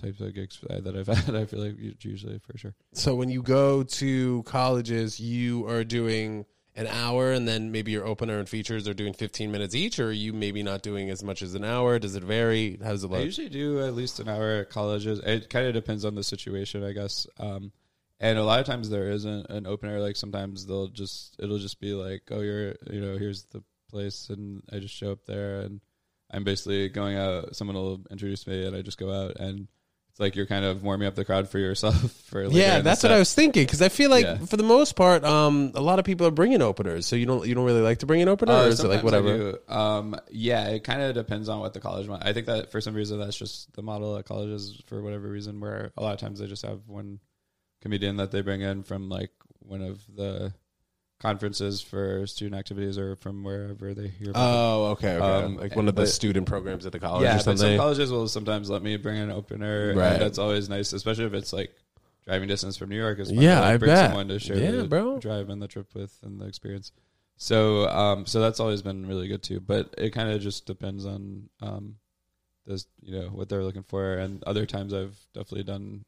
types 0.00 0.20
of 0.20 0.34
gigs 0.34 0.58
that 0.68 0.84
that 0.84 0.96
I've 0.96 1.06
had. 1.24 1.34
I 1.34 1.44
feel 1.44 1.60
like 1.60 1.76
usually 2.00 2.38
for 2.38 2.56
sure. 2.56 2.74
So 2.92 3.14
when 3.14 3.28
you 3.28 3.42
go 3.42 3.82
to 3.82 4.42
colleges, 4.44 5.20
you 5.20 5.68
are 5.68 5.84
doing 5.84 6.46
an 6.74 6.86
hour, 6.86 7.32
and 7.32 7.48
then 7.48 7.72
maybe 7.72 7.90
your 7.90 8.06
opener 8.06 8.38
and 8.38 8.48
features 8.48 8.86
are 8.86 8.94
doing 8.94 9.12
fifteen 9.12 9.50
minutes 9.50 9.74
each, 9.74 9.98
or 9.98 10.08
are 10.08 10.12
you 10.12 10.32
maybe 10.32 10.62
not 10.62 10.82
doing 10.82 11.10
as 11.10 11.22
much 11.22 11.42
as 11.42 11.54
an 11.54 11.64
hour? 11.64 11.98
Does 11.98 12.14
it 12.14 12.22
vary? 12.22 12.78
How 12.82 12.90
does 12.90 13.04
it 13.04 13.10
look 13.10 13.20
I 13.20 13.24
usually 13.24 13.48
do 13.48 13.84
at 13.84 13.94
least 13.94 14.20
an 14.20 14.28
hour 14.28 14.60
at 14.60 14.70
colleges. 14.70 15.18
It 15.20 15.50
kind 15.50 15.66
of 15.66 15.74
depends 15.74 16.04
on 16.04 16.14
the 16.14 16.22
situation, 16.22 16.84
I 16.84 16.92
guess. 16.92 17.26
Um, 17.38 17.72
and 18.20 18.38
a 18.38 18.44
lot 18.44 18.60
of 18.60 18.66
times 18.66 18.90
there 18.90 19.10
isn't 19.10 19.48
an 19.48 19.66
opener. 19.66 20.00
Like 20.00 20.16
sometimes 20.16 20.66
they'll 20.66 20.88
just 20.88 21.36
it'll 21.38 21.58
just 21.58 21.80
be 21.80 21.94
like, 21.94 22.22
oh, 22.30 22.40
you're 22.40 22.74
you 22.90 23.00
know 23.00 23.16
here's 23.16 23.44
the 23.44 23.62
place, 23.90 24.28
and 24.30 24.62
I 24.72 24.78
just 24.78 24.94
show 24.94 25.12
up 25.12 25.24
there, 25.26 25.60
and 25.60 25.80
I'm 26.30 26.44
basically 26.44 26.88
going 26.88 27.16
out. 27.16 27.56
Someone 27.56 27.76
will 27.76 28.00
introduce 28.10 28.46
me, 28.46 28.66
and 28.66 28.76
I 28.76 28.82
just 28.82 28.98
go 28.98 29.12
out, 29.12 29.36
and 29.36 29.68
it's 30.18 30.20
like 30.20 30.34
you're 30.34 30.46
kind 30.46 30.64
of 30.64 30.82
warming 30.82 31.06
up 31.06 31.14
the 31.14 31.24
crowd 31.24 31.48
for 31.48 31.58
yourself. 31.60 31.94
For 32.28 32.42
yeah, 32.44 32.80
that's 32.80 33.02
what 33.04 33.10
set. 33.10 33.12
I 33.12 33.18
was 33.20 33.32
thinking 33.32 33.64
because 33.64 33.80
I 33.80 33.88
feel 33.88 34.10
like 34.10 34.24
Yeah. 34.24 34.36
for 34.38 34.56
the 34.56 34.62
most 34.64 34.96
part, 34.96 35.24
um, 35.24 35.70
a 35.76 35.80
lot 35.80 35.98
of 36.00 36.04
people 36.04 36.26
are 36.26 36.30
bringing 36.32 36.60
openers. 36.60 37.06
So 37.06 37.14
you 37.16 37.24
don't 37.24 37.46
you 37.46 37.54
don't 37.54 37.64
really 37.64 37.80
like 37.80 37.98
to 37.98 38.06
bring 38.06 38.20
an 38.20 38.28
opener, 38.28 38.52
Uh, 38.52 38.64
or 38.64 38.68
is 38.68 38.80
it 38.80 38.88
like 38.88 39.02
whatever? 39.04 39.60
Um, 39.68 40.16
yeah, 40.30 40.68
it 40.70 40.82
kind 40.84 41.00
of 41.00 41.14
depends 41.14 41.48
on 41.48 41.60
what 41.60 41.72
the 41.72 41.80
college 41.80 42.08
want. 42.08 42.26
I 42.26 42.32
think 42.32 42.46
that 42.46 42.70
for 42.72 42.80
some 42.80 42.94
reason 42.94 43.18
that's 43.20 43.36
just 43.38 43.72
the 43.74 43.82
model 43.82 44.16
at 44.18 44.24
colleges 44.26 44.82
for 44.88 45.00
whatever 45.02 45.28
reason. 45.28 45.60
Where 45.60 45.92
a 45.96 46.02
lot 46.02 46.14
of 46.14 46.18
times 46.18 46.40
they 46.40 46.46
just 46.48 46.66
have 46.66 46.80
one 46.88 47.20
comedian 47.80 48.16
that 48.16 48.32
they 48.32 48.40
bring 48.42 48.60
in 48.60 48.82
from 48.82 49.08
like 49.08 49.30
one 49.60 49.82
of 49.82 50.00
the 50.14 50.52
conferences 51.20 51.80
for 51.80 52.26
student 52.26 52.56
activities 52.58 52.96
or 52.98 53.16
from 53.16 53.42
wherever 53.42 53.92
they 53.94 54.08
hear. 54.08 54.30
about. 54.30 54.40
Oh, 54.40 54.84
okay, 54.92 55.16
okay. 55.16 55.24
Um, 55.44 55.56
like 55.56 55.74
one 55.74 55.88
of 55.88 55.94
the 55.96 56.02
but- 56.02 56.08
student 56.08 56.46
programs 56.46 56.86
at 56.86 56.92
the 56.92 57.00
college 57.00 57.24
yeah, 57.24 57.32
or 57.34 57.38
but 57.38 57.42
some 57.44 57.56
something. 57.56 57.76
colleges 57.78 58.10
will 58.12 58.28
sometimes 58.28 58.70
let 58.70 58.82
me 58.82 58.96
bring 58.96 59.18
an 59.18 59.30
opener. 59.30 59.94
Right. 59.94 60.12
and 60.12 60.22
that's 60.22 60.38
always 60.38 60.68
nice, 60.68 60.92
especially 60.92 61.24
if 61.24 61.34
it's 61.34 61.52
like 61.52 61.74
driving 62.24 62.46
distance 62.48 62.76
from 62.76 62.90
New 62.90 62.96
York. 62.96 63.18
Fun 63.18 63.34
Yeah, 63.34 63.62
I 63.62 63.76
bring 63.78 63.90
bet. 63.90 64.10
someone 64.10 64.28
to 64.28 64.38
share 64.38 64.56
Yeah, 64.58 64.70
the 64.72 64.84
bro. 64.84 65.18
drive 65.18 65.48
and 65.48 65.60
the 65.60 65.68
trip 65.68 65.86
with 65.94 66.16
and 66.22 66.40
the 66.40 66.46
experience. 66.46 66.92
So, 67.36 67.88
um, 67.88 68.26
so 68.26 68.40
that's 68.40 68.60
always 68.60 68.82
been 68.82 69.06
really 69.06 69.28
good 69.28 69.42
too. 69.42 69.60
But 69.60 69.94
it 69.98 70.10
kind 70.10 70.30
of 70.30 70.40
just 70.40 70.66
depends 70.66 71.04
on, 71.06 71.48
um, 71.62 71.96
this 72.66 72.86
you 73.02 73.18
know 73.18 73.28
what 73.28 73.48
they're 73.48 73.64
looking 73.64 73.82
for. 73.84 74.14
And 74.18 74.42
other 74.44 74.66
times 74.66 74.92
I've 74.92 75.16
definitely 75.32 75.62
done 75.64 76.04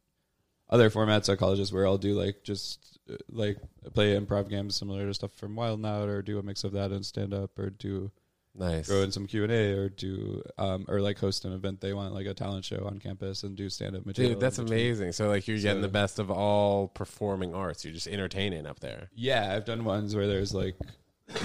other 0.69 0.91
formats 0.91 1.33
at 1.33 1.39
colleges 1.39 1.73
where 1.73 1.87
I'll 1.87 1.99
do 1.99 2.13
like 2.15 2.43
just 2.45 2.90
like 3.31 3.59
play 3.95 4.19
improv 4.19 4.49
games 4.49 4.77
similar 4.77 5.07
to 5.07 5.15
stuff 5.15 5.33
from 5.33 5.57
Wild 5.57 5.81
Now 5.81 6.03
or 6.03 6.23
do 6.23 6.39
a 6.39 6.43
mix 6.43 6.65
of 6.65 6.73
that 6.73 6.91
and 6.91 7.05
stand 7.05 7.35
up 7.35 7.59
or 7.59 7.71
do 7.71 8.11
nice. 8.55 8.87
throw 8.87 9.03
in 9.03 9.13
some 9.13 9.27
Q 9.27 9.45
and 9.45 9.53
A 9.53 9.73
or 9.73 9.89
do 9.89 10.43
um 10.59 10.85
or 10.89 11.01
like 11.01 11.19
host 11.19 11.45
an 11.45 11.53
event 11.53 11.81
they 11.81 11.93
want 11.93 12.15
like 12.15 12.27
a 12.27 12.35
talent 12.35 12.65
show 12.65 12.85
on 12.87 12.99
campus 12.99 13.43
and 13.43 13.57
do 13.57 13.69
stand 13.69 13.97
up 13.97 14.07
material. 14.07 14.35
Dude, 14.35 14.41
that's 14.41 14.59
amazing. 14.59 15.13
So 15.13 15.29
like 15.29 15.47
you're 15.49 15.59
getting 15.59 15.83
the 15.83 15.89
best 15.89 16.19
of 16.19 16.31
all 16.31 16.89
performing 16.89 17.55
arts. 17.55 17.85
You're 17.85 17.95
just 17.95 18.09
entertaining 18.09 18.67
up 18.67 18.81
there. 18.81 19.11
Yeah, 19.15 19.55
I've 19.55 19.65
done 19.65 19.85
ones 19.85 20.15
where 20.15 20.27
there's 20.27 20.55
like 20.55 20.77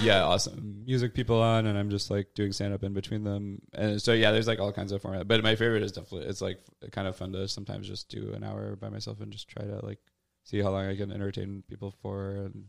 yeah, 0.00 0.24
awesome 0.24 0.82
music 0.84 1.14
people 1.14 1.40
on 1.40 1.66
and 1.66 1.78
I'm 1.78 1.90
just 1.90 2.10
like 2.10 2.34
doing 2.34 2.52
stand 2.52 2.74
up 2.74 2.82
in 2.82 2.92
between 2.92 3.24
them. 3.24 3.60
And 3.72 4.00
so 4.00 4.12
yeah, 4.12 4.32
there's 4.32 4.46
like 4.46 4.58
all 4.58 4.72
kinds 4.72 4.92
of 4.92 5.02
format. 5.02 5.28
But 5.28 5.42
my 5.42 5.54
favorite 5.54 5.82
is 5.82 5.92
definitely 5.92 6.28
it's 6.28 6.42
like 6.42 6.58
kind 6.92 7.06
of 7.06 7.16
fun 7.16 7.32
to 7.32 7.48
sometimes 7.48 7.86
just 7.86 8.08
do 8.08 8.32
an 8.32 8.42
hour 8.42 8.76
by 8.76 8.88
myself 8.88 9.20
and 9.20 9.32
just 9.32 9.48
try 9.48 9.64
to 9.64 9.84
like 9.84 9.98
see 10.46 10.62
how 10.62 10.70
long 10.70 10.86
I 10.86 10.96
can 10.96 11.10
entertain 11.10 11.62
people 11.68 11.92
for 12.02 12.30
and 12.36 12.66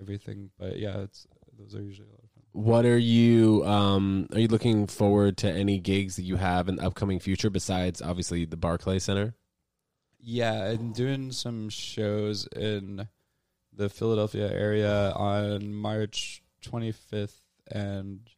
everything. 0.00 0.50
But 0.58 0.78
yeah, 0.78 0.98
it's 0.98 1.26
those 1.58 1.74
are 1.74 1.82
usually 1.82 2.08
a 2.08 2.10
lot 2.12 2.24
of 2.24 2.30
fun. 2.30 2.42
What 2.52 2.84
are 2.84 2.98
you 2.98 3.64
um 3.64 4.26
are 4.32 4.40
you 4.40 4.48
looking 4.48 4.86
forward 4.88 5.36
to 5.38 5.50
any 5.50 5.78
gigs 5.78 6.16
that 6.16 6.22
you 6.24 6.36
have 6.36 6.68
in 6.68 6.76
the 6.76 6.84
upcoming 6.84 7.20
future 7.20 7.48
besides 7.50 8.02
obviously 8.02 8.44
the 8.44 8.56
Barclay 8.56 8.98
Center? 8.98 9.34
Yeah, 10.18 10.64
I'm 10.70 10.92
doing 10.92 11.32
some 11.32 11.68
shows 11.70 12.46
in 12.56 13.08
the 13.72 13.88
Philadelphia 13.88 14.50
area 14.52 15.12
on 15.12 15.72
March 15.72 16.42
25th 16.66 17.36
and 17.70 18.28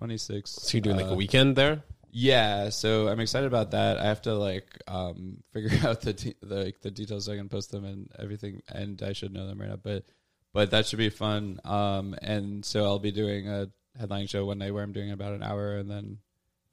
26th. 0.00 0.48
So 0.48 0.76
you're 0.78 0.82
doing 0.82 0.96
like 0.96 1.06
Uh, 1.06 1.10
a 1.10 1.14
weekend 1.16 1.56
there? 1.56 1.82
Yeah, 2.12 2.70
so 2.70 3.08
I'm 3.08 3.20
excited 3.20 3.46
about 3.46 3.70
that. 3.72 3.98
I 3.98 4.04
have 4.06 4.22
to 4.22 4.34
like 4.34 4.66
um 4.88 5.42
figure 5.52 5.86
out 5.88 6.00
the 6.00 6.12
de- 6.12 6.34
the, 6.42 6.64
like, 6.64 6.80
the 6.80 6.90
details 6.90 7.26
so 7.26 7.32
I 7.32 7.36
can 7.36 7.48
post 7.48 7.70
them 7.70 7.84
and 7.84 8.10
everything, 8.18 8.62
and 8.68 9.00
I 9.02 9.12
should 9.12 9.32
know 9.32 9.46
them 9.46 9.60
right 9.60 9.68
now. 9.70 9.76
But 9.76 10.04
but 10.52 10.70
that 10.72 10.86
should 10.86 10.98
be 10.98 11.10
fun. 11.10 11.60
Um, 11.64 12.14
and 12.22 12.64
so 12.64 12.84
I'll 12.84 12.98
be 12.98 13.12
doing 13.12 13.48
a 13.48 13.68
headline 13.98 14.26
show 14.26 14.44
one 14.44 14.58
night 14.58 14.72
where 14.74 14.82
I'm 14.82 14.92
doing 14.92 15.12
about 15.12 15.34
an 15.34 15.42
hour, 15.42 15.76
and 15.76 15.88
then 15.90 16.18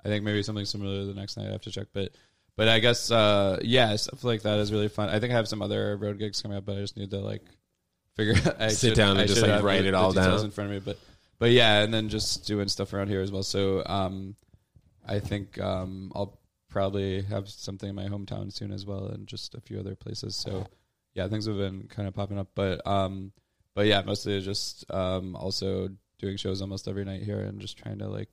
I 0.03 0.09
think 0.09 0.23
maybe 0.23 0.41
something 0.43 0.65
similar 0.65 1.05
the 1.05 1.13
next 1.13 1.37
night. 1.37 1.47
I 1.47 1.51
have 1.51 1.61
to 1.61 1.71
check, 1.71 1.87
but 1.93 2.11
but 2.55 2.67
I 2.67 2.79
guess 2.79 3.11
uh 3.11 3.59
yeah, 3.61 3.95
stuff 3.97 4.23
like 4.23 4.41
that 4.41 4.57
is 4.59 4.71
really 4.71 4.89
fun. 4.89 5.09
I 5.09 5.19
think 5.19 5.31
I 5.33 5.35
have 5.35 5.47
some 5.47 5.61
other 5.61 5.95
road 5.97 6.17
gigs 6.17 6.41
coming 6.41 6.57
up, 6.57 6.65
but 6.65 6.77
I 6.77 6.79
just 6.79 6.97
need 6.97 7.11
to 7.11 7.19
like 7.19 7.43
figure 8.15 8.33
out. 8.45 8.55
I 8.61 8.69
Sit 8.69 8.89
should- 8.89 8.95
down 8.97 9.11
and 9.11 9.21
I 9.21 9.25
just, 9.27 9.41
like, 9.41 9.61
write 9.61 9.81
the- 9.83 9.89
it 9.89 9.93
all 9.93 10.11
down. 10.13 10.43
in 10.43 10.49
front 10.51 10.71
of 10.71 10.75
me. 10.75 10.79
But 10.83 10.97
but 11.37 11.51
yeah, 11.51 11.81
and 11.83 11.93
then 11.93 12.09
just 12.09 12.47
doing 12.47 12.67
stuff 12.67 12.93
around 12.93 13.09
here 13.09 13.21
as 13.21 13.31
well. 13.31 13.43
So 13.43 13.83
um, 13.85 14.35
I 15.07 15.19
think 15.19 15.59
um, 15.59 16.11
I'll 16.15 16.37
probably 16.69 17.21
have 17.23 17.47
something 17.49 17.89
in 17.89 17.95
my 17.95 18.05
hometown 18.07 18.51
soon 18.51 18.71
as 18.71 18.85
well, 18.85 19.07
and 19.07 19.25
just 19.27 19.55
a 19.55 19.61
few 19.61 19.79
other 19.79 19.95
places. 19.95 20.35
So 20.35 20.67
yeah, 21.13 21.27
things 21.27 21.45
have 21.47 21.57
been 21.57 21.87
kind 21.87 22.07
of 22.07 22.13
popping 22.13 22.37
up, 22.37 22.49
but 22.55 22.85
um, 22.85 23.31
but 23.73 23.87
yeah, 23.87 24.01
mostly 24.05 24.39
just 24.41 24.85
um, 24.93 25.35
also 25.35 25.89
doing 26.19 26.37
shows 26.37 26.61
almost 26.61 26.87
every 26.87 27.05
night 27.05 27.23
here, 27.23 27.39
and 27.39 27.59
just 27.59 27.77
trying 27.77 27.99
to 27.99 28.07
like 28.07 28.29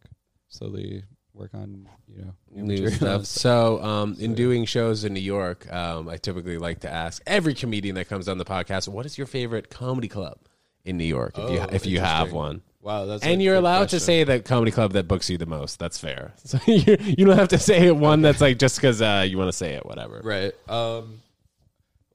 slowly 0.48 1.04
work 1.32 1.50
on 1.54 1.88
you 2.06 2.22
know 2.24 2.34
New 2.52 2.88
stuff. 2.90 3.24
So, 3.26 3.82
um, 3.82 4.16
in 4.20 4.32
So- 4.32 4.37
doing 4.37 4.64
shows 4.64 5.04
in 5.04 5.14
New 5.14 5.20
York, 5.20 5.70
um, 5.72 6.08
I 6.08 6.16
typically 6.16 6.58
like 6.58 6.80
to 6.80 6.90
ask 6.90 7.22
every 7.26 7.54
comedian 7.54 7.94
that 7.96 8.08
comes 8.08 8.28
on 8.28 8.38
the 8.38 8.44
podcast, 8.44 8.88
"What 8.88 9.06
is 9.06 9.16
your 9.18 9.26
favorite 9.26 9.70
comedy 9.70 10.08
club 10.08 10.38
in 10.84 10.96
New 10.96 11.04
York?" 11.04 11.38
If 11.38 11.50
you 11.50 11.58
Oh, 11.60 11.66
if 11.72 11.87
you 11.87 12.00
have 12.00 12.32
one, 12.32 12.62
Wow, 12.84 13.06
that's 13.06 13.24
And 13.24 13.42
you're 13.42 13.54
allowed 13.56 13.88
to 13.88 13.98
say 13.98 14.24
the 14.24 14.40
comedy 14.40 14.70
club 14.70 14.92
that 14.92 15.08
books 15.08 15.30
you 15.30 15.38
the 15.38 15.46
most. 15.46 15.78
That's 15.78 15.98
fair. 15.98 16.34
So 16.44 16.58
you, 16.66 16.96
you 17.00 17.24
don't 17.24 17.38
have 17.38 17.48
to 17.48 17.58
say 17.58 17.86
it 17.86 17.96
one 17.96 18.20
that's 18.20 18.40
like 18.42 18.58
just 18.58 18.76
because 18.76 19.00
uh, 19.00 19.24
you 19.26 19.38
want 19.38 19.48
to 19.48 19.56
say 19.56 19.72
it, 19.74 19.86
whatever. 19.86 20.20
Right. 20.22 20.52
Um, 20.68 21.22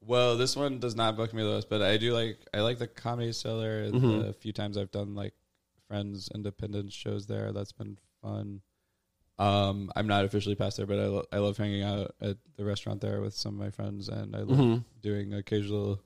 well, 0.06 0.38
this 0.38 0.56
one 0.56 0.80
does 0.80 0.96
not 0.96 1.18
book 1.18 1.34
me 1.34 1.42
the 1.42 1.50
most, 1.50 1.70
but 1.70 1.82
I 1.82 1.98
do 1.98 2.14
like 2.14 2.38
I 2.54 2.60
like 2.62 2.78
the 2.78 2.88
Comedy 2.88 3.32
Cellar. 3.34 3.90
Mm-hmm. 3.90 4.28
The 4.28 4.34
few 4.34 4.54
times 4.54 4.78
I've 4.78 4.92
done 4.92 5.16
like 5.16 5.34
Friends 5.88 6.30
Independent 6.36 6.94
shows 6.94 7.26
there, 7.26 7.52
that's 7.52 7.72
been 7.72 7.98
fun. 8.22 8.62
Um, 9.40 9.92
I'm 9.96 10.06
not 10.08 10.26
officially 10.26 10.56
past 10.56 10.78
there, 10.78 10.86
but 10.86 11.00
I, 11.00 11.06
lo- 11.06 11.26
I 11.32 11.38
love 11.38 11.58
hanging 11.58 11.82
out 11.82 12.14
at 12.22 12.38
the 12.58 12.66
restaurant 12.66 13.02
there 13.02 13.22
with 13.22 13.34
some 13.34 13.54
of 13.56 13.60
my 13.60 13.72
friends, 13.72 14.08
and 14.10 14.36
I 14.36 14.40
love 14.40 14.58
Mm-hmm. 14.58 14.78
doing 15.02 15.34
occasional 15.34 16.00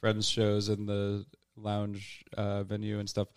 friends 0.00 0.28
shows 0.28 0.68
in 0.68 0.84
the 0.86 1.24
lounge 1.56 2.24
uh, 2.36 2.62
venue 2.64 2.98
and 2.98 3.08
stuff. 3.08 3.28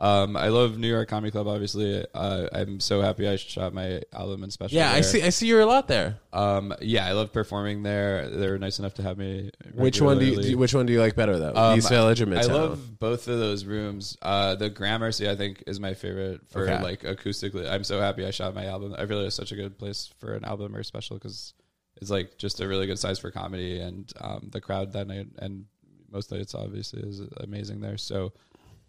Um, 0.00 0.36
I 0.36 0.48
love 0.48 0.76
New 0.76 0.88
York 0.88 1.08
Comedy 1.08 1.30
Club. 1.30 1.46
Obviously, 1.46 2.04
uh, 2.14 2.48
I'm 2.52 2.80
so 2.80 3.00
happy 3.00 3.28
I 3.28 3.36
shot 3.36 3.72
my 3.72 4.02
album 4.12 4.42
and 4.42 4.52
special. 4.52 4.76
Yeah, 4.76 4.90
I 4.92 5.00
see. 5.02 5.22
I 5.22 5.30
see 5.30 5.46
you're 5.46 5.60
a 5.60 5.66
lot 5.66 5.86
there. 5.88 6.18
Um, 6.32 6.74
yeah, 6.80 7.06
I 7.06 7.12
love 7.12 7.32
performing 7.32 7.84
there. 7.84 8.28
They 8.28 8.48
were 8.50 8.58
nice 8.58 8.78
enough 8.80 8.94
to 8.94 9.02
have 9.02 9.16
me. 9.18 9.50
Which 9.72 10.00
one 10.00 10.18
do 10.18 10.24
you, 10.26 10.42
do 10.42 10.48
you? 10.50 10.58
Which 10.58 10.74
one 10.74 10.84
do 10.86 10.92
you 10.92 11.00
like 11.00 11.14
better 11.14 11.38
though? 11.38 11.54
Um, 11.54 11.78
East 11.78 11.88
Village 11.88 12.20
or 12.20 12.26
Midtown? 12.26 12.50
I 12.50 12.52
love 12.52 12.98
both 12.98 13.28
of 13.28 13.38
those 13.38 13.64
rooms. 13.64 14.18
Uh, 14.20 14.56
the 14.56 14.68
Gramercy, 14.68 15.30
I 15.30 15.36
think, 15.36 15.62
is 15.66 15.78
my 15.78 15.94
favorite 15.94 16.40
for 16.48 16.62
Okay. 16.68 16.82
like 16.82 17.02
acoustically. 17.02 17.70
I'm 17.70 17.84
so 17.84 18.00
happy 18.00 18.26
I 18.26 18.30
shot 18.30 18.54
my 18.54 18.66
album. 18.66 18.94
I 18.98 19.06
feel 19.06 19.18
like 19.18 19.28
it's 19.28 19.36
such 19.36 19.52
a 19.52 19.56
good 19.56 19.78
place 19.78 20.10
for 20.18 20.34
an 20.34 20.44
album 20.44 20.74
or 20.74 20.82
special 20.82 21.16
because 21.16 21.54
it's 21.96 22.10
like 22.10 22.36
just 22.36 22.60
a 22.60 22.66
really 22.66 22.86
good 22.88 22.98
size 22.98 23.20
for 23.20 23.30
comedy, 23.30 23.78
and 23.78 24.12
um, 24.20 24.48
the 24.52 24.60
crowd 24.60 24.92
that 24.94 25.06
night 25.06 25.28
and 25.38 25.66
most 26.10 26.32
nights 26.32 26.54
obviously 26.54 27.00
is 27.08 27.22
amazing 27.38 27.80
there. 27.80 27.96
So, 27.96 28.32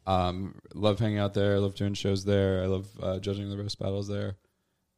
um, 0.08 0.56
love 0.74 1.00
hanging 1.00 1.20
out 1.20 1.34
there. 1.34 1.56
I 1.56 1.58
love 1.60 1.76
doing 1.76 1.94
shows 1.94 2.26
there. 2.26 2.64
I 2.64 2.68
love 2.68 2.88
uh, 3.02 3.20
judging 3.20 3.50
the 3.50 3.58
roast 3.58 3.80
battles 3.80 4.08
there. 4.08 4.36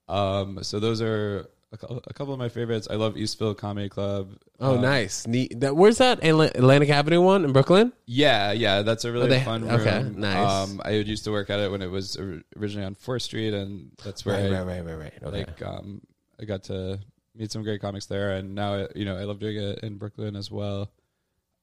Um, 0.08 0.63
so 0.63 0.80
those 0.80 1.02
are 1.02 1.48
a, 1.72 1.78
a 2.08 2.13
couple 2.13 2.34
of 2.34 2.39
my 2.39 2.50
favorites. 2.50 2.88
I 2.89 2.96
love 2.96 3.15
Eastville 3.15 3.58
Comedy 3.58 3.89
Club. 3.89 4.38
Oh, 4.60 4.76
Um, 4.76 4.82
nice. 4.82 5.28
Neat. 5.28 5.60
That, 5.60 5.76
where's 5.76 5.98
that 5.98 6.24
Atla- 6.24 6.52
Atlantic 6.56 6.89
Avenue 6.89 7.22
one 7.22 7.43
in 7.46 7.52
Brooklyn? 7.52 7.91
Yeah, 8.06 8.52
yeah, 8.54 8.82
that's 8.84 9.04
a 9.06 9.12
really 9.12 9.26
Oh, 9.26 9.30
they- 9.30 9.43
fun 9.43 9.63
room. 9.63 9.72
okay, 9.82 10.04
nice. 10.15 10.70
Um, 10.70 10.82
I 10.86 10.91
used 10.91 11.26
to 11.26 11.32
work 11.32 11.50
at 11.50 11.60
it 11.60 11.70
when 11.72 11.82
it 11.82 11.91
was 11.91 12.17
originally 12.56 12.86
on 12.86 12.96
Fourth 12.96 13.24
Street, 13.24 13.54
and 13.54 13.91
that's 14.04 14.26
where 14.26 14.36
I, 14.38 14.62
right, 14.63 14.82
right, 14.86 14.98
right. 14.98 15.13
Okay. 15.24 15.38
like 15.46 15.62
um, 15.62 16.02
I 16.39 16.46
got 16.46 16.63
to 16.65 17.00
meet 17.36 17.52
some 17.52 17.63
great 17.63 17.82
comics 17.82 18.06
there, 18.06 18.32
and 18.38 18.56
now 18.56 18.74
I, 18.76 18.88
you 18.96 19.04
know 19.06 19.17
I 19.17 19.24
love 19.26 19.39
doing 19.39 19.58
it 19.58 19.80
in 19.84 19.98
Brooklyn 19.98 20.36
as 20.38 20.50
well. 20.50 20.89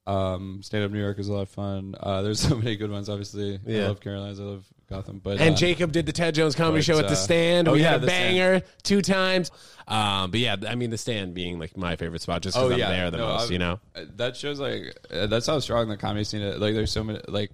Um, 0.07 0.63
State 0.63 0.83
of 0.83 0.93
New 0.93 1.01
York 1.01 1.19
is 1.19 1.29
a 1.29 1.33
lot 1.33 1.43
of 1.43 1.49
fun. 1.49 1.95
Uh, 1.99 2.23
there's 2.23 2.41
so 2.49 2.57
many 2.57 2.77
good 2.77 2.91
ones. 2.91 3.09
Obviously, 3.09 3.59
Yeah. 3.67 3.85
I 3.85 3.89
love 3.89 4.01
Caroline's. 4.01 4.39
I 4.41 4.43
love 4.45 4.65
Gotham, 4.91 5.19
but 5.25 5.41
and 5.41 5.55
uh, 5.55 5.57
Jacob 5.57 5.93
did 5.93 6.05
the 6.05 6.13
Ted 6.13 6.35
Jones 6.35 6.55
comedy 6.55 6.79
but, 6.81 6.85
show 6.85 6.99
at 6.99 7.07
the 7.07 7.13
uh, 7.13 7.17
stand. 7.17 7.69
oh, 7.69 7.73
we 7.73 7.81
yeah, 7.81 7.93
had 7.93 8.03
a 8.03 8.07
The 8.07 8.07
Stand. 8.09 8.37
banger 8.37 8.63
two 8.83 9.01
times. 9.01 9.51
Um, 9.89 10.31
but 10.31 10.41
yeah, 10.41 10.57
I 10.69 10.75
mean 10.75 10.91
the 10.91 10.99
stand 10.99 11.35
being 11.35 11.59
like 11.59 11.75
my 11.77 11.97
favorite 11.97 12.21
spot 12.23 12.43
just 12.43 12.55
because 12.57 12.71
Oh, 12.71 12.75
I'm 12.75 12.79
yeah. 12.79 12.91
there 12.91 13.11
the 13.11 13.17
No, 13.19 13.29
most. 13.29 13.43
I'm- 13.45 13.53
You 13.53 13.59
know. 13.59 13.81
Uh, 13.97 14.05
that 14.17 14.37
shows 14.37 14.61
like 14.61 14.95
uh, 15.11 15.27
that's 15.27 15.47
how 15.47 15.59
strong 15.61 15.89
the 15.89 15.97
comedy 15.97 16.25
scene 16.25 16.43
is. 16.43 16.59
Like 16.61 16.75
there's 16.75 16.93
so 16.93 17.03
many 17.03 17.21
like 17.29 17.51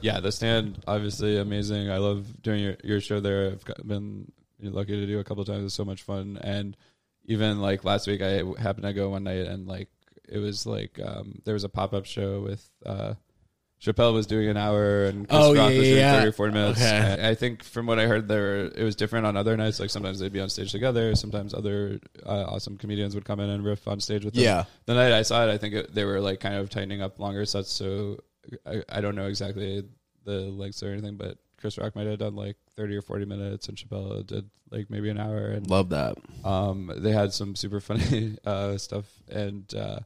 yeah, 0.00 0.20
the 0.20 0.32
stand 0.32 0.82
obviously 0.86 1.36
amazing. 1.38 1.90
I 1.90 1.98
love 1.98 2.26
doing 2.42 2.62
your, 2.62 2.76
your 2.82 3.00
show 3.02 3.20
there. 3.20 3.50
I've 3.52 3.64
got, 3.64 3.86
been 3.86 4.32
lucky 4.60 4.92
to 4.98 5.06
do 5.06 5.18
a 5.18 5.24
couple 5.24 5.44
times. 5.44 5.64
It's 5.66 5.74
so 5.74 5.84
much 5.84 6.02
fun. 6.02 6.38
And 6.42 6.76
even 7.26 7.60
like 7.60 7.84
last 7.84 8.06
week, 8.06 8.22
I 8.22 8.42
happened 8.58 8.84
to 8.84 8.92
go 8.94 9.10
one 9.10 9.24
night 9.24 9.46
and 9.46 9.66
like 9.66 9.88
it 10.28 10.38
was 10.38 10.66
like 10.66 10.98
um, 11.04 11.40
there 11.44 11.54
was 11.54 11.64
a 11.64 11.68
pop 11.68 11.92
up 11.94 12.06
show 12.06 12.40
with 12.40 12.68
uh, 12.86 13.14
Chappelle 13.82 14.14
was 14.14 14.26
doing 14.26 14.48
an 14.48 14.56
hour 14.56 15.04
and 15.04 15.28
Chris 15.28 15.40
Oh, 15.42 15.54
Rock 15.54 15.70
yeah, 15.72 15.78
was 15.78 15.88
doing 15.88 15.96
yeah. 15.98 16.12
thirty 16.16 16.28
or 16.28 16.32
forty 16.32 16.54
minutes. 16.54 16.80
Okay. 16.80 17.28
I 17.28 17.34
think 17.34 17.62
from 17.64 17.86
what 17.86 17.98
I 17.98 18.06
heard, 18.06 18.28
there 18.28 18.64
it 18.64 18.82
was 18.82 18.96
different 18.96 19.26
on 19.26 19.36
other 19.36 19.56
nights. 19.56 19.78
Like 19.78 19.90
sometimes 19.90 20.18
they'd 20.20 20.32
be 20.32 20.40
on 20.40 20.48
stage 20.48 20.72
together. 20.72 21.14
Sometimes 21.14 21.52
other 21.52 22.00
uh, 22.24 22.44
awesome 22.48 22.78
comedians 22.78 23.14
would 23.14 23.24
come 23.26 23.40
in 23.40 23.50
and 23.50 23.62
riff 23.64 23.86
on 23.86 24.00
stage 24.00 24.24
with 24.24 24.34
them 24.34 24.42
Yeah. 24.44 24.64
the 24.86 24.94
night 24.94 25.12
I 25.12 25.20
saw 25.22 25.46
it, 25.46 25.52
I 25.52 25.58
think 25.58 25.74
it, 25.74 25.94
they 25.94 26.04
were 26.06 26.20
like 26.20 26.40
kind 26.40 26.54
of 26.54 26.70
tightening 26.70 27.02
up 27.02 27.18
longer 27.18 27.44
sets. 27.44 27.70
So 27.70 28.20
I, 28.64 28.82
I 28.88 29.00
don't 29.02 29.16
know 29.16 29.26
exactly 29.26 29.84
the 30.24 30.40
lengths 30.40 30.82
or 30.82 30.88
anything, 30.90 31.16
but 31.16 31.36
Chris 31.58 31.76
Rock 31.76 31.94
might 31.94 32.06
have 32.06 32.18
done 32.18 32.36
like 32.36 32.56
thirty 32.76 32.96
or 32.96 33.02
forty 33.02 33.26
minutes, 33.26 33.68
and 33.68 33.76
Chappelle 33.76 34.26
did 34.26 34.48
like 34.70 34.88
maybe 34.88 35.10
an 35.10 35.18
hour. 35.18 35.48
And 35.48 35.68
Love 35.68 35.90
that. 35.90 36.16
um, 36.42 36.90
they 36.96 37.12
had 37.12 37.34
some 37.34 37.54
super 37.54 37.80
funny 37.80 38.38
uh, 38.46 38.78
stuff, 38.78 39.04
and 39.30 39.72
uh, 39.74 40.00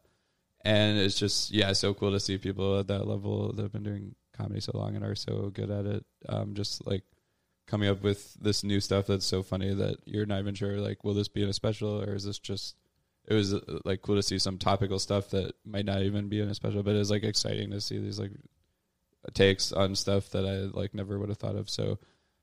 and 0.68 0.98
it's 0.98 1.18
just 1.18 1.50
yeah, 1.50 1.72
so 1.72 1.94
cool 1.94 2.12
to 2.12 2.20
see 2.20 2.36
people 2.36 2.78
at 2.78 2.88
that 2.88 3.06
level 3.06 3.52
that 3.54 3.62
have 3.62 3.72
been 3.72 3.82
doing 3.82 4.14
comedy 4.36 4.60
so 4.60 4.72
long 4.74 4.94
and 4.94 5.04
are 5.04 5.14
so 5.14 5.48
good 5.48 5.70
at 5.70 5.86
it. 5.86 6.04
Um, 6.28 6.54
just 6.54 6.86
like 6.86 7.04
coming 7.66 7.88
up 7.88 8.02
with 8.02 8.34
this 8.34 8.62
new 8.62 8.78
stuff 8.78 9.06
that's 9.06 9.24
so 9.24 9.42
funny 9.42 9.72
that 9.72 9.96
you're 10.04 10.26
not 10.26 10.40
even 10.40 10.54
sure 10.54 10.78
like 10.78 11.04
will 11.04 11.14
this 11.14 11.28
be 11.28 11.42
in 11.42 11.48
a 11.48 11.54
special 11.54 12.02
or 12.02 12.14
is 12.14 12.24
this 12.24 12.38
just 12.38 12.76
it 13.26 13.34
was 13.34 13.52
uh, 13.52 13.60
like 13.84 14.00
cool 14.00 14.16
to 14.16 14.22
see 14.22 14.38
some 14.38 14.56
topical 14.56 14.98
stuff 14.98 15.28
that 15.30 15.52
might 15.66 15.84
not 15.84 16.00
even 16.00 16.30
be 16.30 16.40
in 16.40 16.48
a 16.48 16.54
special 16.54 16.82
but 16.82 16.96
it's 16.96 17.10
like 17.10 17.24
exciting 17.24 17.70
to 17.70 17.78
see 17.78 17.98
these 17.98 18.18
like 18.18 18.30
takes 19.34 19.70
on 19.70 19.94
stuff 19.94 20.30
that 20.30 20.46
I 20.46 20.74
like 20.74 20.94
never 20.94 21.18
would 21.18 21.28
have 21.28 21.36
thought 21.36 21.56
of 21.56 21.68
so 21.68 21.98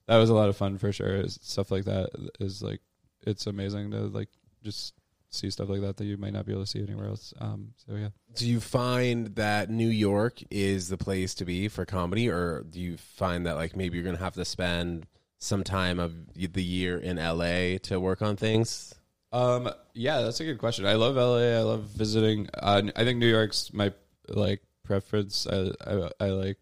that 0.08 0.18
was 0.18 0.30
a 0.30 0.36
lot 0.36 0.50
of 0.50 0.58
fun 0.58 0.78
for 0.78 0.92
sure 0.92 1.28
stuff 1.28 1.72
like 1.72 1.86
that 1.86 2.12
is 2.40 2.62
like 2.62 2.82
it's 3.26 3.48
amazing 3.48 3.90
to 3.92 4.02
like 4.02 4.30
just 4.64 4.94
see 5.36 5.50
stuff 5.50 5.69
like 5.69 5.82
that 5.82 5.98
that 5.98 6.06
you 6.06 6.17
might 6.17 6.34
not 6.34 6.45
be 6.45 6.52
able 6.52 6.63
to 6.63 6.67
see 6.67 6.82
anywhere 6.82 7.08
else 7.08 7.34
um 7.39 7.69
so 7.76 7.95
yeah 7.95 8.10
Do 8.36 8.50
you 8.50 8.60
find 8.60 9.28
that 9.36 9.69
New 9.69 9.88
York 9.88 10.41
is 10.52 10.89
the 10.89 10.98
place 10.98 11.34
to 11.36 11.45
be 11.45 11.69
for 11.69 11.86
comedy, 11.86 12.30
or 12.30 12.65
do 12.69 12.82
you 12.82 12.98
find 12.98 13.45
that 13.45 13.56
like 13.56 13.76
maybe 13.76 13.98
you're 13.98 14.04
gonna 14.04 14.17
have 14.17 14.34
to 14.36 14.43
spend 14.43 15.08
some 15.38 15.63
time 15.63 16.00
of 16.00 16.13
the 16.36 16.63
year 16.63 16.98
in 16.98 17.15
LA 17.15 17.78
to 17.84 17.98
work 17.98 18.21
on 18.21 18.36
things? 18.36 18.93
Um, 19.32 19.69
yeah, 19.93 20.21
that's 20.21 20.39
a 20.41 20.43
good 20.45 20.60
question. 20.60 20.86
I 20.86 20.93
love 20.93 21.15
LA. 21.15 21.58
I 21.58 21.62
love 21.62 21.84
visiting. 21.84 22.50
Uh, 22.54 22.82
I 22.95 23.04
think 23.06 23.19
New 23.19 23.30
York's 23.30 23.71
my 23.74 23.93
like 24.28 24.62
preference. 24.84 25.48
I 25.48 25.71
I, 25.86 26.10
I 26.19 26.30
like 26.30 26.58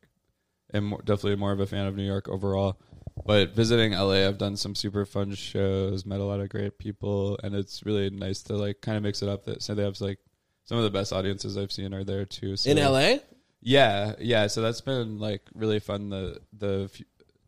am 0.73 0.86
more, 0.86 0.99
definitely 0.99 1.38
more 1.38 1.51
of 1.51 1.59
a 1.59 1.65
fan 1.65 1.88
of 1.88 1.95
New 1.95 2.05
York 2.05 2.27
overall. 2.27 2.77
But 3.26 3.56
visiting 3.56 3.91
LA, 3.93 4.28
I've 4.28 4.38
done 4.38 4.58
some 4.58 4.76
super 4.76 5.06
fun 5.06 5.34
shows, 5.36 6.06
met 6.06 6.19
a 6.19 6.23
lot 6.23 6.39
of 6.39 6.49
great 6.49 6.78
people, 6.78 7.39
and 7.43 7.56
it's 7.56 7.86
really 7.86 8.10
nice 8.10 8.41
to 8.43 8.56
like 8.56 8.82
kind 8.82 8.97
of 8.97 9.04
mix 9.04 9.21
it 9.21 9.30
up. 9.30 9.45
That 9.45 9.62
so 9.62 9.76
they 9.76 9.84
have 9.84 9.99
like 10.02 10.19
some 10.65 10.78
of 10.78 10.84
the 10.84 10.89
best 10.89 11.13
audiences 11.13 11.58
I've 11.58 11.71
seen 11.71 11.93
are 11.93 12.04
there 12.04 12.26
too. 12.26 12.56
So, 12.58 12.69
In 12.71 12.78
LA? 12.78 13.17
yeah, 13.62 14.15
yeah. 14.19 14.47
So 14.47 14.62
that's 14.62 14.82
been 14.82 15.19
like 15.19 15.41
really 15.54 15.80
fun. 15.80 16.10
The 16.10 16.39
the 16.58 16.89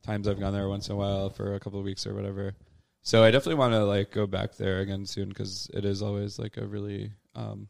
times 0.03 0.27
I've 0.27 0.39
gone 0.39 0.53
there 0.53 0.69
once 0.69 0.87
in 0.87 0.93
a 0.93 0.97
while 0.97 1.29
for 1.29 1.55
a 1.55 1.59
couple 1.59 1.79
of 1.79 1.85
weeks 1.85 2.05
or 2.05 2.13
whatever. 2.13 2.53
So 3.01 3.23
I 3.23 3.31
definitely 3.31 3.55
want 3.59 3.73
to 3.73 3.85
like 3.85 4.11
go 4.11 4.27
back 4.27 4.55
there 4.55 4.79
again 4.79 5.05
soon 5.05 5.29
because 5.29 5.69
it 5.73 5.83
is 5.85 6.01
always 6.01 6.39
like 6.39 6.57
a 6.57 6.65
really 6.65 7.11
um, 7.35 7.69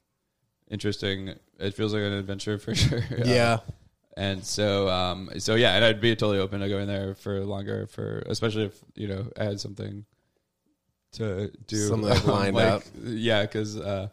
interesting. 0.70 1.34
It 1.60 1.74
feels 1.74 1.94
like 1.94 2.04
an 2.04 2.14
adventure 2.14 2.58
for 2.58 2.76
sure. 2.76 3.04
Yeah. 3.24 3.60
And 4.18 4.46
so, 4.46 4.88
um, 4.90 5.30
so 5.40 5.56
yeah, 5.56 5.76
and 5.76 5.84
I'd 5.84 6.00
be 6.00 6.16
totally 6.16 6.40
open 6.40 6.62
to 6.62 6.70
going 6.70 6.88
there 6.88 7.16
for 7.16 7.42
longer, 7.42 7.88
for 7.88 8.24
especially 8.28 8.66
if 8.66 8.80
you 8.96 9.08
know 9.10 9.28
I 9.38 9.44
had 9.44 9.60
something 9.60 10.06
to 11.14 11.52
do, 11.68 11.88
Something, 11.88 12.10
like, 12.10 12.26
lined 12.28 12.56
like, 12.56 12.66
up. 12.66 12.84
Yeah, 13.04 13.42
because 13.42 13.78
uh, 13.78 14.08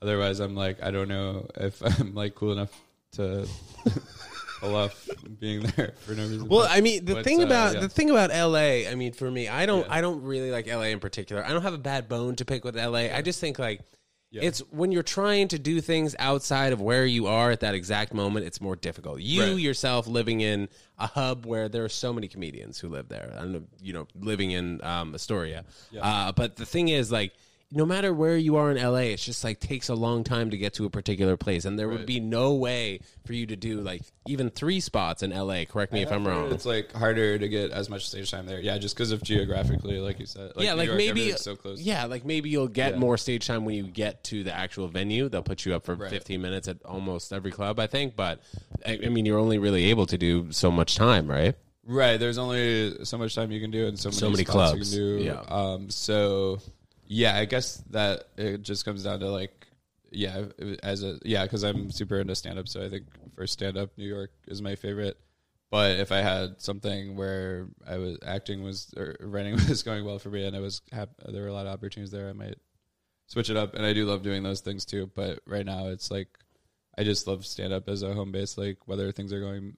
otherwise, 0.00 0.40
I'm 0.40 0.54
like, 0.54 0.82
I 0.82 0.90
don't 0.90 1.08
know 1.08 1.46
if 1.56 1.82
I'm 2.00 2.14
like 2.14 2.34
cool 2.34 2.52
enough 2.52 2.72
to 3.12 3.46
pull 4.60 4.74
off 4.74 5.08
being 5.38 5.60
there 5.76 5.92
for 6.00 6.12
no 6.12 6.22
reason. 6.22 6.48
Well, 6.48 6.60
But- 6.60 6.70
I 6.70 6.80
mean, 6.80 7.04
the 7.04 7.14
but, 7.14 7.24
thing 7.24 7.42
uh, 7.42 7.46
about 7.46 7.74
yeah. 7.74 7.80
the 7.80 7.88
thing 7.90 8.10
about 8.10 8.30
LA, 8.30 8.88
I 8.90 8.94
mean, 8.94 9.12
for 9.12 9.30
me, 9.30 9.48
I 9.48 9.66
don't, 9.66 9.86
Yeah. 9.86 9.94
I 9.94 10.00
don't 10.00 10.22
really 10.22 10.50
like 10.50 10.66
LA 10.66 10.92
in 10.92 11.00
particular. 11.00 11.44
I 11.44 11.50
don't 11.50 11.62
have 11.62 11.74
a 11.74 11.78
bad 11.78 12.08
bone 12.08 12.36
to 12.36 12.44
pick 12.46 12.64
with 12.64 12.76
LA. 12.76 13.10
I 13.12 13.20
just 13.20 13.40
think 13.40 13.58
like 13.58 13.80
Yeah. 14.32 14.42
It's 14.44 14.60
when 14.70 14.92
you're 14.92 15.02
trying 15.02 15.48
to 15.48 15.58
do 15.58 15.82
things 15.82 16.16
outside 16.18 16.72
of 16.72 16.80
where 16.80 17.04
you 17.04 17.26
are 17.26 17.50
at 17.50 17.60
that 17.60 17.74
exact 17.74 18.14
moment, 18.14 18.46
it's 18.46 18.62
more 18.62 18.76
difficult. 18.76 19.20
You 19.20 19.42
Right. 19.42 19.58
yourself 19.58 20.06
living 20.06 20.40
in 20.40 20.70
a 20.98 21.06
hub 21.06 21.44
where 21.44 21.68
there 21.68 21.84
are 21.84 21.90
so 21.90 22.14
many 22.14 22.28
comedians 22.28 22.78
who 22.78 22.88
live 22.88 23.08
there. 23.08 23.30
I 23.36 23.40
don't 23.40 23.52
know, 23.52 23.62
you 23.82 23.92
know, 23.92 24.08
living 24.18 24.50
in 24.50 24.82
um, 24.82 25.14
Astoria. 25.14 25.66
Uh, 26.00 26.32
but 26.32 26.56
the 26.56 26.64
thing 26.64 26.88
is, 26.88 27.12
like, 27.12 27.34
no 27.74 27.86
matter 27.86 28.12
where 28.12 28.36
you 28.36 28.56
are 28.56 28.70
in 28.70 28.76
LA, 28.76 28.98
it's 29.14 29.24
just 29.24 29.42
like 29.44 29.58
takes 29.58 29.88
a 29.88 29.94
long 29.94 30.24
time 30.24 30.50
to 30.50 30.58
get 30.58 30.74
to 30.74 30.84
a 30.84 30.90
particular 30.90 31.36
place, 31.38 31.64
and 31.64 31.78
there 31.78 31.88
would 31.88 32.04
be 32.04 32.20
no 32.20 32.52
way 32.52 33.00
for 33.24 33.32
you 33.32 33.46
to 33.46 33.56
do 33.56 33.80
like 33.80 34.02
even 34.26 34.50
three 34.50 34.78
spots 34.78 35.22
in 35.22 35.30
LA. 35.30 35.64
Correct 35.64 35.92
me 35.92 36.02
if 36.02 36.12
I'm 36.12 36.26
wrong. 36.26 36.52
It's 36.52 36.66
like 36.66 36.92
harder 36.92 37.38
to 37.38 37.48
get 37.48 37.70
as 37.70 37.88
much 37.88 38.06
stage 38.08 38.30
time 38.30 38.44
there. 38.46 38.60
Yeah, 38.60 38.76
just 38.78 38.94
because 38.94 39.10
of 39.10 39.22
geographically, 39.22 39.98
like 40.00 40.20
you 40.20 40.26
said. 40.26 40.52
Like 40.54 40.64
yeah, 40.66 40.72
New 40.72 40.78
like 40.78 40.86
York, 40.88 40.98
maybe 40.98 41.32
so 41.32 41.56
close. 41.56 41.80
Yeah, 41.80 42.04
like 42.04 42.24
maybe 42.26 42.50
you'll 42.50 42.68
get 42.68 42.92
Yeah. 42.92 42.98
more 42.98 43.16
stage 43.16 43.46
time 43.46 43.64
when 43.64 43.74
you 43.74 43.84
get 43.86 44.22
to 44.24 44.44
the 44.44 44.54
actual 44.54 44.88
venue. 44.88 45.28
They'll 45.30 45.42
put 45.42 45.64
you 45.64 45.74
up 45.74 45.84
for 45.84 45.94
Right. 45.94 46.10
15 46.10 46.42
minutes 46.42 46.68
at 46.68 46.82
almost 46.84 47.32
every 47.32 47.52
club, 47.52 47.78
I 47.80 47.86
think. 47.86 48.16
But 48.16 48.40
I, 48.84 48.98
I 49.04 49.08
mean, 49.08 49.24
you're 49.24 49.38
only 49.38 49.58
really 49.58 49.86
able 49.86 50.06
to 50.06 50.18
do 50.18 50.52
so 50.52 50.70
much 50.70 50.94
time, 50.94 51.26
right? 51.26 51.54
Right. 51.86 52.18
There's 52.18 52.38
only 52.38 53.04
so 53.04 53.16
much 53.18 53.34
time 53.34 53.50
you 53.50 53.60
can 53.60 53.70
do 53.70 53.86
and 53.86 53.98
so 53.98 54.10
many, 54.10 54.18
So 54.18 54.30
many 54.30 54.44
clubs. 54.44 54.94
You 54.94 55.16
can 55.16 55.18
do. 55.18 55.24
Yeah. 55.24 55.40
Um. 55.48 55.90
So, 55.90 56.60
yeah, 57.12 57.36
I 57.36 57.44
guess 57.44 57.76
that 57.90 58.28
it 58.38 58.62
just 58.62 58.86
comes 58.86 59.04
down 59.04 59.20
to 59.20 59.28
like, 59.30 59.66
yeah, 60.10 60.46
as 60.82 61.02
a 61.02 61.18
yeah, 61.24 61.42
because 61.42 61.62
I'm 61.62 61.90
super 61.90 62.18
into 62.18 62.34
stand 62.34 62.58
up, 62.58 62.68
so 62.68 62.82
I 62.82 62.88
think 62.88 63.04
for 63.34 63.46
stand 63.46 63.76
up, 63.76 63.90
New 63.98 64.08
York 64.08 64.30
is 64.48 64.62
my 64.62 64.76
favorite. 64.76 65.18
But 65.70 65.98
if 66.00 66.10
I 66.10 66.18
had 66.18 66.60
something 66.60 67.16
where 67.16 67.68
I 67.86 67.98
was 67.98 68.18
acting 68.24 68.62
was 68.62 68.92
or 68.96 69.16
writing 69.20 69.52
was 69.68 69.82
going 69.82 70.06
well 70.06 70.18
for 70.18 70.30
me, 70.30 70.46
and 70.46 70.56
it 70.56 70.60
was 70.60 70.80
hap- 70.90 71.20
there 71.28 71.42
were 71.42 71.48
a 71.48 71.52
lot 71.52 71.66
of 71.66 71.72
opportunities 71.72 72.10
there, 72.10 72.30
I 72.30 72.32
might 72.32 72.56
switch 73.26 73.50
it 73.50 73.58
up. 73.58 73.74
And 73.74 73.84
I 73.84 73.92
do 73.92 74.06
love 74.06 74.22
doing 74.22 74.42
those 74.42 74.60
things 74.60 74.86
too. 74.86 75.10
But 75.14 75.40
right 75.46 75.66
now, 75.66 75.88
it's 75.88 76.10
like 76.10 76.28
I 76.96 77.04
just 77.04 77.26
love 77.26 77.44
stand 77.44 77.74
up 77.74 77.90
as 77.90 78.02
a 78.02 78.14
home 78.14 78.32
base, 78.32 78.56
like 78.56 78.78
whether 78.86 79.12
things 79.12 79.34
are 79.34 79.40
going 79.40 79.76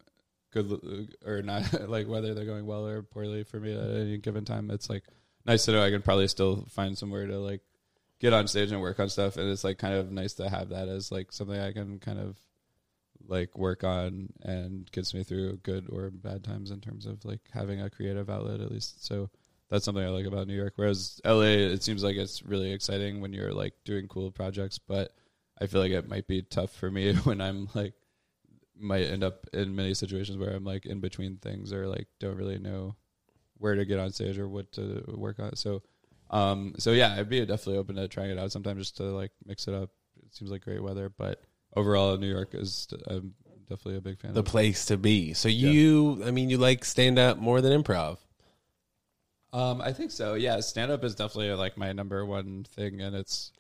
good 0.53 1.16
or 1.26 1.43
not, 1.43 1.89
like 1.89 2.07
whether 2.07 2.32
they're 2.32 2.45
going 2.45 2.66
well 2.66 2.87
or 2.87 3.03
poorly 3.03 3.43
for 3.43 3.59
me 3.59 3.74
at 3.74 3.91
any 3.91 4.18
given 4.18 4.45
time. 4.45 4.70
It's 4.70 4.89
like 4.89 5.03
nice 5.47 5.64
to 5.64 5.72
know 5.72 5.82
I 5.82 5.90
can 5.90 6.03
probably 6.03 6.28
still 6.28 6.66
find 6.70 6.97
somewhere 6.97 7.26
to 7.26 7.38
like 7.38 7.61
get 8.20 8.32
on 8.32 8.49
stage 8.49 8.72
and 8.72 8.80
work 8.80 9.01
on 9.01 9.09
stuff, 9.09 9.36
and 9.36 9.51
it's 9.51 9.64
like 9.64 9.78
kind 9.78 9.95
of 9.95 10.11
nice 10.11 10.34
to 10.34 10.49
have 10.49 10.70
that 10.70 10.88
as 10.88 11.12
like 11.12 11.32
something 11.32 11.59
I 11.59 11.72
can 11.72 11.99
kind 11.99 12.18
of 12.18 12.38
like 13.26 13.57
work 13.57 13.84
on 13.84 14.28
and 14.42 14.90
gets 14.92 15.14
me 15.14 15.22
through 15.22 15.57
good 15.59 15.86
or 15.90 16.11
bad 16.11 16.45
times 16.45 16.70
in 16.70 16.80
terms 16.80 17.07
of 17.07 17.24
like 17.24 17.40
having 17.53 17.80
a 17.80 17.90
creative 17.90 18.28
outlet 18.28 18.61
at 18.61 18.70
least. 18.70 19.05
So 19.05 19.30
that's 19.70 19.84
something 19.84 20.05
I 20.05 20.09
like 20.09 20.26
about 20.26 20.47
New 20.47 20.57
York. 20.57 20.74
Whereas 20.76 21.20
LA, 21.24 21.72
it 21.72 21.82
seems 21.82 22.05
like 22.05 22.16
it's 22.16 22.42
really 22.42 22.72
exciting 22.72 23.20
when 23.20 23.32
you're 23.32 23.53
like 23.53 23.74
doing 23.84 24.09
cool 24.09 24.30
projects, 24.30 24.78
but 24.78 25.12
I 25.61 25.66
feel 25.66 25.80
like 25.80 25.92
it 25.92 26.09
might 26.09 26.26
be 26.26 26.42
tough 26.42 26.72
for 26.72 26.90
me 26.90 27.14
when 27.24 27.40
I'm 27.40 27.68
like 27.74 27.95
might 28.76 29.05
end 29.05 29.22
up 29.22 29.47
in 29.53 29.76
many 29.76 29.95
situations 29.95 30.36
where 30.36 30.51
I'm 30.51 30.64
like 30.64 30.84
in 30.84 31.01
between 31.01 31.36
things 31.36 31.72
or 31.72 31.86
like 31.86 32.09
don't 32.18 32.36
really 32.36 32.59
know 32.59 32.97
where 33.65 33.75
to 33.75 33.87
get 33.87 33.99
on 33.99 34.12
stage 34.12 34.39
or 34.39 34.47
what 34.47 34.71
to 34.73 35.03
work 35.17 35.39
on. 35.41 35.57
So 35.57 35.83
um 36.31 36.75
so 36.79 36.93
yeah, 36.93 37.15
I'd 37.19 37.31
be 37.31 37.41
definitely 37.41 37.79
open 37.79 37.97
to 37.97 38.07
trying 38.09 38.31
it 38.31 38.39
out 38.39 38.53
sometime 38.53 38.79
just 38.79 38.99
to 38.99 39.05
like 39.05 39.33
mix 39.47 39.67
it 39.67 39.75
up. 39.75 39.89
It 40.25 40.35
seems 40.35 40.51
like 40.51 40.62
great 40.62 40.83
weather, 40.83 41.09
but 41.09 41.43
overall 41.75 42.17
New 42.19 42.29
York 42.31 42.51
is 42.55 42.89
I'm 43.09 43.35
definitely 43.69 43.97
a 43.97 44.01
big 44.03 44.21
fan 44.21 44.35
The 44.35 44.43
place 44.43 44.85
to 44.87 44.99
be. 44.99 45.33
So 45.33 45.49
you, 45.49 46.23
I 46.27 46.31
mean, 46.31 46.51
you 46.51 46.59
like 46.59 46.85
stand 46.85 47.19
up 47.19 47.39
more 47.39 47.62
than 47.62 47.83
improv. 47.83 48.19
Um, 49.55 49.81
I 49.81 49.93
think 49.93 50.11
so. 50.11 50.35
Yeah, 50.35 50.61
stand 50.61 50.91
up 50.93 51.05
is 51.05 51.15
definitely 51.15 51.53
like 51.55 51.79
my 51.79 51.93
number 51.93 52.27
one 52.27 52.65
thing, 52.65 53.01
and 53.01 53.15
it's 53.15 53.53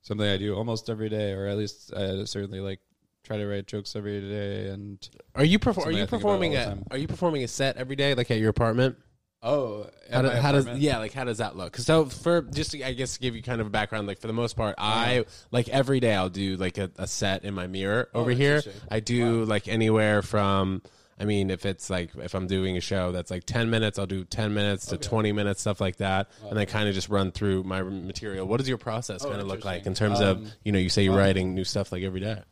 something 0.00 0.26
I 0.26 0.36
do 0.36 0.54
almost 0.54 0.88
every 0.88 1.08
day, 1.08 1.32
or 1.32 1.46
at 1.46 1.58
least 1.58 1.92
I 1.94 2.24
certainly 2.24 2.60
like 2.60 2.80
try 3.24 3.36
to 3.36 3.46
write 3.46 3.66
jokes 3.66 3.96
every 3.96 4.20
day. 4.20 4.68
And 4.68 5.06
Are 5.34 5.44
you 5.44 5.58
perfor- 5.58 5.86
are 5.86 5.90
you 5.90 6.06
performing 6.06 6.56
a. 6.56 6.78
Are 6.90 6.96
you 6.96 7.08
performing 7.08 7.42
a 7.42 7.48
set 7.48 7.76
every 7.76 7.96
day, 7.96 8.14
like 8.14 8.30
at 8.30 8.38
your 8.38 8.50
apartment? 8.50 8.96
Oh, 9.42 9.86
How, 10.10 10.22
do, 10.22 10.28
how 10.28 10.52
does 10.52 10.66
yeah, 10.78 10.98
like 10.98 11.12
how 11.12 11.24
does 11.24 11.38
that 11.38 11.56
look? 11.56 11.76
so 11.76 12.06
for 12.06 12.42
just 12.42 12.72
to, 12.72 12.82
I 12.84 12.92
guess 12.92 13.14
to 13.14 13.20
give 13.20 13.34
you 13.34 13.42
kind 13.42 13.60
of 13.60 13.66
a 13.66 13.70
background, 13.70 14.06
like 14.06 14.20
for 14.20 14.26
the 14.26 14.32
most 14.32 14.56
part, 14.56 14.74
I 14.78 15.24
like 15.50 15.68
every 15.68 16.00
day 16.00 16.14
I'll 16.14 16.28
do 16.28 16.56
like 16.56 16.78
a, 16.78 16.90
a 16.96 17.06
set 17.06 17.44
in 17.44 17.54
my 17.54 17.66
mirror 17.66 18.08
over 18.14 18.30
here. 18.30 18.62
I 18.90 19.00
do 19.00 19.44
like 19.44 19.68
anywhere 19.68 20.22
from. 20.22 20.82
I 21.20 21.24
mean, 21.24 21.50
if 21.50 21.66
it's 21.66 21.88
like 21.88 22.10
if 22.16 22.34
I'm 22.34 22.46
doing 22.48 22.76
a 22.76 22.80
show 22.80 23.12
that's 23.12 23.30
like 23.30 23.44
ten 23.44 23.70
minutes, 23.70 23.98
I'll 23.98 24.06
do 24.06 24.24
ten 24.24 24.54
minutes 24.54 24.86
to 24.86 24.96
twenty 24.96 25.30
minutes, 25.30 25.60
stuff 25.60 25.80
like 25.80 25.96
that, 25.96 26.30
and 26.48 26.58
then 26.58 26.66
kind 26.66 26.88
of 26.88 26.94
just 26.94 27.08
run 27.08 27.30
through 27.30 27.62
my 27.62 27.82
material. 27.82 28.46
What 28.46 28.56
does 28.58 28.68
your 28.68 28.78
process 28.78 29.24
kind 29.24 29.40
of 29.40 29.46
look 29.46 29.64
like 29.64 29.86
in 29.86 29.94
terms 29.94 30.20
of 30.20 30.50
you 30.64 30.72
know 30.72 30.78
you 30.78 30.88
say 30.88 31.04
you're 31.04 31.16
writing 31.16 31.54
new 31.54 31.64
stuff 31.64 31.92
like 31.92 32.02
every 32.02 32.20
day? 32.20 32.42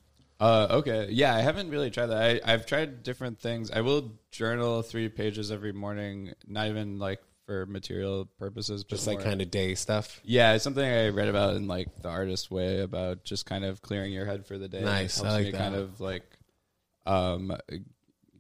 Uh, 0.41 0.67
okay. 0.71 1.09
Yeah, 1.11 1.35
I 1.35 1.41
haven't 1.41 1.71
really 1.71 1.91
tried 1.91 2.07
that. 2.07 2.23
I, 2.23 2.53
I've 2.53 2.65
tried 2.65 3.03
different 3.03 3.39
things. 3.39 3.71
I 3.71 3.83
will 3.83 4.13
journal 4.31 4.83
three 4.83 5.09
pages 5.11 5.53
every 5.53 5.73
morning, 5.73 6.33
not 6.47 6.69
even 6.69 6.99
like 6.99 7.21
for 7.45 7.67
material 7.67 8.27
purposes, 8.39 8.85
Just 8.85 9.07
like 9.07 9.21
kind 9.23 9.43
of 9.43 9.51
day 9.51 9.75
stuff. 9.75 10.21
Yeah, 10.25 10.55
it's 10.55 10.65
something 10.65 10.85
I 10.85 11.09
read 11.09 11.29
about 11.29 11.57
in 11.57 11.67
like 11.67 11.89
the 12.01 12.09
artist 12.09 12.51
way 12.51 12.81
about 12.81 13.25
just 13.25 13.45
kind 13.45 13.65
of 13.65 13.83
clearing 13.83 14.13
your 14.13 14.25
head 14.25 14.47
for 14.47 14.57
the 14.57 14.69
day. 14.69 14.83
Nice, 14.83 15.19
It 15.19 15.23
helps 15.25 15.31
I 15.31 15.37
like 15.37 15.45
me 15.47 15.51
that. 15.53 15.59
kind 15.59 15.75
of 15.75 16.01
like 16.01 16.25
um 17.07 17.57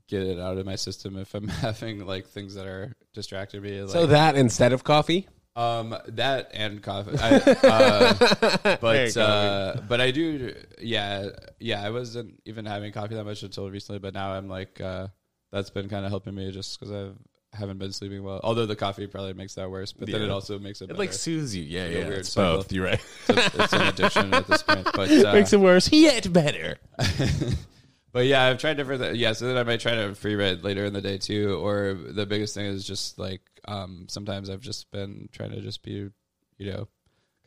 get 0.08 0.22
it 0.22 0.38
out 0.38 0.58
of 0.58 0.66
my 0.66 0.76
system 0.76 1.16
if 1.16 1.34
I'm 1.34 1.48
having 1.66 2.06
like 2.06 2.28
things 2.28 2.54
that 2.54 2.66
are 2.66 2.94
distracting 3.12 3.62
me. 3.62 3.80
Like, 3.82 3.90
So 3.90 4.06
that 4.06 4.36
instead 4.36 4.72
of 4.72 4.84
coffee, 4.84 5.28
um, 5.56 5.96
that 6.08 6.50
and 6.54 6.82
coffee. 6.82 7.16
I, 7.18 7.36
uh, 7.62 8.76
but 8.80 9.16
uh, 9.16 9.76
but 9.88 10.00
I 10.00 10.10
do. 10.10 10.54
Yeah, 10.80 11.30
yeah. 11.58 11.82
I 11.82 11.90
wasn't 11.90 12.40
even 12.44 12.66
having 12.66 12.92
coffee 12.92 13.14
that 13.16 13.24
much 13.24 13.42
until 13.42 13.70
recently, 13.70 13.98
but 13.98 14.14
now 14.14 14.32
I'm 14.32 14.48
like 14.48 14.80
uh, 14.80 15.08
that's 15.52 15.70
been 15.70 15.88
kind 15.88 16.04
of 16.04 16.10
helping 16.10 16.34
me 16.34 16.50
just 16.52 16.78
because 16.78 16.92
I 16.92 17.10
haven't 17.56 17.78
been 17.78 17.92
sleeping 17.92 18.22
well. 18.22 18.40
Although 18.42 18.66
the 18.66 18.76
coffee 18.76 19.06
probably 19.06 19.34
makes 19.34 19.54
that 19.54 19.70
worse, 19.70 19.92
but 19.92 20.10
then 20.10 20.22
it 20.22 20.30
also 20.30 20.58
makes 20.58 20.80
it, 20.80 20.84
it 20.84 20.88
better. 20.88 20.98
like 20.98 21.12
soothes 21.12 21.54
you. 21.54 21.64
Yeah, 21.64 21.86
yeah. 21.86 21.98
It's 21.98 22.32
cycle. 22.32 22.58
both. 22.58 22.72
You're 22.72 22.84
right. 22.84 23.04
it's, 23.28 23.54
it's 23.54 23.72
an 23.72 23.82
addiction 23.82 24.34
at 24.34 24.46
this 24.46 24.62
point. 24.62 24.86
But 24.94 25.10
uh, 25.10 25.32
Makes 25.32 25.52
it 25.52 25.60
worse 25.60 25.90
yet 25.92 26.32
better. 26.32 26.78
but 28.12 28.26
yeah, 28.26 28.44
I've 28.44 28.58
tried 28.58 28.76
different. 28.76 29.02
Th- 29.02 29.16
yeah, 29.16 29.32
so 29.32 29.46
then 29.46 29.56
I 29.56 29.62
might 29.62 29.80
try 29.80 29.94
to 29.94 30.14
free 30.14 30.34
read 30.34 30.62
later 30.62 30.84
in 30.84 30.92
the 30.92 31.00
day 31.00 31.18
too. 31.18 31.58
Or 31.62 31.94
the 31.94 32.26
biggest 32.26 32.54
thing 32.54 32.66
is 32.66 32.86
just 32.86 33.18
like 33.18 33.40
um, 33.66 34.06
sometimes 34.08 34.50
I've 34.50 34.60
just 34.60 34.90
been 34.90 35.28
trying 35.32 35.50
to 35.50 35.60
just 35.60 35.82
be, 35.82 36.10
you 36.58 36.72
know, 36.72 36.88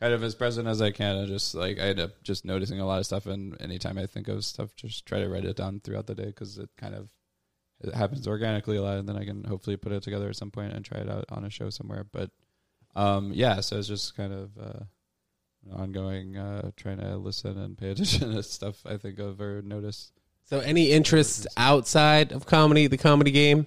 kind 0.00 0.12
of 0.12 0.22
as 0.22 0.34
present 0.34 0.68
as 0.68 0.82
I 0.82 0.90
can, 0.90 1.16
and 1.16 1.28
just 1.28 1.54
like 1.54 1.78
I 1.78 1.88
end 1.88 2.00
up 2.00 2.22
just 2.22 2.44
noticing 2.44 2.80
a 2.80 2.86
lot 2.86 2.98
of 2.98 3.06
stuff. 3.06 3.26
And 3.26 3.60
anytime 3.60 3.98
I 3.98 4.06
think 4.06 4.28
of 4.28 4.44
stuff, 4.44 4.74
just 4.76 5.06
try 5.06 5.20
to 5.20 5.28
write 5.28 5.44
it 5.44 5.56
down 5.56 5.80
throughout 5.80 6.06
the 6.06 6.14
day 6.14 6.26
because 6.26 6.58
it 6.58 6.70
kind 6.76 6.94
of 6.94 7.08
it 7.80 7.94
happens 7.94 8.26
organically 8.26 8.76
a 8.76 8.82
lot, 8.82 8.98
and 8.98 9.08
then 9.08 9.16
I 9.16 9.24
can 9.24 9.44
hopefully 9.44 9.76
put 9.76 9.92
it 9.92 10.02
together 10.02 10.28
at 10.28 10.36
some 10.36 10.50
point 10.50 10.72
and 10.72 10.84
try 10.84 10.98
it 10.98 11.10
out 11.10 11.24
on 11.30 11.44
a 11.44 11.50
show 11.50 11.70
somewhere. 11.70 12.04
But 12.10 12.30
um, 12.94 13.32
yeah, 13.34 13.60
so 13.60 13.78
it's 13.78 13.88
just 13.88 14.16
kind 14.16 14.32
of. 14.32 14.50
Uh, 14.58 14.84
ongoing 15.72 16.36
uh 16.36 16.70
trying 16.76 16.98
to 16.98 17.16
listen 17.16 17.56
and 17.56 17.78
pay 17.78 17.88
attention 17.92 18.34
to 18.34 18.42
stuff 18.42 18.84
i 18.84 18.98
think 18.98 19.18
of 19.18 19.40
or 19.40 19.62
notice 19.62 20.12
So, 20.44 20.60
any 20.60 20.90
interests 20.90 21.46
outside 21.56 22.32
of 22.32 22.44
comedy, 22.44 22.86
the 22.86 22.98
comedy 22.98 23.30
game? 23.30 23.66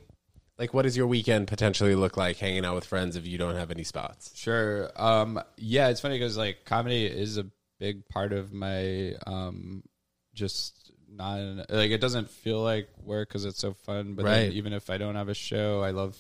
Like, 0.60 0.74
what 0.74 0.84
does 0.84 0.98
your 0.98 1.08
weekend 1.08 1.48
potentially 1.48 1.94
look 1.96 2.18
like 2.18 2.38
hanging 2.38 2.66
out 2.66 2.76
with 2.76 2.86
friends 2.86 3.16
if 3.16 3.28
you 3.28 3.38
don't 3.38 3.56
have 3.56 3.70
any 3.70 3.84
spots? 3.84 4.32
Sure. 4.36 4.90
Um, 4.96 5.40
yeah, 5.58 5.90
it's 5.90 6.02
funny 6.02 6.16
because 6.18 6.36
like 6.38 6.66
comedy 6.66 7.06
is 7.06 7.38
a 7.38 7.46
big 7.80 8.08
part 8.10 8.34
of 8.34 8.52
my 8.54 9.14
um, 9.28 9.84
just 10.34 10.92
not 11.10 11.38
like 11.70 11.92
it 11.92 12.02
doesn't 12.02 12.30
feel 12.30 12.62
like 12.62 12.90
work 13.04 13.30
because 13.30 13.46
it's 13.46 13.60
so 13.60 13.74
fun. 13.74 14.16
But 14.16 14.26
Right. 14.26 14.52
even 14.52 14.74
if 14.74 14.90
I 14.90 14.98
don't 14.98 15.16
have 15.16 15.30
a 15.30 15.34
show, 15.36 15.82
I 15.84 15.92
love 15.92 16.18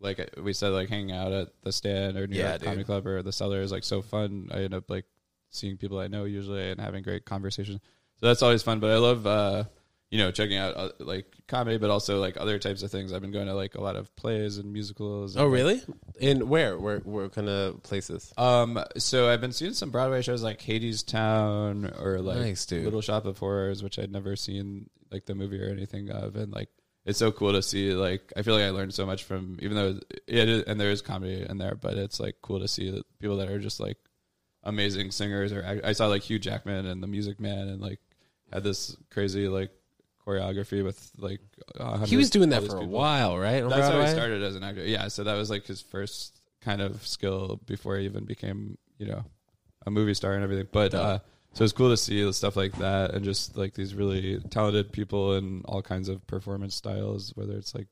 like 0.00 0.28
we 0.42 0.52
said 0.52 0.70
like 0.70 0.88
hanging 0.88 1.12
out 1.12 1.30
at 1.32 1.48
the 1.62 1.70
stand 1.70 2.16
or 2.16 2.26
New 2.26 2.36
Yeah, 2.36 2.48
York 2.48 2.58
dude. 2.58 2.66
Comedy 2.66 2.84
Club 2.84 3.06
or 3.06 3.22
the 3.22 3.32
Cellar 3.32 3.60
is 3.62 3.70
like 3.70 3.84
so 3.84 4.02
fun. 4.02 4.48
I 4.52 4.62
end 4.62 4.74
up 4.74 4.90
like 4.90 5.04
seeing 5.50 5.76
people 5.76 6.00
I 6.00 6.08
know 6.08 6.24
usually 6.24 6.70
and 6.70 6.80
having 6.80 7.04
great 7.04 7.24
conversations. 7.24 7.80
So 8.18 8.26
that's 8.26 8.42
always 8.42 8.62
fun. 8.64 8.80
But 8.80 8.90
I 8.90 8.96
love 8.98 9.26
uh, 9.26 9.64
you 10.12 10.18
know 10.18 10.30
checking 10.30 10.58
out 10.58 10.76
uh, 10.76 10.90
like 10.98 11.24
comedy, 11.48 11.78
but 11.78 11.88
also 11.88 12.20
like 12.20 12.36
other 12.36 12.58
types 12.58 12.82
of 12.82 12.90
things. 12.90 13.14
I've 13.14 13.22
been 13.22 13.32
going 13.32 13.46
to 13.46 13.54
like 13.54 13.76
a 13.76 13.80
lot 13.80 13.96
of 13.96 14.14
plays 14.14 14.58
and 14.58 14.70
musicals. 14.70 15.38
Oh, 15.38 15.44
and, 15.44 15.50
like, 15.50 15.58
really? 15.58 15.82
In 16.20 16.48
where? 16.50 16.78
Where? 16.78 16.98
What 16.98 17.32
kind 17.32 17.48
of 17.48 17.82
places? 17.82 18.30
um, 18.36 18.78
so 18.98 19.30
I've 19.30 19.40
been 19.40 19.52
seeing 19.52 19.72
some 19.72 19.90
Broadway 19.90 20.20
shows 20.20 20.42
like 20.42 20.60
Hadestown 20.60 21.98
or 21.98 22.20
like 22.20 22.38
Nice. 22.38 22.70
Little 22.70 23.00
Shop 23.00 23.24
of 23.24 23.38
Horrors, 23.38 23.82
which 23.82 23.98
I'd 23.98 24.12
never 24.12 24.36
seen 24.36 24.90
like 25.10 25.24
the 25.24 25.34
movie 25.34 25.62
or 25.62 25.70
anything 25.70 26.10
of, 26.10 26.36
and 26.36 26.52
like 26.52 26.68
it's 27.06 27.18
so 27.18 27.32
cool 27.32 27.52
to 27.52 27.62
see. 27.62 27.94
Like 27.94 28.34
I 28.36 28.42
feel 28.42 28.54
like 28.54 28.64
I 28.64 28.70
learned 28.70 28.92
so 28.92 29.06
much 29.06 29.24
from, 29.24 29.58
even 29.62 29.78
though 29.78 29.98
it 30.26 30.48
is, 30.48 30.64
and 30.64 30.78
there 30.78 30.90
is 30.90 31.00
comedy 31.00 31.46
in 31.48 31.56
there, 31.56 31.74
but 31.74 31.96
it's 31.96 32.20
like 32.20 32.36
cool 32.42 32.60
to 32.60 32.68
see 32.68 32.90
that 32.90 33.04
people 33.18 33.38
that 33.38 33.48
are 33.48 33.58
just 33.58 33.80
like 33.80 33.96
amazing 34.62 35.10
singers. 35.10 35.54
Or 35.54 35.64
I, 35.64 35.88
I 35.88 35.92
saw 35.92 36.08
like 36.08 36.22
Hugh 36.22 36.38
Jackman 36.38 36.84
and 36.84 37.02
The 37.02 37.06
Music 37.06 37.40
Man, 37.40 37.68
and 37.68 37.80
like 37.80 38.00
had 38.52 38.62
this 38.62 38.94
crazy 39.10 39.48
like 39.48 39.70
choreography 40.26 40.84
with 40.84 41.10
like. 41.18 41.40
He 42.06 42.16
was 42.16 42.30
doing 42.30 42.50
that 42.50 42.64
for 42.64 42.76
a 42.76 42.84
while, 42.84 43.38
right? 43.38 43.62
On 43.62 43.70
That's 43.70 43.88
how 43.88 44.00
he 44.00 44.08
started 44.08 44.42
as 44.42 44.56
an 44.56 44.64
actor. 44.64 44.84
Yeah, 44.84 45.08
so 45.08 45.24
that 45.24 45.34
was 45.34 45.50
like 45.50 45.66
his 45.66 45.80
first 45.80 46.40
kind 46.60 46.80
of 46.80 47.06
skill 47.06 47.60
before 47.66 47.96
he 47.96 48.04
even 48.04 48.24
became, 48.24 48.78
you 48.98 49.06
know, 49.06 49.24
a 49.86 49.90
movie 49.90 50.14
star 50.14 50.34
and 50.34 50.44
everything. 50.44 50.68
But 50.70 50.94
uh, 50.94 51.18
so 51.54 51.64
it's 51.64 51.72
cool 51.72 51.90
to 51.90 51.96
see 51.96 52.30
stuff 52.32 52.56
like 52.56 52.76
that 52.78 53.12
and 53.12 53.24
just 53.24 53.56
like 53.56 53.74
these 53.74 53.94
really 53.94 54.38
talented 54.50 54.92
people 54.92 55.34
in 55.34 55.62
all 55.66 55.82
kinds 55.82 56.08
of 56.08 56.26
performance 56.26 56.74
styles, 56.74 57.32
whether 57.36 57.54
it's 57.54 57.74
like 57.74 57.88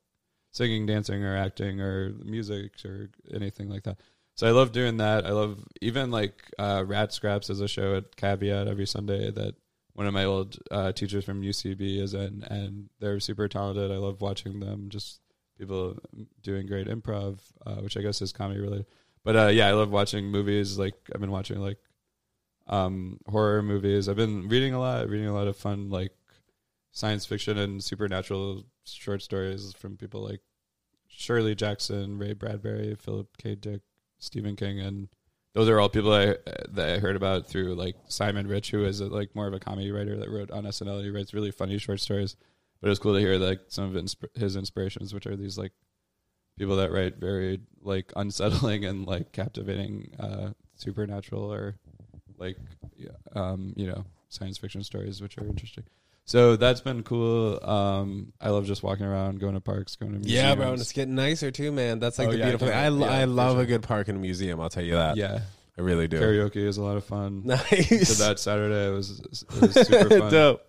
singing, 0.53 0.87
dancing, 0.87 1.23
or 1.25 1.37
acting, 1.37 1.81
or 1.81 2.15
music, 2.25 2.73
or 2.85 3.11
anything 3.33 3.69
like 3.69 3.83
that. 3.85 3.99
So 4.37 4.47
I 4.47 4.53
love 4.53 4.73
doing 4.73 4.97
that. 4.99 5.27
I 5.27 5.31
love 5.31 5.63
even 5.83 6.11
like 6.11 6.43
uh, 6.59 6.85
Rat 6.87 7.13
Scraps 7.13 7.51
as 7.51 7.61
a 7.61 7.69
show 7.69 7.97
at 7.97 8.17
Caveat 8.17 8.69
every 8.69 8.87
Sunday 8.87 9.31
that 9.31 9.55
one 9.95 10.07
of 10.07 10.15
my 10.15 10.25
old 10.25 10.57
uh, 10.71 10.93
teachers 10.93 11.25
from 11.25 11.43
UCB 11.43 12.01
is 12.01 12.15
in, 12.15 12.45
and 12.45 12.89
they're 13.01 13.21
super 13.21 13.49
talented. 13.49 13.91
I 13.91 13.97
love 13.97 14.21
watching 14.21 14.61
them. 14.61 14.89
Just 14.89 15.21
people 15.59 15.99
doing 16.43 16.67
great 16.67 16.89
improv, 16.89 17.39
uh, 17.67 17.77
which 17.77 17.97
I 17.97 18.01
guess 18.01 18.23
is 18.23 18.33
comedy 18.33 18.61
related. 18.61 18.87
But 19.23 19.37
uh, 19.37 19.47
yeah, 19.49 19.69
I 19.69 19.73
love 19.73 19.91
watching 19.91 20.27
movies. 20.27 20.79
Like 20.79 20.95
I've 21.15 21.21
been 21.21 21.31
watching 21.31 21.61
like 21.61 21.79
um, 22.67 23.19
horror 23.29 23.63
movies. 23.63 24.09
I've 24.09 24.17
been 24.17 24.49
reading 24.49 24.75
a 24.75 24.81
lot, 24.81 25.09
reading 25.09 25.29
a 25.29 25.35
lot 25.35 25.49
of 25.49 25.57
fun 25.57 25.91
like 25.91 26.13
science 26.93 27.27
fiction 27.27 27.59
and 27.59 27.83
supernatural 27.83 28.65
short 28.85 29.23
stories 29.23 29.75
from 29.79 29.97
people 29.97 30.23
like 30.23 30.41
Shirley 31.09 31.55
Jackson, 31.55 32.19
Ray 32.19 32.33
Bradbury, 32.33 32.95
Philip 32.95 33.37
K. 33.37 33.55
Dick, 33.55 33.83
Stephen 34.19 34.57
King, 34.57 34.81
and 34.81 35.09
those 35.55 35.69
are 35.69 35.81
all 35.81 35.89
people 35.89 36.13
I 36.13 36.37
that 36.71 36.97
I 36.97 36.99
heard 36.99 37.17
about 37.17 37.47
through 37.47 37.75
like 37.75 37.97
Simon 38.09 38.47
Rich, 38.47 38.71
who 38.71 38.85
is 38.85 39.01
a, 39.01 39.07
like 39.07 39.35
more 39.35 39.47
of 39.47 39.55
a 39.55 39.61
comedy 39.61 39.91
writer 39.91 40.17
that 40.17 40.31
wrote 40.31 40.51
on 40.51 40.65
SNL. 40.65 41.03
He 41.03 41.11
writes 41.11 41.35
really 41.35 41.51
funny 41.51 41.79
short 41.79 42.01
stories, 42.01 42.37
but 42.81 42.87
it 42.87 42.91
was 42.91 42.99
cool 42.99 43.15
to 43.15 43.21
hear 43.21 43.37
like 43.37 43.61
some 43.69 43.85
of 43.85 44.03
insp- 44.03 44.37
his 44.37 44.57
inspirations, 44.57 45.13
which 45.13 45.27
are 45.27 45.37
these 45.37 45.59
like 45.59 45.73
people 46.59 46.77
that 46.77 46.93
write 46.93 47.17
very 47.17 47.61
like 47.83 48.13
unsettling 48.17 48.85
and 48.85 49.07
like 49.07 49.33
captivating 49.33 50.13
uh, 50.21 50.51
supernatural 50.77 51.53
or 51.53 51.77
like 52.39 52.57
um, 53.35 53.73
you 53.77 53.87
know 53.87 54.05
science 54.29 54.59
fiction 54.59 54.85
stories, 54.85 55.21
which 55.21 55.37
are 55.37 55.47
interesting. 55.47 55.85
So 56.31 56.55
that's 56.55 56.81
been 56.81 57.03
cool. 57.03 57.59
Um, 57.69 58.33
I 58.41 58.51
love 58.51 58.65
just 58.65 58.85
walking 58.85 59.05
around, 59.05 59.41
going 59.41 59.55
to 59.55 59.61
parks, 59.61 59.97
going 59.97 60.13
to 60.13 60.19
museums. 60.21 60.41
Yeah, 60.41 60.55
bro, 60.55 60.71
and 60.75 60.81
it's 60.81 60.93
getting 60.93 61.17
nicer 61.17 61.51
too, 61.51 61.73
man. 61.73 61.99
That's 61.99 62.21
like 62.21 62.29
Oh, 62.29 62.31
the 62.31 62.39
yeah, 62.39 62.45
beautiful 62.45 62.69
thing. 62.69 62.77
I. 62.77 62.89
Yeah, 62.89 63.19
I 63.19 63.21
for 63.23 63.27
love 63.27 63.55
sure. 63.57 63.63
a 63.63 63.67
good 63.67 63.83
park 63.83 64.07
and 64.07 64.17
a 64.17 64.21
museum. 64.21 64.61
I'll 64.61 64.69
tell 64.71 64.85
you 64.85 64.95
that. 64.95 65.17
yeah. 65.17 65.41
I 65.77 65.83
really 65.83 66.07
do. 66.07 66.21
Karaoke 66.21 66.57
is 66.57 66.77
a 66.77 66.83
lot 66.85 66.97
of 66.97 67.05
fun. 67.05 67.41
Did 67.47 67.49
Nice. 67.49 68.19
that 68.19 68.39
Saturday. 68.39 68.87
It 68.87 68.95
was, 68.95 69.19
it 69.19 69.61
was 69.61 69.73
super 69.89 70.09
fun. 70.21 70.31
Dope. 70.31 70.63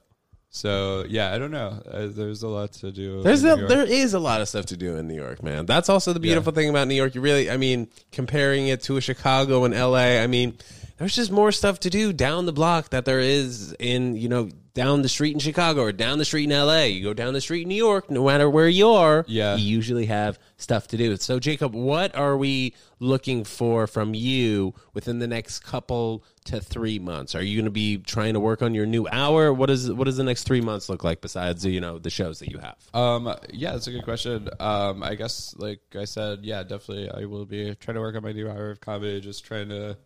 So 0.49 1.05
yeah, 1.07 1.31
I 1.31 1.37
don't 1.37 1.51
know. 1.51 1.79
Uh, 1.89 2.07
there's 2.09 2.41
a 2.41 2.47
lot 2.47 2.71
to 2.73 2.91
do. 2.91 3.21
There's 3.21 3.43
in 3.43 3.51
a, 3.51 3.57
York. 3.57 3.69
there 3.69 3.83
is 3.85 4.15
a 4.15 4.19
lot 4.19 4.41
of 4.41 4.49
stuff 4.49 4.65
to 4.67 4.77
do 4.77 4.95
in 4.97 5.07
New 5.07 5.13
York, 5.15 5.43
man. 5.43 5.67
That's 5.67 5.89
also 5.89 6.11
the 6.11 6.19
beautiful 6.19 6.53
thing 6.53 6.69
about 6.69 6.87
New 6.87 6.95
York. 6.95 7.13
You 7.13 7.21
really, 7.21 7.51
I 7.51 7.57
mean, 7.57 7.87
comparing 8.11 8.67
it 8.67 8.81
to 8.83 8.97
a 8.97 9.01
Chicago 9.01 9.63
and 9.63 9.75
L.A. 9.75 10.23
I 10.23 10.27
mean, 10.27 10.57
there's 11.01 11.15
just 11.15 11.31
more 11.31 11.51
stuff 11.51 11.79
to 11.79 11.89
do 11.89 12.13
down 12.13 12.45
the 12.45 12.53
block 12.53 12.89
that 12.91 13.05
there 13.05 13.19
is 13.19 13.73
in 13.79 14.15
you 14.15 14.29
know 14.29 14.49
down 14.75 15.01
the 15.01 15.09
street 15.09 15.33
in 15.33 15.39
Chicago 15.39 15.81
or 15.81 15.91
down 15.91 16.17
the 16.19 16.23
street 16.23 16.45
in 16.45 16.51
L.A. 16.53 16.87
You 16.89 17.03
go 17.03 17.13
down 17.13 17.33
the 17.33 17.41
street 17.41 17.63
in 17.63 17.67
New 17.69 17.75
York, 17.75 18.09
no 18.09 18.25
matter 18.27 18.49
where 18.49 18.69
you 18.69 18.87
are, 18.91 19.25
Yeah. 19.27 19.55
you 19.57 19.65
usually 19.65 20.05
have 20.05 20.39
stuff 20.55 20.87
to 20.89 20.97
do. 20.97 21.17
So, 21.17 21.39
Jacob, 21.39 21.73
what 21.75 22.15
are 22.15 22.37
we 22.37 22.73
looking 22.99 23.43
for 23.43 23.85
from 23.85 24.13
you 24.13 24.73
within 24.93 25.19
the 25.19 25.27
next 25.27 25.59
couple 25.59 26.23
to 26.45 26.61
three 26.61 26.99
months? 26.99 27.35
Are 27.35 27.43
you 27.43 27.57
going 27.57 27.65
to 27.65 27.71
be 27.71 27.97
trying 27.97 28.35
to 28.35 28.39
work 28.39 28.61
on 28.61 28.73
your 28.73 28.85
new 28.85 29.07
hour? 29.11 29.51
What 29.51 29.69
is 29.69 29.91
what 29.91 30.05
does 30.05 30.15
the 30.15 30.23
next 30.23 30.43
three 30.43 30.61
months 30.61 30.87
look 30.87 31.03
like 31.03 31.19
besides 31.19 31.65
you 31.65 31.81
know 31.81 31.97
the 31.99 32.09
shows 32.11 32.39
that 32.39 32.49
you 32.49 32.59
have? 32.59 32.77
Um, 32.93 33.35
yeah, 33.51 33.73
that's 33.73 33.87
a 33.87 33.91
good 33.91 34.03
question. 34.05 34.47
Um, 34.59 35.03
I 35.03 35.15
guess, 35.15 35.53
like 35.57 35.81
I 35.99 36.05
said, 36.05 36.45
yeah, 36.45 36.63
definitely, 36.63 37.09
I 37.09 37.25
will 37.25 37.45
be 37.45 37.75
trying 37.75 37.95
to 37.95 38.01
work 38.01 38.15
on 38.15 38.23
my 38.23 38.31
new 38.31 38.47
hour 38.49 38.69
of 38.71 38.79
comedy. 38.79 39.19
Just 39.19 39.43
trying 39.43 39.67
to 39.67 39.97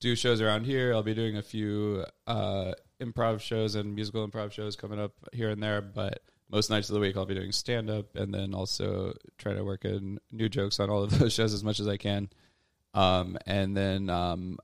do 0.00 0.14
shows 0.14 0.40
around 0.40 0.64
here. 0.64 0.92
I'll 0.94 1.02
be 1.02 1.14
doing 1.14 1.36
a 1.36 1.42
few 1.42 2.04
uh, 2.26 2.72
improv 3.00 3.40
shows 3.40 3.74
and 3.74 3.94
musical 3.94 4.26
improv 4.26 4.52
shows 4.52 4.76
coming 4.76 5.00
up 5.00 5.12
here 5.32 5.50
and 5.50 5.62
there, 5.62 5.80
but 5.80 6.20
most 6.50 6.70
nights 6.70 6.88
of 6.88 6.94
the 6.94 7.00
week 7.00 7.16
I'll 7.16 7.26
be 7.26 7.34
doing 7.34 7.52
stand 7.52 7.90
up 7.90 8.16
and 8.16 8.32
then 8.32 8.54
also 8.54 9.14
trying 9.36 9.56
to 9.56 9.64
work 9.64 9.84
in 9.84 10.18
new 10.30 10.48
jokes 10.48 10.80
on 10.80 10.90
all 10.90 11.02
of 11.02 11.10
those 11.18 11.32
shows 11.32 11.52
as 11.52 11.64
much 11.64 11.80
as 11.80 11.88
I 11.88 11.96
can. 11.96 12.30
Um, 12.94 13.36
and 13.46 13.76
then, 13.76 14.08
um, 14.08 14.58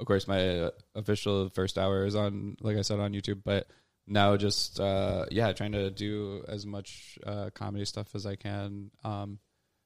of 0.00 0.06
course, 0.06 0.26
my 0.26 0.70
official 0.94 1.48
first 1.50 1.78
hour 1.78 2.04
is 2.04 2.16
on, 2.16 2.56
like 2.60 2.76
I 2.76 2.82
said, 2.82 3.00
on 3.00 3.12
YouTube, 3.12 3.42
but 3.44 3.68
now 4.06 4.36
just 4.36 4.78
uh 4.78 5.26
yeah 5.30 5.52
trying 5.52 5.72
to 5.72 5.90
do 5.90 6.44
as 6.48 6.64
much 6.64 7.18
uh 7.26 7.50
comedy 7.54 7.84
stuff 7.84 8.14
as 8.14 8.24
i 8.24 8.36
can 8.36 8.90
um 9.04 9.38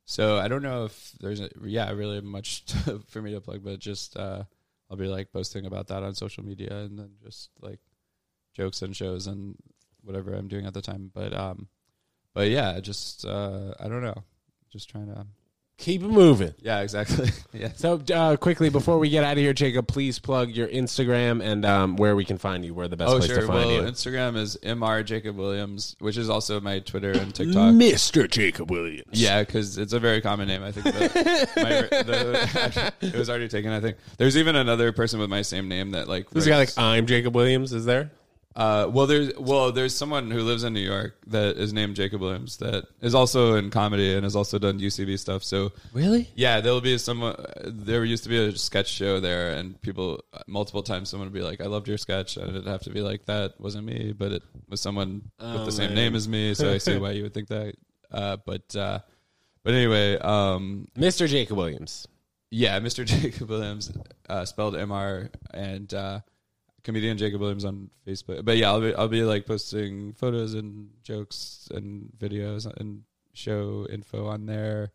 so 0.04 0.36
i 0.38 0.48
don't 0.48 0.62
know 0.62 0.84
if 0.84 1.12
there's 1.20 1.40
a, 1.40 1.48
yeah 1.64 1.90
really 1.90 2.20
much 2.20 2.64
to, 2.66 3.00
for 3.08 3.22
me 3.22 3.32
to 3.32 3.40
plug 3.40 3.64
but 3.64 3.78
just 3.78 4.16
uh 4.16 4.42
i'll 4.90 4.96
be 4.96 5.06
like 5.06 5.32
posting 5.32 5.66
about 5.66 5.86
that 5.88 6.02
on 6.02 6.14
social 6.14 6.44
media 6.44 6.72
and 6.72 6.98
then 6.98 7.10
just 7.22 7.50
like 7.60 7.80
jokes 8.54 8.82
and 8.82 8.96
shows 8.96 9.26
and 9.26 9.56
whatever 10.02 10.34
i'm 10.34 10.48
doing 10.48 10.66
at 10.66 10.74
the 10.74 10.82
time. 10.82 11.10
But 11.14 11.32
um 11.34 11.68
but 12.34 12.48
yeah 12.48 12.80
just 12.80 13.24
uh 13.24 13.74
i 13.78 13.88
don't 13.88 14.02
know. 14.02 14.24
Just 14.70 14.88
trying 14.88 15.08
to 15.12 15.26
Keep 15.80 16.02
it 16.02 16.08
moving. 16.08 16.54
yeah 16.60 16.80
exactly 16.80 17.30
yeah 17.52 17.70
So, 17.74 18.00
uh, 18.12 18.36
quickly 18.36 18.68
before 18.68 18.98
we 18.98 19.08
get 19.08 19.24
out 19.24 19.32
of 19.32 19.38
here, 19.38 19.52
Jacob, 19.54 19.88
please 19.88 20.18
plug 20.18 20.50
your 20.50 20.68
Instagram 20.68 21.42
and 21.42 21.64
um, 21.64 21.96
where 21.96 22.14
we 22.14 22.24
can 22.24 22.36
find 22.38 22.64
you. 22.64 22.74
Where 22.74 22.86
the 22.86 22.96
best 22.96 23.10
oh 23.10 23.18
place 23.18 23.30
sure 23.30 23.40
to 23.40 23.46
find 23.46 23.66
well 23.68 23.72
you. 23.72 23.82
instagram 23.82 24.36
is 24.36 24.56
mr 24.62 25.02
jacob 25.02 25.36
williams 25.36 25.96
which 25.98 26.16
is 26.16 26.28
also 26.28 26.60
my 26.60 26.78
twitter 26.80 27.10
and 27.12 27.34
tiktok 27.34 27.74
Mr. 27.74 28.30
Jacob 28.30 28.70
Williams. 28.70 29.06
Yeah, 29.12 29.40
because 29.42 29.78
it's 29.78 29.92
a 29.92 29.98
very 29.98 30.20
common 30.20 30.46
name. 30.48 30.62
I 30.62 30.70
think 30.72 30.84
the, 30.84 31.48
my, 31.56 32.02
the, 32.02 32.92
it 33.00 33.14
was 33.14 33.28
already 33.30 33.48
taken. 33.48 33.72
I 33.72 33.80
think 33.80 33.96
there's 34.18 34.36
even 34.36 34.56
another 34.56 34.92
person 34.92 35.18
with 35.18 35.30
my 35.30 35.42
same 35.42 35.68
name 35.68 35.92
that 35.92 36.08
like. 36.08 36.28
There's 36.30 36.46
a 36.46 36.50
guy 36.50 36.58
like 36.58 36.70
I'm 36.76 37.06
Jacob 37.06 37.34
Williams. 37.34 37.72
Is 37.72 37.84
there? 37.84 38.10
Uh, 38.60 38.86
well, 38.92 39.06
there's 39.06 39.32
well, 39.38 39.72
there's 39.72 39.94
someone 39.94 40.30
who 40.30 40.42
lives 40.42 40.64
in 40.64 40.72
New 40.74 40.80
York 40.94 41.16
that 41.28 41.56
is 41.56 41.72
named 41.72 41.96
Jacob 41.96 42.20
Williams 42.20 42.58
that 42.58 42.84
is 43.00 43.14
also 43.14 43.54
in 43.54 43.70
comedy 43.70 44.14
and 44.14 44.24
has 44.24 44.36
also 44.36 44.58
done 44.58 44.78
UCB 44.78 45.18
stuff. 45.18 45.42
So 45.42 45.72
Really? 45.94 46.28
yeah, 46.34 46.60
there'll 46.60 46.82
be 46.82 46.98
someone. 46.98 47.36
There 47.64 48.04
used 48.04 48.24
to 48.24 48.28
be 48.28 48.36
a 48.38 48.56
sketch 48.56 48.88
show 48.88 49.18
there, 49.20 49.52
and 49.54 49.80
people 49.80 50.22
multiple 50.46 50.82
times 50.82 51.08
someone 51.08 51.28
would 51.28 51.34
be 51.40 51.46
like, 51.50 51.60
"I 51.62 51.66
loved 51.66 51.88
your 51.88 51.98
sketch," 51.98 52.36
and 52.36 52.50
it'd 52.50 52.66
have 52.66 52.82
to 52.82 52.90
be 52.90 53.00
like, 53.00 53.24
"That 53.26 53.58
wasn't 53.58 53.86
me," 53.86 54.12
but 54.12 54.30
it 54.32 54.42
was 54.68 54.80
someone 54.82 55.22
Oh, 55.40 55.54
with 55.56 55.64
the 55.64 55.72
same 55.72 55.90
man. 55.94 55.96
name 55.96 56.14
as 56.14 56.28
me. 56.28 56.52
So 56.54 56.70
I 56.70 56.78
see 56.78 56.98
why 57.04 57.12
you 57.12 57.22
would 57.22 57.32
think 57.34 57.48
that. 57.48 57.74
Uh, 58.12 58.36
but 58.44 58.76
uh, 58.76 58.98
but 59.64 59.72
anyway, 59.74 60.18
um, 60.18 60.86
Mr. 60.98 61.26
Jacob 61.28 61.56
Williams. 61.56 62.06
yeah, 62.50 62.78
Mr. 62.80 63.04
Jacob 63.14 63.48
Williams, 63.48 63.90
uh, 64.28 64.44
spelled 64.44 64.74
Mr. 64.76 65.30
and 65.54 65.94
uh, 65.94 66.20
comedian 66.82 67.18
Jacob 67.18 67.40
Williams 67.40 67.64
on 67.64 67.90
Facebook. 68.06 68.44
But 68.44 68.56
yeah, 68.56 68.70
I'll 68.70 68.80
be 68.80 68.94
I'll 68.94 69.08
be 69.08 69.22
like 69.22 69.46
posting 69.46 70.12
photos 70.14 70.54
and 70.54 70.90
jokes 71.02 71.68
and 71.72 72.10
videos 72.18 72.66
and 72.66 73.02
show 73.32 73.86
info 73.90 74.26
on 74.26 74.46
there. 74.46 74.92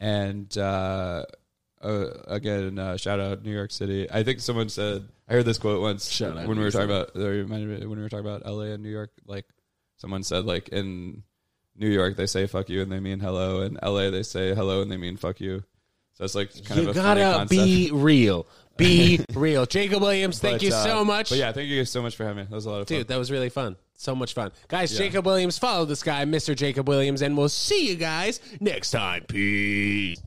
And 0.00 0.56
uh, 0.56 1.24
uh, 1.82 2.06
again, 2.26 2.78
uh, 2.78 2.96
shout 2.96 3.20
out 3.20 3.42
New 3.42 3.52
York 3.52 3.70
City. 3.70 4.10
I 4.10 4.22
think 4.22 4.40
someone 4.40 4.68
said 4.68 5.08
I 5.28 5.34
heard 5.34 5.44
this 5.44 5.58
quote 5.58 5.80
once 5.80 6.08
Shout 6.08 6.36
out 6.36 6.46
when 6.46 6.58
we 6.58 6.64
were 6.64 6.70
York 6.70 6.72
talking 6.72 6.90
about 6.90 7.10
or 7.14 7.34
it 7.34 7.42
reminded 7.42 7.80
me 7.80 7.86
when 7.86 7.98
we 7.98 8.02
were 8.02 8.08
talking 8.08 8.26
about 8.26 8.46
LA 8.46 8.72
and 8.72 8.82
New 8.82 8.90
York. 8.90 9.10
Like 9.26 9.46
someone 9.96 10.22
said, 10.22 10.44
like 10.44 10.68
in 10.68 11.22
New 11.76 11.88
York 11.88 12.16
they 12.16 12.26
say 12.26 12.46
fuck 12.46 12.68
you 12.68 12.82
and 12.82 12.90
they 12.90 13.00
mean 13.00 13.20
hello, 13.20 13.62
and 13.62 13.78
LA 13.82 14.10
they 14.10 14.22
say 14.22 14.54
hello 14.54 14.82
and 14.82 14.90
they 14.90 14.96
mean 14.96 15.16
fuck 15.16 15.40
you. 15.40 15.64
So 16.18 16.24
it's 16.24 16.34
like 16.34 16.50
kind 16.64 16.82
you 16.82 16.90
of 16.90 16.96
a 16.96 17.00
gotta 17.00 17.46
be 17.48 17.90
real. 17.94 18.46
Be 18.76 19.20
real. 19.34 19.66
Jacob 19.66 20.02
Williams, 20.02 20.40
thank 20.40 20.56
But, 20.56 20.62
you 20.62 20.72
uh, 20.74 20.84
so 20.84 21.04
much. 21.04 21.28
But 21.30 21.38
yeah, 21.38 21.52
thank 21.52 21.68
you 21.68 21.78
guys 21.78 21.90
so 21.90 22.02
much 22.02 22.16
for 22.16 22.24
having 22.24 22.38
me. 22.38 22.42
That 22.44 22.54
was 22.56 22.66
a 22.66 22.70
lot 22.70 22.80
of 22.80 22.88
fun. 22.88 22.98
Dude, 22.98 23.08
that 23.08 23.18
was 23.18 23.30
really 23.30 23.50
fun. 23.50 23.76
So 23.94 24.14
much 24.16 24.34
fun. 24.34 24.50
Guys, 24.66 24.92
Yeah. 24.92 24.98
Jacob 25.06 25.26
Williams, 25.26 25.58
follow 25.58 25.84
this 25.84 26.02
guy, 26.02 26.24
Mr. 26.24 26.56
Jacob 26.56 26.88
Williams, 26.88 27.22
and 27.22 27.36
we'll 27.36 27.48
see 27.48 27.88
you 27.88 27.94
guys 27.94 28.40
next 28.60 28.90
time. 28.90 29.24
Peace. 29.28 30.20